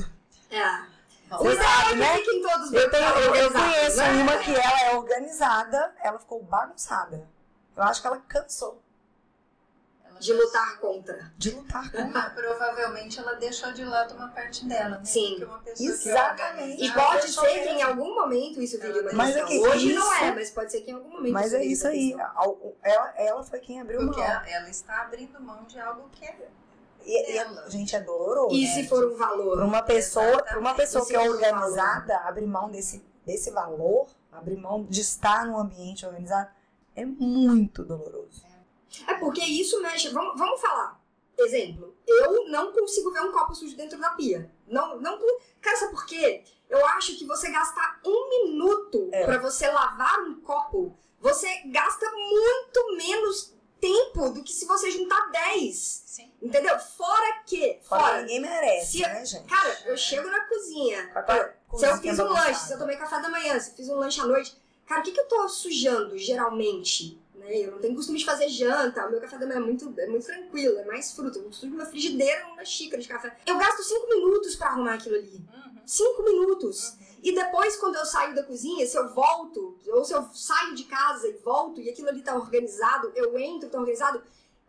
É. 0.49 0.93
O 1.39 1.49
ideal 1.49 1.81
é 1.81 1.85
que 1.89 1.95
né? 1.95 2.17
fiquem 2.17 2.41
todos 2.43 2.71
Eu, 2.73 2.91
tenho, 2.91 3.09
eu, 3.09 3.35
eu 3.35 3.51
conheço 3.51 3.97
né? 3.97 4.11
uma 4.21 4.37
que 4.37 4.51
ela 4.53 4.81
é 4.83 4.95
organizada, 4.95 5.95
ela 6.03 6.19
ficou 6.19 6.43
bagunçada. 6.43 7.27
Eu 7.75 7.83
acho 7.83 8.01
que 8.01 8.07
ela 8.07 8.19
cansou 8.27 8.82
De 10.23 10.33
lutar 10.33 10.79
contra. 10.79 11.33
de 11.37 11.51
lutar 11.51 11.91
Ah, 12.13 12.29
provavelmente 12.33 13.19
ela 13.19 13.33
deixou 13.33 13.71
de 13.73 13.83
lado 13.83 14.15
uma 14.15 14.29
parte 14.29 14.65
dela, 14.65 14.97
né? 14.97 15.05
Sim. 15.05 15.29
Porque 15.31 15.45
uma 15.45 15.59
pessoa 15.59 15.89
Exatamente. 15.89 16.77
que 16.77 16.83
E 16.83 16.87
é 16.87 16.95
Não, 16.95 17.03
pode 17.03 17.27
ser 17.31 17.59
que 17.63 17.69
em 17.69 17.81
algum 17.81 18.15
momento 18.15 18.61
isso 18.61 18.79
vire 18.79 18.99
uma 19.01 19.13
Mas 19.13 19.35
é 19.35 19.43
Hoje 19.43 19.93
não 19.93 20.03
isso- 20.13 20.23
é, 20.23 20.31
mas 20.33 20.49
pode 20.51 20.71
ser 20.71 20.81
que 20.81 20.91
em 20.91 20.93
algum 20.93 21.09
momento 21.09 21.33
Mas 21.33 21.53
é 21.53 21.63
isso 21.63 21.87
aí. 21.87 22.13
Ela, 22.81 23.13
ela 23.17 23.43
foi 23.43 23.59
quem 23.59 23.81
abriu 23.81 23.99
Porque 23.99 24.19
mão. 24.19 24.29
ela, 24.29 24.49
ela 24.49 24.69
está 24.69 25.01
abrindo 25.01 25.39
mão 25.41 25.63
de 25.65 25.79
algo 25.79 26.09
que 26.11 26.25
é 26.25 26.49
E, 27.05 27.37
e, 27.37 27.69
gente, 27.69 27.95
é 27.95 27.99
doloroso. 28.01 28.55
E 28.55 28.65
É, 28.65 28.73
se 28.73 28.87
for 28.87 29.05
um 29.05 29.17
Para 29.17 29.27
valor? 29.27 29.59
uma 29.61 29.81
pessoa, 29.83 30.43
uma 30.57 30.73
pessoa 30.73 31.05
que 31.05 31.13
é 31.15 31.19
for 31.19 31.27
um 31.29 31.33
organizada, 31.33 32.17
abrir 32.19 32.47
mão 32.47 32.69
desse, 32.71 33.03
desse 33.25 33.51
valor, 33.51 34.07
abrir 34.31 34.55
mão 34.55 34.85
de 34.85 35.01
estar 35.01 35.45
num 35.45 35.57
ambiente 35.57 36.05
organizado, 36.05 36.49
é 36.95 37.05
muito 37.05 37.83
doloroso. 37.83 38.45
É 38.45 38.52
porque 39.19 39.41
isso 39.43 39.81
mexe. 39.81 40.09
Vamos, 40.09 40.37
vamos 40.37 40.61
falar. 40.61 41.01
Exemplo, 41.37 41.97
eu 42.07 42.47
não 42.49 42.71
consigo 42.71 43.11
ver 43.11 43.21
um 43.21 43.31
copo 43.31 43.55
sujo 43.55 43.75
dentro 43.75 43.99
da 43.99 44.11
pia. 44.11 44.51
Não, 44.67 44.99
não. 44.99 45.19
Cara, 45.59 45.77
sabe 45.77 45.91
por 45.91 46.05
quê? 46.05 46.43
Eu 46.69 46.85
acho 46.89 47.17
que 47.17 47.25
você 47.25 47.49
gastar 47.51 47.99
um 48.05 48.29
minuto 48.29 49.09
É. 49.11 49.25
pra 49.25 49.37
você 49.39 49.67
lavar 49.67 50.19
um 50.21 50.39
copo, 50.41 50.95
você 51.19 51.47
gasta 51.65 52.05
muito 52.11 52.95
menos 52.97 53.53
tempo 53.79 54.29
do 54.29 54.43
que 54.43 54.53
se 54.53 54.65
você 54.65 54.91
juntar 54.91 55.29
10. 55.31 55.75
Sim. 56.05 56.31
Entendeu? 56.41 56.77
Fora 56.79 57.41
que. 57.45 57.79
Fora, 57.83 58.01
Fora. 58.03 58.21
ninguém 58.21 58.39
merece, 58.41 58.91
Se- 58.99 59.01
né, 59.01 59.25
gente? 59.25 59.47
Cara, 59.49 59.81
eu 59.85 59.97
chego 59.97 60.29
na 60.29 60.45
cozinha. 60.47 61.07
Com 61.09 61.19
a- 61.19 61.45
com 61.67 61.77
a 61.77 61.79
Se 61.79 61.85
eu 61.87 61.97
fiz 61.97 62.19
um 62.19 62.27
lanche, 62.29 62.59
se 62.67 62.73
eu 62.73 62.77
tomei 62.77 62.95
café 62.95 63.19
da 63.21 63.29
manhã, 63.29 63.59
se 63.59 63.71
eu 63.71 63.75
fiz 63.75 63.89
um 63.89 63.95
lanche 63.95 64.21
à 64.21 64.25
noite, 64.25 64.55
cara, 64.85 65.01
o 65.01 65.03
que, 65.03 65.11
que 65.11 65.19
eu 65.19 65.27
tô 65.27 65.49
sujando 65.49 66.17
geralmente? 66.17 67.19
Né? 67.43 67.57
Eu 67.57 67.71
não 67.73 67.79
tenho 67.79 67.95
costume 67.95 68.17
de 68.17 68.25
fazer 68.25 68.47
janta, 68.49 69.05
o 69.05 69.11
meu 69.11 69.19
café 69.19 69.37
da 69.37 69.45
manhã 69.45 69.57
é 69.57 69.63
muito, 69.63 69.93
é 69.97 70.07
muito 70.07 70.25
tranquilo, 70.25 70.77
é 70.79 70.85
mais 70.85 71.11
fruta. 71.11 71.37
Eu 71.39 71.51
sujo 71.51 71.73
uma 71.73 71.85
frigideira, 71.85 72.47
uma 72.47 72.63
xícara 72.65 73.01
de 73.01 73.07
café. 73.07 73.37
Eu 73.45 73.57
gasto 73.57 73.83
cinco 73.83 74.07
minutos 74.07 74.55
pra 74.55 74.67
arrumar 74.69 74.93
aquilo 74.95 75.15
ali. 75.15 75.45
Uhum. 75.53 75.81
Cinco 75.85 76.23
minutos. 76.23 76.89
Uhum. 76.91 77.03
E 77.23 77.33
depois, 77.35 77.75
quando 77.77 77.95
eu 77.95 78.05
saio 78.05 78.33
da 78.35 78.43
cozinha, 78.43 78.85
se 78.87 78.97
eu 78.97 79.13
volto, 79.13 79.77
ou 79.87 80.03
se 80.03 80.13
eu 80.13 80.23
saio 80.33 80.75
de 80.75 80.83
casa 80.85 81.27
e 81.27 81.33
volto 81.33 81.79
e 81.81 81.89
aquilo 81.89 82.09
ali 82.09 82.21
tá 82.21 82.35
organizado, 82.35 83.11
eu 83.15 83.37
entro, 83.37 83.69
tá 83.69 83.77
organizado, 83.79 84.21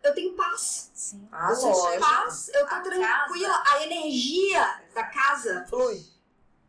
eu 0.03 0.15
tenho 0.15 0.35
paz. 0.35 0.91
Sim. 0.95 1.27
Ah, 1.33 1.51
eu 1.51 1.57
sinto 1.57 1.77
lógico. 1.77 2.01
paz, 2.05 2.49
eu 2.55 2.67
tô 2.67 2.75
A 2.75 2.81
tranquila. 2.81 3.63
A 3.73 3.83
energia 3.85 4.81
da 4.95 5.03
casa, 5.05 5.65
Flui. 5.69 6.01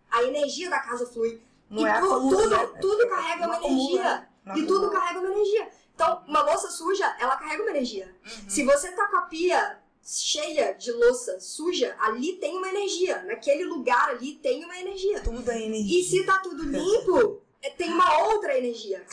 a 0.09 0.23
energia 0.23 0.69
da 0.69 0.79
casa 0.79 1.05
flui. 1.05 1.41
Não 1.69 1.81
e 1.81 1.85
é 1.89 1.99
tu- 1.99 2.07
tudo, 2.29 2.49
né? 2.49 2.65
tudo 2.79 3.09
carrega 3.09 3.45
uma 3.47 3.57
energia. 3.57 4.29
Não 4.45 4.57
E 4.57 4.65
tudo 4.67 4.89
carrega 4.91 5.19
uma 5.19 5.29
energia. 5.29 5.69
Então, 5.95 6.21
uma 6.27 6.41
louça 6.41 6.69
suja, 6.69 7.15
ela 7.17 7.37
carrega 7.37 7.63
uma 7.63 7.71
energia. 7.71 8.13
Uhum. 8.23 8.49
Se 8.49 8.63
você 8.63 8.91
tá 8.91 9.07
com 9.07 9.15
a 9.15 9.21
pia 9.21 9.79
cheia 10.03 10.73
de 10.73 10.91
louça 10.91 11.39
suja, 11.39 11.95
ali 11.99 12.33
tem 12.33 12.57
uma 12.57 12.67
energia. 12.67 13.23
Naquele 13.23 13.63
lugar 13.63 14.09
ali 14.09 14.35
tem 14.35 14.63
uma 14.65 14.77
energia. 14.77 15.21
Tudo 15.21 15.49
é 15.49 15.61
energia. 15.63 16.01
E 16.01 16.03
se 16.03 16.23
tá 16.25 16.39
tudo 16.39 16.63
limpo, 16.63 17.41
é, 17.61 17.69
tem 17.69 17.91
uma 17.93 18.25
outra 18.27 18.57
energia. 18.57 19.05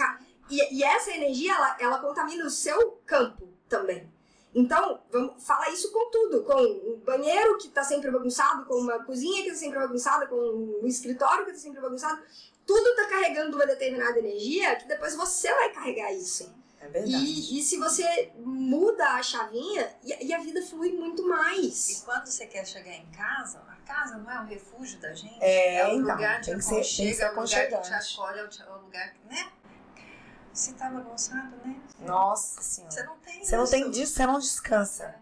E, 0.50 0.78
e 0.78 0.82
essa 0.82 1.12
energia, 1.12 1.54
ela, 1.54 1.76
ela 1.78 1.98
contamina 1.98 2.44
o 2.44 2.50
seu 2.50 3.00
campo 3.06 3.48
também. 3.68 4.12
Então, 4.52 5.00
vamos 5.10 5.42
falar 5.46 5.70
isso 5.70 5.90
com 5.92 6.10
tudo. 6.10 6.42
Com 6.42 6.60
um 6.60 7.00
banheiro 7.04 7.56
que 7.58 7.68
tá 7.68 7.84
sempre 7.84 8.10
bagunçado, 8.10 8.66
com 8.66 8.74
uma 8.74 9.02
cozinha 9.04 9.44
que 9.44 9.50
tá 9.50 9.56
sempre 9.56 9.78
bagunçada, 9.78 10.26
com 10.26 10.80
um 10.82 10.86
escritório 10.86 11.46
que 11.46 11.52
tá 11.52 11.58
sempre 11.58 11.80
bagunçado. 11.80 12.20
Tudo 12.66 12.94
tá 12.96 13.06
carregando 13.06 13.56
uma 13.56 13.66
determinada 13.66 14.18
energia 14.18 14.76
que 14.76 14.88
depois 14.88 15.14
você 15.14 15.48
vai 15.54 15.72
carregar 15.72 16.12
isso. 16.12 16.62
É 16.82 16.88
verdade. 16.88 17.14
E, 17.24 17.58
e 17.60 17.62
se 17.62 17.78
você 17.78 18.32
muda 18.36 19.06
a 19.14 19.22
chavinha, 19.22 19.88
e, 20.02 20.26
e 20.26 20.34
a 20.34 20.40
vida 20.40 20.60
flui 20.62 20.90
muito 20.92 21.22
E 21.22 21.28
mais. 21.28 22.02
quando 22.04 22.26
você 22.26 22.44
quer 22.46 22.66
chegar 22.66 22.92
em 22.92 23.06
casa, 23.06 23.60
a 23.68 23.76
casa 23.86 24.18
não 24.18 24.28
é 24.28 24.40
o 24.40 24.44
refúgio 24.44 24.98
da 24.98 25.14
gente? 25.14 25.38
É, 25.40 25.84
o 25.86 26.00
então, 26.00 26.14
lugar 26.16 26.40
de 26.40 26.46
tem 26.46 26.58
que 26.58 26.64
ser- 26.64 26.70
tem 26.74 26.82
que 26.82 27.14
ser 27.14 27.22
é 27.22 27.30
o 27.30 27.40
lugar 27.40 27.68
que 27.68 27.80
te 27.80 27.94
acolhe, 27.94 28.38
é 28.40 28.42
o 28.42 28.48
é 28.48 28.76
o 28.76 28.82
lugar 28.82 29.12
que, 29.12 29.26
né? 29.32 29.52
Você 30.52 30.72
tá 30.72 30.90
bagunçado, 30.90 31.56
né? 31.64 31.80
Nossa 32.00 32.60
senhora. 32.60 32.92
Você 32.92 33.02
não 33.04 33.16
tem 33.18 33.44
Você 33.44 33.56
não 33.56 33.66
tem 33.66 33.80
isso. 33.82 33.90
disso, 33.92 34.12
você 34.14 34.26
não 34.26 34.38
descansa. 34.38 35.14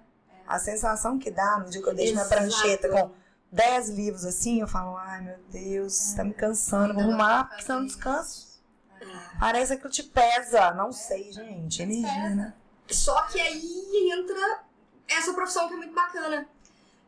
A 0.47 0.59
sensação 0.59 1.19
que 1.19 1.31
dá 1.31 1.59
no 1.59 1.71
dia 1.71 1.81
que 1.83 1.89
eu 1.89 1.95
deixo 1.95 2.15
minha 2.15 2.25
prancheta 2.25 2.89
com 2.89 3.13
10 3.53 3.91
livros 3.91 4.25
assim, 4.25 4.61
eu 4.63 4.67
falo, 4.67 4.97
ai 4.97 5.21
meu 5.21 5.39
Deus, 5.51 6.15
tá 6.15 6.25
me 6.25 6.33
cansando, 6.35 6.95
vou 6.95 7.03
arrumar, 7.05 7.45
porque 7.45 7.63
senão 7.63 7.81
não 7.81 7.87
descanso. 7.87 8.50
É. 9.35 9.39
Parece 9.39 9.77
que 9.77 9.89
te 9.89 10.03
pesa, 10.03 10.73
não 10.73 10.93
sei, 10.93 11.33
gente, 11.33 11.83
energia, 11.83 12.31
né? 12.31 12.55
Só 12.89 13.23
que 13.23 13.41
aí 13.41 14.11
entra 14.13 14.61
essa 15.09 15.33
profissão 15.35 15.69
que 15.69 15.75
é 15.75 15.77
muito 15.77 15.95
bacana. 15.95 16.49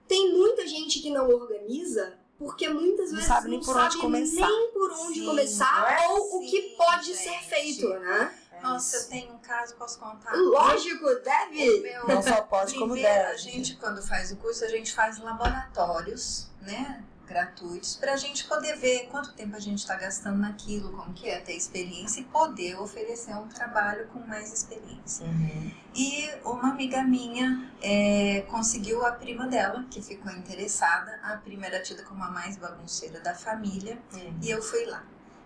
Tem 0.08 0.32
muita 0.32 0.66
gente 0.66 1.00
que 1.00 1.10
não 1.10 1.28
organiza 1.28 2.18
porque 2.38 2.68
muitas 2.68 3.10
Não 3.10 3.16
vezes 3.16 3.26
sabe 3.28 3.48
nem 3.48 3.58
não 3.58 3.64
por 3.64 3.76
onde 3.76 3.90
sabe 3.92 4.00
começar. 4.00 4.46
nem 4.48 4.70
por 4.72 4.90
onde 4.92 5.18
Sim, 5.20 5.26
começar 5.26 5.80
não 5.80 5.88
é? 5.88 6.08
ou 6.08 6.36
o 6.38 6.40
que 6.40 6.60
Sim, 6.62 6.74
pode 6.76 7.06
gente. 7.06 7.18
ser 7.18 7.38
feito, 7.48 7.88
né? 7.88 8.34
É 8.52 8.60
Nossa, 8.60 8.96
eu 8.96 9.08
tenho 9.08 9.32
um 9.32 9.38
caso, 9.38 9.74
posso 9.76 9.98
contar? 9.98 10.34
Lógico, 10.34 11.04
deve. 11.24 11.80
meu- 11.80 12.06
Não 12.06 12.22
só 12.22 12.42
pode 12.42 12.74
como 12.74 12.92
Primeiro, 12.94 13.16
deve. 13.16 13.30
A 13.32 13.36
gente, 13.36 13.76
quando 13.76 14.02
faz 14.02 14.30
o 14.32 14.36
curso, 14.36 14.64
a 14.64 14.68
gente 14.68 14.92
faz 14.92 15.18
laboratórios, 15.18 16.48
né? 16.60 17.02
Gratuitos, 17.26 17.96
pra 17.96 18.16
gente 18.16 18.44
poder 18.44 18.76
ver 18.76 19.08
quanto 19.10 19.32
tempo 19.32 19.56
a 19.56 19.60
gente 19.60 19.86
tá 19.86 19.94
gastando 19.94 20.38
naquilo, 20.38 20.92
como 20.92 21.14
que 21.14 21.28
é 21.28 21.40
ter 21.40 21.56
experiência 21.56 22.20
e 22.20 22.24
poder 22.24 22.78
oferecer 22.78 23.34
um 23.34 23.48
trabalho 23.48 24.06
com 24.08 24.18
mais 24.20 24.52
experiência. 24.52 25.24
Uhum. 25.26 25.72
E 25.94 26.30
uma 26.44 26.70
amiga 26.70 27.02
minha 27.02 27.70
é, 27.80 28.42
conseguiu 28.50 29.06
a 29.06 29.12
prima 29.12 29.46
dela, 29.46 29.84
que 29.90 30.02
ficou 30.02 30.30
interessada. 30.32 31.18
A 31.22 31.36
prima 31.36 31.66
era 31.66 31.82
tida 31.82 32.02
como 32.02 32.22
a 32.22 32.30
mais 32.30 32.56
bagunceira 32.56 33.20
da 33.20 33.34
família. 33.34 33.98
Uhum. 34.12 34.38
E 34.42 34.50
eu 34.50 34.60
fui 34.60 34.84
lá. 34.84 35.04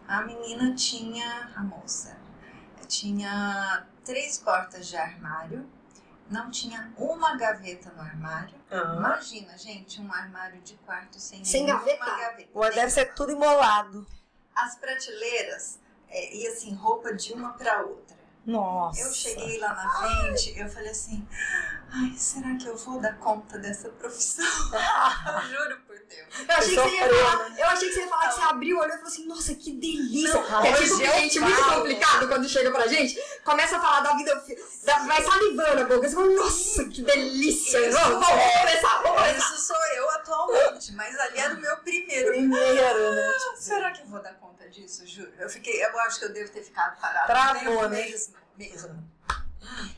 A 0.09 0.22
menina 0.22 0.74
tinha, 0.74 1.51
a 1.55 1.62
moça, 1.62 2.16
tinha 2.89 3.87
três 4.05 4.39
portas 4.39 4.87
de 4.87 4.97
armário 4.97 5.68
não 6.31 6.51
tinha 6.51 6.93
uma 6.97 7.37
gaveta 7.37 7.91
no 7.93 8.03
armário. 8.03 8.55
Aham. 8.70 8.97
Imagina, 8.97 9.57
gente, 9.59 10.01
um 10.01 10.12
armário 10.12 10.61
de 10.62 10.74
quarto 10.79 11.18
sem, 11.20 11.45
Sem 11.45 11.66
gaveta? 11.66 12.05
gaveta. 12.05 12.49
Ou 12.53 12.62
deve 12.72 12.91
ser 12.91 13.14
tudo 13.14 13.33
embolado. 13.33 14.07
As 14.55 14.77
prateleiras, 14.77 15.79
é, 16.09 16.35
e 16.35 16.47
assim, 16.49 16.74
roupa 16.74 17.12
de 17.14 17.33
uma 17.33 17.53
para 17.53 17.83
outra. 17.83 18.16
Nossa. 18.45 19.01
Eu 19.01 19.12
cheguei 19.12 19.59
lá 19.59 19.74
na 19.74 19.91
frente, 19.91 20.59
eu 20.59 20.68
falei 20.68 20.91
assim, 20.91 21.27
ai, 21.93 22.12
será 22.16 22.55
que 22.57 22.66
eu 22.66 22.76
vou 22.76 23.01
dar 23.01 23.16
conta 23.18 23.59
dessa 23.59 23.89
profissão? 23.91 24.45
eu 25.43 25.49
juro 25.49 25.80
por 25.87 25.97
Deus. 25.97 26.26
Eu 26.49 26.55
achei, 26.57 26.76
que 26.76 26.82
você 26.82 26.97
ia 26.97 27.09
falar, 27.09 27.59
eu 27.59 27.66
achei 27.66 27.89
que 27.89 27.95
você 27.95 28.01
ia 28.01 28.09
falar 28.09 28.28
que 28.28 28.34
você 28.34 28.41
abriu 28.43 28.76
o 28.76 28.80
olho 28.80 28.89
e 28.89 28.93
falou 28.93 29.07
assim, 29.09 29.26
nossa, 29.26 29.55
que 29.55 29.72
delícia. 29.72 30.34
Não, 30.41 30.62
que 30.62 30.68
é 30.68 30.72
tipo 30.76 30.97
cliente 30.99 31.41
muito 31.41 31.64
complicado 31.64 32.28
quando 32.28 32.49
chega 32.49 32.70
pra 32.70 32.87
gente, 32.87 33.18
começa 33.45 33.76
a 33.76 33.80
falar 33.80 34.01
da 34.01 34.14
vida, 34.16 34.34
da- 34.84 34.99
vai 35.01 35.22
salivando 35.22 35.82
a 35.82 35.84
boca, 35.84 36.09
você 36.09 36.14
fala, 36.14 36.28
nossa, 36.34 36.84
que 36.84 37.03
delícia. 37.03 37.89
Isso. 37.89 37.99
Vamos, 37.99 38.26
vamos 38.26 38.53
começar, 38.59 39.03
vamos 39.03 39.16
começar. 39.18 39.39
Isso 39.39 39.59
sou 39.66 39.76
eu 39.97 40.11
atualmente, 40.11 40.93
mas 40.93 41.18
ali 41.18 41.39
era 41.39 41.55
o 41.55 41.59
meu 41.61 41.76
primeiro. 41.78 42.28
Primeiro, 42.28 43.14
né? 43.14 43.32
Será 43.57 43.91
que 43.91 44.03
eu 44.03 44.07
vou 44.07 44.22
dar 44.22 44.34
conta 44.34 44.68
disso? 44.68 45.07
Juro. 45.07 45.32
Eu 45.39 45.49
fiquei, 45.49 45.84
eu 45.84 45.99
acho 46.01 46.18
que 46.18 46.24
eu 46.26 46.32
devo 46.32 46.51
ter 46.53 46.62
ficado 46.62 47.01
parada. 47.01 47.26
Travou, 47.26 47.89
né? 47.89 48.03
Mesmo, 48.05 48.34
mesmo. 48.57 49.15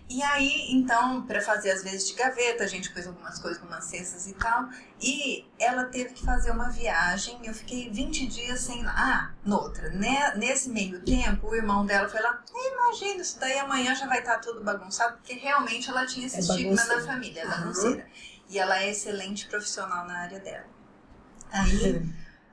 E 0.08 0.22
aí, 0.22 0.72
então, 0.72 1.22
pra 1.26 1.40
fazer 1.40 1.70
às 1.70 1.82
vezes 1.82 2.08
de 2.08 2.14
gaveta, 2.14 2.64
a 2.64 2.66
gente 2.66 2.90
pôs 2.92 3.06
algumas 3.06 3.38
coisas, 3.38 3.60
algumas 3.60 3.84
cestas 3.84 4.26
e 4.26 4.32
tal. 4.32 4.68
E 5.00 5.46
ela 5.58 5.84
teve 5.84 6.14
que 6.14 6.24
fazer 6.24 6.50
uma 6.50 6.70
viagem. 6.70 7.38
Eu 7.44 7.52
fiquei 7.52 7.90
20 7.90 8.26
dias 8.26 8.60
sem. 8.60 8.84
Ah, 8.86 9.32
noutra. 9.44 9.90
Né? 9.90 10.34
Nesse 10.36 10.70
meio 10.70 11.00
tempo, 11.04 11.48
o 11.48 11.54
irmão 11.54 11.84
dela 11.84 12.08
foi 12.08 12.20
lá. 12.22 12.42
"Ah, 12.54 12.68
Imagina, 12.72 13.20
isso 13.20 13.38
daí 13.38 13.58
amanhã 13.58 13.94
já 13.94 14.06
vai 14.06 14.20
estar 14.20 14.38
tudo 14.38 14.64
bagunçado, 14.64 15.18
porque 15.18 15.34
realmente 15.34 15.90
ela 15.90 16.06
tinha 16.06 16.26
esse 16.26 16.36
É 16.36 16.40
estigma 16.40 16.84
na 16.86 17.00
família, 17.02 17.42
é 17.42 17.44
Uhum. 17.44 17.50
bagunceira. 17.50 18.06
E 18.48 18.58
ela 18.58 18.80
é 18.82 18.90
excelente 18.90 19.46
profissional 19.46 20.06
na 20.06 20.20
área 20.20 20.40
dela. 20.40 20.66
Aí, 21.52 22.02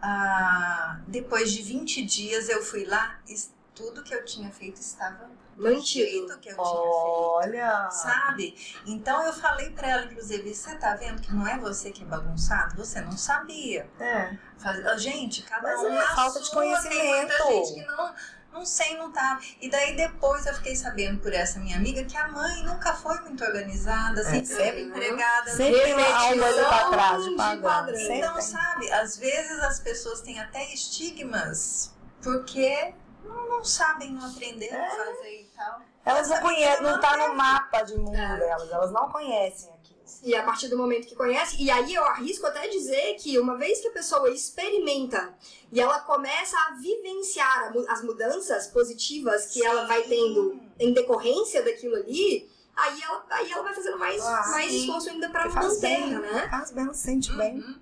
ah, 0.02 1.00
depois 1.08 1.52
de 1.54 1.62
20 1.62 2.04
dias, 2.04 2.50
eu 2.50 2.62
fui 2.62 2.86
lá 2.86 3.20
e 3.28 3.36
tudo 3.74 4.04
que 4.04 4.14
eu 4.14 4.24
tinha 4.26 4.52
feito 4.52 4.80
estava 4.82 5.30
Mantido. 5.56 6.28
que 6.40 6.50
eu 6.50 6.56
tinha 6.56 6.56
feito. 6.56 6.62
Olha. 6.62 7.90
Sabe? 7.92 8.56
Então 8.86 9.24
eu 9.26 9.34
falei 9.34 9.70
pra 9.72 9.90
ela, 9.90 10.06
inclusive, 10.06 10.54
você 10.54 10.76
tá 10.76 10.96
vendo 10.96 11.22
que 11.22 11.34
não 11.34 11.48
é 11.48 11.58
você 11.58 11.92
que 11.92 12.04
é 12.04 12.06
bagunçado? 12.06 12.76
Você 12.78 13.00
não 13.02 13.14
sabia. 13.18 13.90
É. 14.00 14.38
Faz- 14.58 15.02
Gente, 15.02 15.44
cada 15.44 15.62
Mas 15.64 15.80
um 15.82 15.98
é 15.98 16.06
falta 16.16 16.40
de 16.40 16.46
sua, 16.48 16.62
Tem 16.62 16.70
muita 16.70 16.88
conhecimento. 16.90 17.44
gente 17.68 17.74
que 17.74 17.86
não, 17.86 18.14
não 18.54 18.66
sei, 18.66 18.98
não 18.98 19.12
tá. 19.12 19.40
E 19.62 19.70
daí 19.70 19.96
depois 19.96 20.46
eu 20.46 20.54
fiquei 20.56 20.76
sabendo 20.76 21.20
por 21.20 21.34
essa 21.34 21.60
minha 21.60 21.76
amiga 21.78 22.04
que 22.06 22.16
a 22.18 22.28
mãe 22.28 22.64
nunca 22.64 22.94
foi 22.94 23.20
muito 23.22 23.44
organizada, 23.44 24.24
sempre 24.24 24.40
É. 24.40 24.58
sempre 24.58 24.82
Uhum. 24.84 24.90
empregada. 24.90 25.52
Sempre 25.52 25.92
alma 25.92 26.46
ali 26.46 26.60
pra 26.66 26.90
trás 26.90 27.24
de 27.24 27.30
de 27.30 27.36
padrão. 27.36 27.96
Então, 27.96 28.42
sabe, 28.42 28.92
às 28.92 29.18
vezes 29.18 29.60
as 29.60 29.80
pessoas 29.80 30.22
têm 30.22 30.40
até 30.40 30.74
estigmas 30.74 31.94
porque 32.24 32.94
não, 33.26 33.50
não 33.50 33.64
sabem, 33.66 34.12
não 34.14 34.26
aprenderam 34.26 34.78
É. 34.78 34.88
a 34.88 34.92
fazer 35.06 35.42
e 35.42 35.50
tal. 35.56 35.82
Elas 36.06 36.30
não 36.30 36.40
conhecem, 36.40 36.84
não 36.84 37.00
tá 37.00 37.18
no 37.28 37.36
mapa 37.36 37.82
de 37.82 37.96
mundo 37.98 38.16
É. 38.16 38.38
delas. 38.38 38.72
Elas 38.72 38.92
não 38.92 39.10
conhecem 39.12 39.70
aquilo. 39.74 39.96
E 40.24 40.36
a 40.36 40.44
partir 40.44 40.68
do 40.68 40.78
momento 40.78 41.08
que 41.08 41.16
conhece, 41.16 41.62
e 41.62 41.70
aí 41.70 41.94
eu 41.94 42.04
arrisco 42.06 42.46
até 42.46 42.68
dizer 42.68 43.16
que 43.16 43.38
uma 43.40 43.58
vez 43.58 43.80
que 43.82 43.88
a 43.88 43.92
pessoa 43.92 44.30
experimenta 44.30 45.34
e 45.72 45.80
ela 45.80 46.00
começa 46.00 46.56
a 46.58 46.76
vivenciar 46.76 47.74
as 47.90 48.04
mudanças 48.04 48.68
positivas 48.68 49.48
que 49.48 49.64
ela 49.64 49.86
vai 49.86 50.04
tendo 50.04 50.60
em 50.80 50.94
decorrência 50.94 51.64
daquilo 51.64 51.96
ali, 51.96 52.50
aí 52.76 53.02
ela, 53.02 53.26
aí 53.32 53.52
ela 53.52 53.64
vai 53.64 53.74
fazendo 53.74 53.98
mais, 54.00 54.22
Ah, 54.24 54.48
mais 54.52 54.72
sim. 54.72 54.80
esforço 54.82 55.10
ainda 55.10 55.30
pra 55.30 55.48
manter, 55.50 55.80
bem, 55.82 56.10
né? 56.20 56.48
Faz 56.50 56.72
bem, 56.72 56.84
ela 56.86 56.94
se 56.94 57.04
sente 57.04 57.32
bem. 57.34 57.56
Uhum, 57.58 57.62
Sim. 57.74 57.82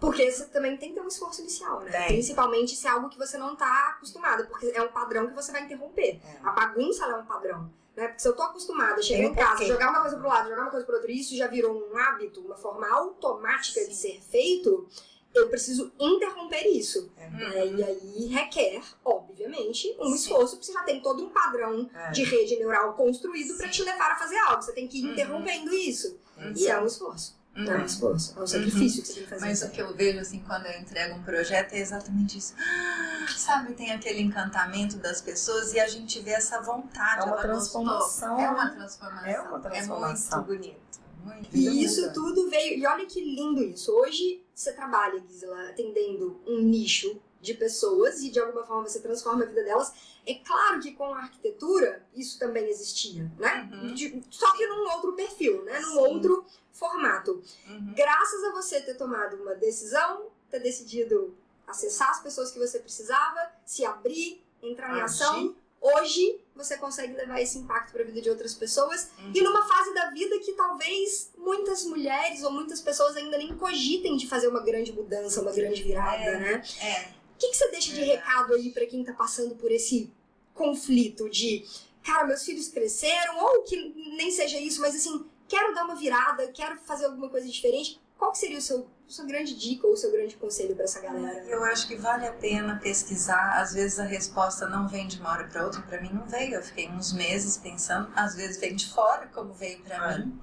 Porque 0.00 0.30
você 0.30 0.46
também 0.46 0.76
tem 0.78 0.88
que 0.90 0.94
ter 0.94 1.00
um 1.02 1.08
esforço 1.08 1.42
inicial, 1.42 1.80
né? 1.80 1.90
Tem. 1.90 2.06
Principalmente 2.08 2.74
se 2.74 2.86
é 2.86 2.90
algo 2.90 3.08
que 3.10 3.18
você 3.18 3.36
não 3.36 3.54
tá 3.54 3.90
acostumado, 3.96 4.46
porque 4.46 4.72
é 4.74 4.80
um 4.82 4.88
padrão 4.88 5.26
que 5.28 5.34
você 5.34 5.52
vai 5.52 5.62
interromper. 5.64 6.18
É. 6.24 6.38
A 6.42 6.50
bagunça 6.52 7.04
ela 7.04 7.18
é 7.18 7.20
um 7.20 7.26
padrão. 7.26 7.70
Né? 7.94 8.06
Porque 8.06 8.20
se 8.22 8.28
eu 8.28 8.34
tô 8.34 8.42
acostumada 8.42 8.94
a 8.94 9.02
chegar 9.02 9.24
em 9.24 9.34
casa, 9.34 9.64
jogar 9.66 9.90
uma 9.90 10.00
coisa 10.00 10.16
pro 10.16 10.28
lado, 10.28 10.48
jogar 10.48 10.62
uma 10.62 10.70
coisa 10.70 10.86
pro 10.86 10.94
outro, 10.96 11.10
e 11.10 11.20
isso 11.20 11.36
já 11.36 11.46
virou 11.48 11.76
um 11.92 11.96
hábito, 11.98 12.40
uma 12.40 12.56
forma 12.56 12.88
automática 12.88 13.80
de 13.80 13.94
Sim. 13.94 14.14
ser 14.14 14.20
feito, 14.30 14.88
eu 15.34 15.48
preciso 15.48 15.92
interromper 15.98 16.66
isso. 16.68 17.12
É. 17.18 17.28
né? 17.28 17.66
E 17.66 17.82
aí 17.84 18.26
requer, 18.26 18.80
obviamente, 19.04 19.94
um 20.00 20.06
Sim. 20.06 20.14
esforço, 20.14 20.56
porque 20.56 20.66
você 20.66 20.72
já 20.72 20.82
tem 20.82 21.00
todo 21.02 21.22
um 21.24 21.28
padrão 21.28 21.90
É. 21.94 22.10
de 22.12 22.24
rede 22.24 22.56
neural 22.56 22.94
construído 22.94 23.54
pra 23.56 23.66
Sim. 23.66 23.72
te 23.72 23.82
levar 23.82 24.12
a 24.12 24.16
fazer 24.16 24.38
algo. 24.38 24.62
Você 24.62 24.72
tem 24.72 24.88
que 24.88 24.98
ir 25.00 25.04
Uhum. 25.06 25.12
interrompendo 25.12 25.74
isso. 25.74 26.18
Uhum. 26.38 26.52
E 26.56 26.66
é 26.68 26.80
um 26.80 26.86
esforço. 26.86 27.38
É 27.54 27.60
um 27.60 27.78
Uhum. 27.78 27.84
esforço. 27.84 28.38
É 28.38 28.42
um 28.42 28.46
sacrifício 28.46 29.02
que 29.02 29.08
você 29.08 29.14
tem 29.14 29.22
que 29.24 29.28
fazer. 29.28 29.46
Mas 29.46 29.62
o 29.62 29.70
que 29.70 29.82
eu 29.82 29.92
vejo 29.94 30.20
assim 30.20 30.38
quando 30.46 30.66
eu 30.66 30.80
entrego 30.80 31.16
um 31.16 31.22
projeto 31.22 31.72
é 31.72 31.78
exatamente 31.80 32.38
isso. 32.38 32.54
Ah, 32.58 33.26
Sabe, 33.36 33.74
tem 33.74 33.90
aquele 33.92 34.20
encantamento 34.22 34.96
das 34.98 35.20
pessoas 35.20 35.72
e 35.72 35.80
a 35.80 35.86
gente 35.88 36.20
vê 36.20 36.30
essa 36.30 36.60
vontade. 36.60 37.22
É 37.22 37.24
uma 37.24 37.32
gostou. 37.32 37.50
transformação, 37.50 38.40
É 38.40 38.50
uma 38.50 38.70
transformação. 38.70 39.26
É 39.28 39.40
uma 39.40 39.58
transformação. 39.60 40.38
É 40.42 40.46
muito 40.46 40.58
bonito. 40.62 41.00
Muito 41.24 41.48
E 41.56 41.84
isso 41.84 42.12
tudo 42.14 42.48
veio. 42.48 42.78
E 42.78 42.86
olha 42.86 43.04
que 43.04 43.20
lindo 43.22 43.62
isso. 43.62 43.92
Hoje 43.92 44.42
você 44.54 44.72
trabalha, 44.72 45.22
Gisela, 45.28 45.68
atendendo 45.70 46.40
um 46.46 46.60
nicho 46.62 47.20
de 47.40 47.54
pessoas 47.54 48.20
e 48.22 48.30
de 48.30 48.38
alguma 48.38 48.64
forma 48.64 48.86
você 48.88 49.00
transforma 49.00 49.44
a 49.44 49.46
vida 49.46 49.62
delas. 49.64 49.92
É 50.26 50.34
claro 50.34 50.80
que 50.80 50.92
com 50.92 51.14
a 51.14 51.18
arquitetura 51.22 52.04
isso 52.14 52.38
também 52.38 52.68
existia, 52.68 53.30
né? 53.38 53.68
Uhum. 53.72 53.94
De- 53.94 54.22
só 54.30 54.52
que 54.56 54.66
num 54.66 54.88
outro 54.92 55.12
perfil, 55.14 55.62
né? 55.64 55.80
Num 55.80 55.92
Sim. 55.92 55.98
outro 55.98 56.44
formato. 56.72 57.42
Uhum. 57.68 57.94
Graças 57.96 58.44
a 58.44 58.52
você 58.52 58.80
ter 58.82 58.94
tomado 58.94 59.36
uma 59.36 59.54
decisão, 59.54 60.26
ter 60.50 60.60
decidido 60.60 61.34
acessar 61.66 62.10
as 62.10 62.20
pessoas 62.22 62.50
que 62.50 62.58
você 62.58 62.78
precisava, 62.78 63.40
se 63.64 63.84
abrir, 63.84 64.42
entrar 64.62 64.96
em 64.98 65.00
ação, 65.00 65.54
hoje 65.80 66.40
você 66.54 66.76
consegue 66.76 67.14
levar 67.14 67.40
esse 67.40 67.56
impacto 67.58 67.92
para 67.92 68.02
a 68.02 68.04
vida 68.04 68.20
de 68.20 68.28
outras 68.28 68.54
pessoas 68.54 69.08
Uhum. 69.18 69.32
e 69.34 69.40
numa 69.40 69.66
fase 69.66 69.94
da 69.94 70.10
vida 70.10 70.38
que 70.40 70.52
talvez 70.52 71.30
muitas 71.38 71.84
mulheres 71.84 72.42
ou 72.42 72.50
muitas 72.52 72.80
pessoas 72.82 73.16
ainda 73.16 73.38
nem 73.38 73.56
cogitem 73.56 74.16
de 74.16 74.26
fazer 74.26 74.48
uma 74.48 74.60
grande 74.60 74.92
mudança, 74.92 75.40
uma 75.40 75.52
grande 75.52 75.82
virada, 75.82 76.22
É. 76.22 76.38
né? 76.38 76.62
É. 76.82 77.19
O 77.40 77.42
que, 77.42 77.48
que 77.52 77.56
você 77.56 77.70
deixa 77.70 77.94
de 77.94 78.04
recado 78.04 78.52
aí 78.52 78.70
para 78.70 78.84
quem 78.84 79.02
tá 79.02 79.14
passando 79.14 79.54
por 79.54 79.72
esse 79.72 80.12
conflito 80.52 81.26
de, 81.30 81.64
cara, 82.02 82.26
meus 82.26 82.44
filhos 82.44 82.68
cresceram, 82.68 83.42
ou 83.42 83.62
que 83.62 83.94
nem 84.18 84.30
seja 84.30 84.58
isso, 84.58 84.78
mas 84.82 84.94
assim, 84.94 85.24
quero 85.48 85.74
dar 85.74 85.84
uma 85.86 85.94
virada, 85.94 86.46
quero 86.48 86.78
fazer 86.80 87.06
alguma 87.06 87.30
coisa 87.30 87.48
diferente. 87.48 87.98
Qual 88.18 88.30
que 88.30 88.36
seria 88.36 88.58
o 88.58 88.60
seu, 88.60 88.86
sua 89.08 89.24
grande 89.24 89.54
dica 89.54 89.86
ou 89.86 89.94
o 89.94 89.96
seu 89.96 90.12
grande 90.12 90.36
conselho 90.36 90.74
para 90.74 90.84
essa 90.84 91.00
galera? 91.00 91.42
Eu 91.46 91.64
acho 91.64 91.88
que 91.88 91.96
vale 91.96 92.26
a 92.26 92.32
pena 92.34 92.78
pesquisar. 92.78 93.58
Às 93.58 93.72
vezes 93.72 93.98
a 93.98 94.04
resposta 94.04 94.68
não 94.68 94.86
vem 94.86 95.08
de 95.08 95.18
uma 95.18 95.30
hora 95.30 95.44
para 95.48 95.64
outra. 95.64 95.80
Para 95.80 96.02
mim 96.02 96.10
não 96.12 96.26
veio. 96.26 96.56
Eu 96.56 96.62
fiquei 96.62 96.90
uns 96.90 97.14
meses 97.14 97.56
pensando. 97.56 98.12
Às 98.14 98.34
vezes 98.34 98.58
vem 98.60 98.76
de 98.76 98.86
fora, 98.92 99.26
como 99.28 99.54
veio 99.54 99.80
para 99.80 100.12
É. 100.12 100.18
mim. 100.18 100.38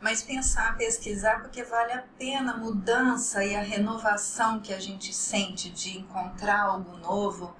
Mas 0.00 0.22
pensar, 0.22 0.76
pesquisar, 0.76 1.40
porque 1.40 1.62
vale 1.64 1.92
a 1.92 2.04
pena 2.18 2.52
a 2.52 2.56
mudança 2.56 3.44
e 3.44 3.54
a 3.56 3.60
renovação 3.62 4.60
que 4.60 4.72
a 4.72 4.78
gente 4.80 5.12
sente 5.12 5.70
de 5.70 5.98
encontrar 5.98 6.60
algo 6.60 6.96
novo 6.98 7.54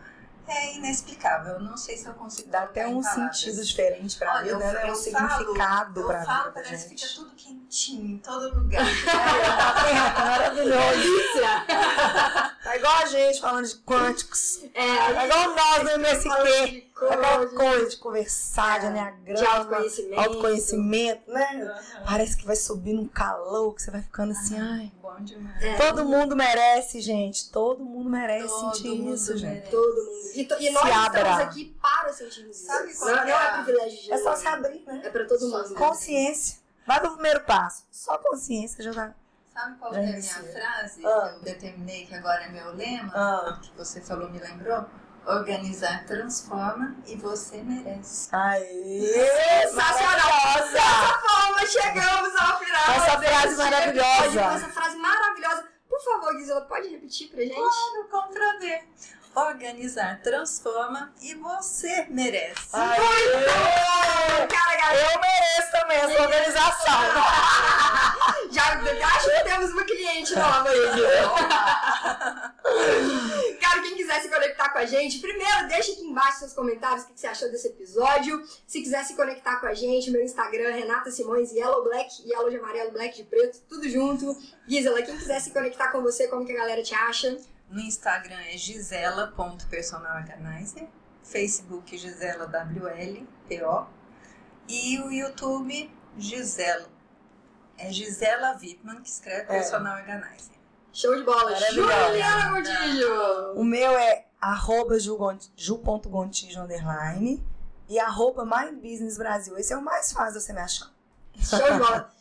é 0.47 0.77
inexplicável. 0.77 1.55
Eu 1.55 1.61
não 1.61 1.77
sei 1.77 1.97
se 1.99 2.07
eu 2.07 2.15
consigo. 2.15 2.49
Dá 2.49 2.63
até 2.63 2.87
um 2.87 3.03
palavras. 3.03 3.39
sentido 3.41 3.65
diferente 3.65 4.17
pra 4.19 4.35
Olha, 4.37 4.43
vida, 4.57 4.65
eu- 4.65 4.73
né? 4.73 4.85
Um 4.85 4.89
eu 4.89 4.95
significado 4.95 6.01
Eu 6.01 6.07
pra 6.07 6.25
falo, 6.25 6.39
vida 6.45 6.55
da 6.55 6.63
parece 6.63 6.85
que 6.85 6.91
gente. 6.97 7.09
fica 7.09 7.23
tudo 7.23 7.35
quentinho 7.37 8.07
em 8.13 8.19
todo 8.19 8.55
lugar. 8.55 8.85
Tá 9.05 9.73
vendo? 9.83 10.27
Maravilhoso. 10.27 11.09
Igual 12.79 12.97
a 12.97 13.07
gente 13.07 13.41
falando 13.41 13.67
de 13.67 13.75
quânticos. 13.77 14.61
É, 14.75 15.13
Tá 15.15 15.25
igual 15.27 15.55
nós 15.55 15.83
no 15.85 15.91
MSQ. 15.99 16.89
Aquela 16.99 17.37
coisa, 17.39 17.55
coisa 17.57 17.91
de 17.91 17.97
conversar, 17.99 18.81
de 18.81 18.87
É, 18.87 18.91
enneagrama, 18.91 19.39
de 19.39 19.45
autoconhecimento. 19.47 20.21
autoconhecimento, 20.21 21.31
né? 21.31 21.81
Parece 22.05 22.37
que 22.37 22.45
vai 22.45 22.57
subindo 22.57 23.01
um 23.01 23.07
calor, 23.09 23.75
que 23.75 23.83
você 23.83 23.91
vai 23.91 24.03
ficando 24.03 24.33
assim, 24.33 24.59
ai. 24.59 24.93
Bom 25.01 25.15
demais. 25.21 25.63
É. 25.63 25.77
Todo 25.77 26.05
mundo 26.05 26.35
merece, 26.35 27.01
gente. 27.01 27.51
Todo 27.51 27.85
mundo 27.85 28.11
merece 28.11 28.49
Todo 28.49 28.75
sentir 28.75 28.89
mundo 28.89 29.15
isso, 29.15 29.37
gente. 29.37 29.49
merece. 29.51 29.71
Todo 29.71 29.95
mundo. 29.97 30.19
E, 30.35 30.41
e 30.41 30.49
nós 30.49 30.59
Se 30.59 30.89
estamos 30.89 31.07
abra. 31.07 31.37
aqui 31.37 31.77
para 31.81 32.13
sentirmos 32.13 32.57
isso. 32.57 32.67
Sabe 32.67 32.95
qual 32.95 33.11
não, 33.11 33.19
que 33.25 33.31
não 33.31 33.39
é 33.41 33.45
é 33.47 33.63
privilégio 33.63 34.03
de 34.03 34.13
É 34.13 34.19
só 34.19 34.35
se 34.37 34.47
abrir, 34.49 34.83
né? 34.87 35.01
É 35.05 35.11
pra 35.11 35.25
todo 35.25 35.41
mundo. 35.49 35.75
Consciência. 35.75 36.59
Vai 36.87 37.01
pro 37.01 37.13
primeiro 37.13 37.41
passo. 37.45 37.85
Só 37.93 38.19
consciência 38.19 38.83
já 38.83 38.93
tá. 38.93 39.15
Sabe 39.59 39.77
qual 39.81 39.93
é 39.93 39.99
a 39.99 40.03
minha 40.03 40.23
frase 40.23 41.05
Ah. 41.05 41.31
que 41.31 41.35
eu 41.35 41.41
determinei, 41.43 42.07
que 42.07 42.15
agora 42.15 42.45
é 42.45 42.49
meu 42.49 42.77
lema? 42.77 43.13
Ah. 43.13 43.59
Que 43.61 43.77
você 43.77 44.01
falou, 44.01 44.31
me 44.31 44.39
lembrou? 44.39 44.87
Organizar 45.27 46.07
transforma 46.07 46.95
e 47.05 47.17
você 47.17 47.61
merece. 47.63 48.29
Aê! 48.33 49.65
Sensacional! 49.65 50.71
Dessa 50.73 51.19
forma, 51.19 51.67
chegamos 51.67 52.37
ao 52.37 52.59
final. 52.61 52.91
Essa 52.91 53.19
frase 53.21 53.57
maravilhosa. 53.57 54.43
Com 54.45 54.51
essa 54.53 54.69
frase 54.69 54.97
maravilhosa. 54.97 55.69
Por 55.89 56.01
favor, 56.05 56.39
Gisela, 56.39 56.61
pode 56.61 56.89
repetir 56.91 57.29
pra 57.29 57.41
gente? 57.41 57.55
Claro, 57.55 58.09
como 58.11 58.33
pra 58.33 58.59
ver. 58.61 58.89
Organizar 59.39 60.21
transforma 60.21 61.15
e 61.23 61.33
você 61.37 62.09
merece. 62.11 62.71
Aê! 62.73 62.99
Cara, 64.49 64.77
galera, 64.77 65.13
Eu 65.13 65.21
mereço 65.21 65.71
também 65.71 65.97
essa 65.97 66.23
organização. 66.23 66.99
já 68.51 68.65
acho 68.65 69.31
que 69.31 69.45
temos 69.45 69.71
uma 69.71 69.85
cliente 69.85 70.35
nova 70.35 70.69
aí. 70.69 70.81
Cara, 73.61 73.81
quem 73.81 73.95
quiser 73.95 74.23
se 74.23 74.29
conectar 74.29 74.71
com 74.71 74.79
a 74.79 74.85
gente, 74.85 75.21
primeiro 75.21 75.69
deixa 75.69 75.93
aqui 75.93 76.03
embaixo 76.03 76.41
seus 76.41 76.53
comentários 76.53 77.05
o 77.05 77.07
que 77.07 77.21
você 77.21 77.29
achou 77.29 77.49
desse 77.49 77.69
episódio. 77.69 78.45
Se 78.67 78.83
quiser 78.83 79.05
se 79.05 79.15
conectar 79.15 79.61
com 79.61 79.67
a 79.67 79.75
gente, 79.75 80.11
meu 80.11 80.21
Instagram, 80.21 80.73
Renata 80.73 81.13
Simões, 81.13 81.53
Yellow 81.53 81.85
Black, 81.85 82.29
Yellow 82.29 82.51
de 82.51 82.57
amarelo, 82.57 82.91
Black 82.91 83.17
de 83.17 83.23
preto, 83.23 83.61
tudo 83.69 83.89
junto. 83.89 84.37
Gisela, 84.67 85.01
quem 85.03 85.17
quiser 85.17 85.41
se 85.41 85.53
conectar 85.53 85.93
com 85.93 86.03
você, 86.03 86.27
como 86.27 86.45
que 86.45 86.51
a 86.51 86.57
galera 86.57 86.83
te 86.83 86.93
acha? 86.93 87.39
No 87.71 87.81
Instagram 87.81 88.39
é 88.41 88.57
gisela.personalorganizer, 88.57 90.89
Facebook 91.23 91.97
Gisela 91.99 92.47
WLPO 92.47 93.87
e 94.69 94.99
o 95.01 95.11
YouTube 95.13 95.91
Gisela. 96.17 96.87
É 97.77 97.93
Gisela 97.93 98.57
Wittmann 98.61 99.03
que 99.03 99.09
escreve 99.09 99.43
É. 99.43 99.47
Personal 99.47 99.99
Organizer. 99.99 100.57
Show 100.93 101.15
de 101.15 101.23
bola. 101.23 101.55
Juliana 101.55 102.51
Godinho. 102.53 103.53
O 103.55 103.63
meu 103.65 103.97
é 103.97 104.27
arroba 104.41 104.99
ju- 104.99 105.17
ju.gontijo 105.57 106.61
underline 106.61 107.45
e 107.89 107.99
arroba 108.01 108.45
My 108.45 108.73
Business 108.75 109.17
Brasil. 109.19 109.57
Esse 109.59 109.73
é 109.73 109.77
o 109.77 109.83
mais 109.83 110.11
fácil 110.13 110.39
de 110.39 110.45
você 110.45 110.53
me 110.53 110.61
achar. 110.61 110.91
Show 111.39 111.73
de 111.73 111.79
bola. 111.79 112.13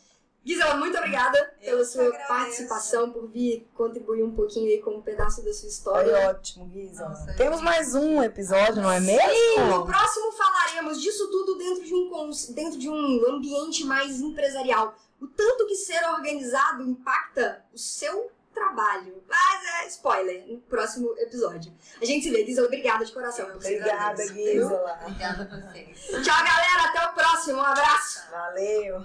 Gisela, 0.48 0.76
muito 0.76 0.96
obrigada 0.96 1.38
Eu 1.60 1.72
pela 1.72 1.84
sua 1.84 2.04
agradeço. 2.04 2.28
participação, 2.28 3.10
por 3.12 3.28
vir 3.28 3.68
contribuir 3.74 4.22
um 4.22 4.34
pouquinho 4.34 4.66
aí 4.70 4.80
com 4.80 4.92
um 4.96 5.02
pedaço 5.02 5.44
da 5.44 5.52
sua 5.52 5.60
Foi 5.60 5.68
história. 5.68 6.30
ótimo, 6.30 6.64
Guisa. 6.68 7.06
Nossa, 7.06 7.34
Temos 7.34 7.60
mais 7.60 7.94
um 7.94 8.22
episódio, 8.22 8.76
não 8.82 8.90
é 8.90 8.98
Sim, 8.98 9.06
mesmo? 9.06 9.66
no 9.66 9.86
próximo 9.86 10.32
falaremos 10.32 11.02
disso 11.02 11.30
tudo 11.30 11.58
dentro 11.58 11.84
de, 11.84 11.94
um, 11.94 12.54
dentro 12.54 12.78
de 12.78 12.88
um 12.88 13.26
ambiente 13.28 13.84
mais 13.84 14.20
empresarial. 14.22 14.94
O 15.20 15.26
tanto 15.26 15.66
que 15.66 15.74
ser 15.74 16.02
organizado 16.14 16.82
impacta 16.82 17.62
o 17.74 17.78
seu 17.78 18.30
trabalho. 18.54 19.22
Mas 19.28 19.84
é 19.84 19.88
spoiler 19.88 20.46
no 20.46 20.58
próximo 20.62 21.14
episódio. 21.18 21.72
A 22.00 22.04
gente 22.04 22.24
se 22.24 22.30
vê. 22.30 22.46
Gisela, 22.46 22.68
obrigada 22.68 23.04
de 23.04 23.12
coração. 23.12 23.46
Eu 23.48 23.56
Obrigada. 23.56 24.26
Gisela. 24.26 24.98
Obrigada 25.02 25.42
a 25.42 25.70
vocês. 25.70 26.24
Tchau, 26.24 26.44
galera. 26.44 26.88
Até 26.88 27.06
o 27.06 27.12
próximo. 27.12 27.58
Um 27.58 27.62
abraço. 27.62 28.22
Valeu. 28.30 29.02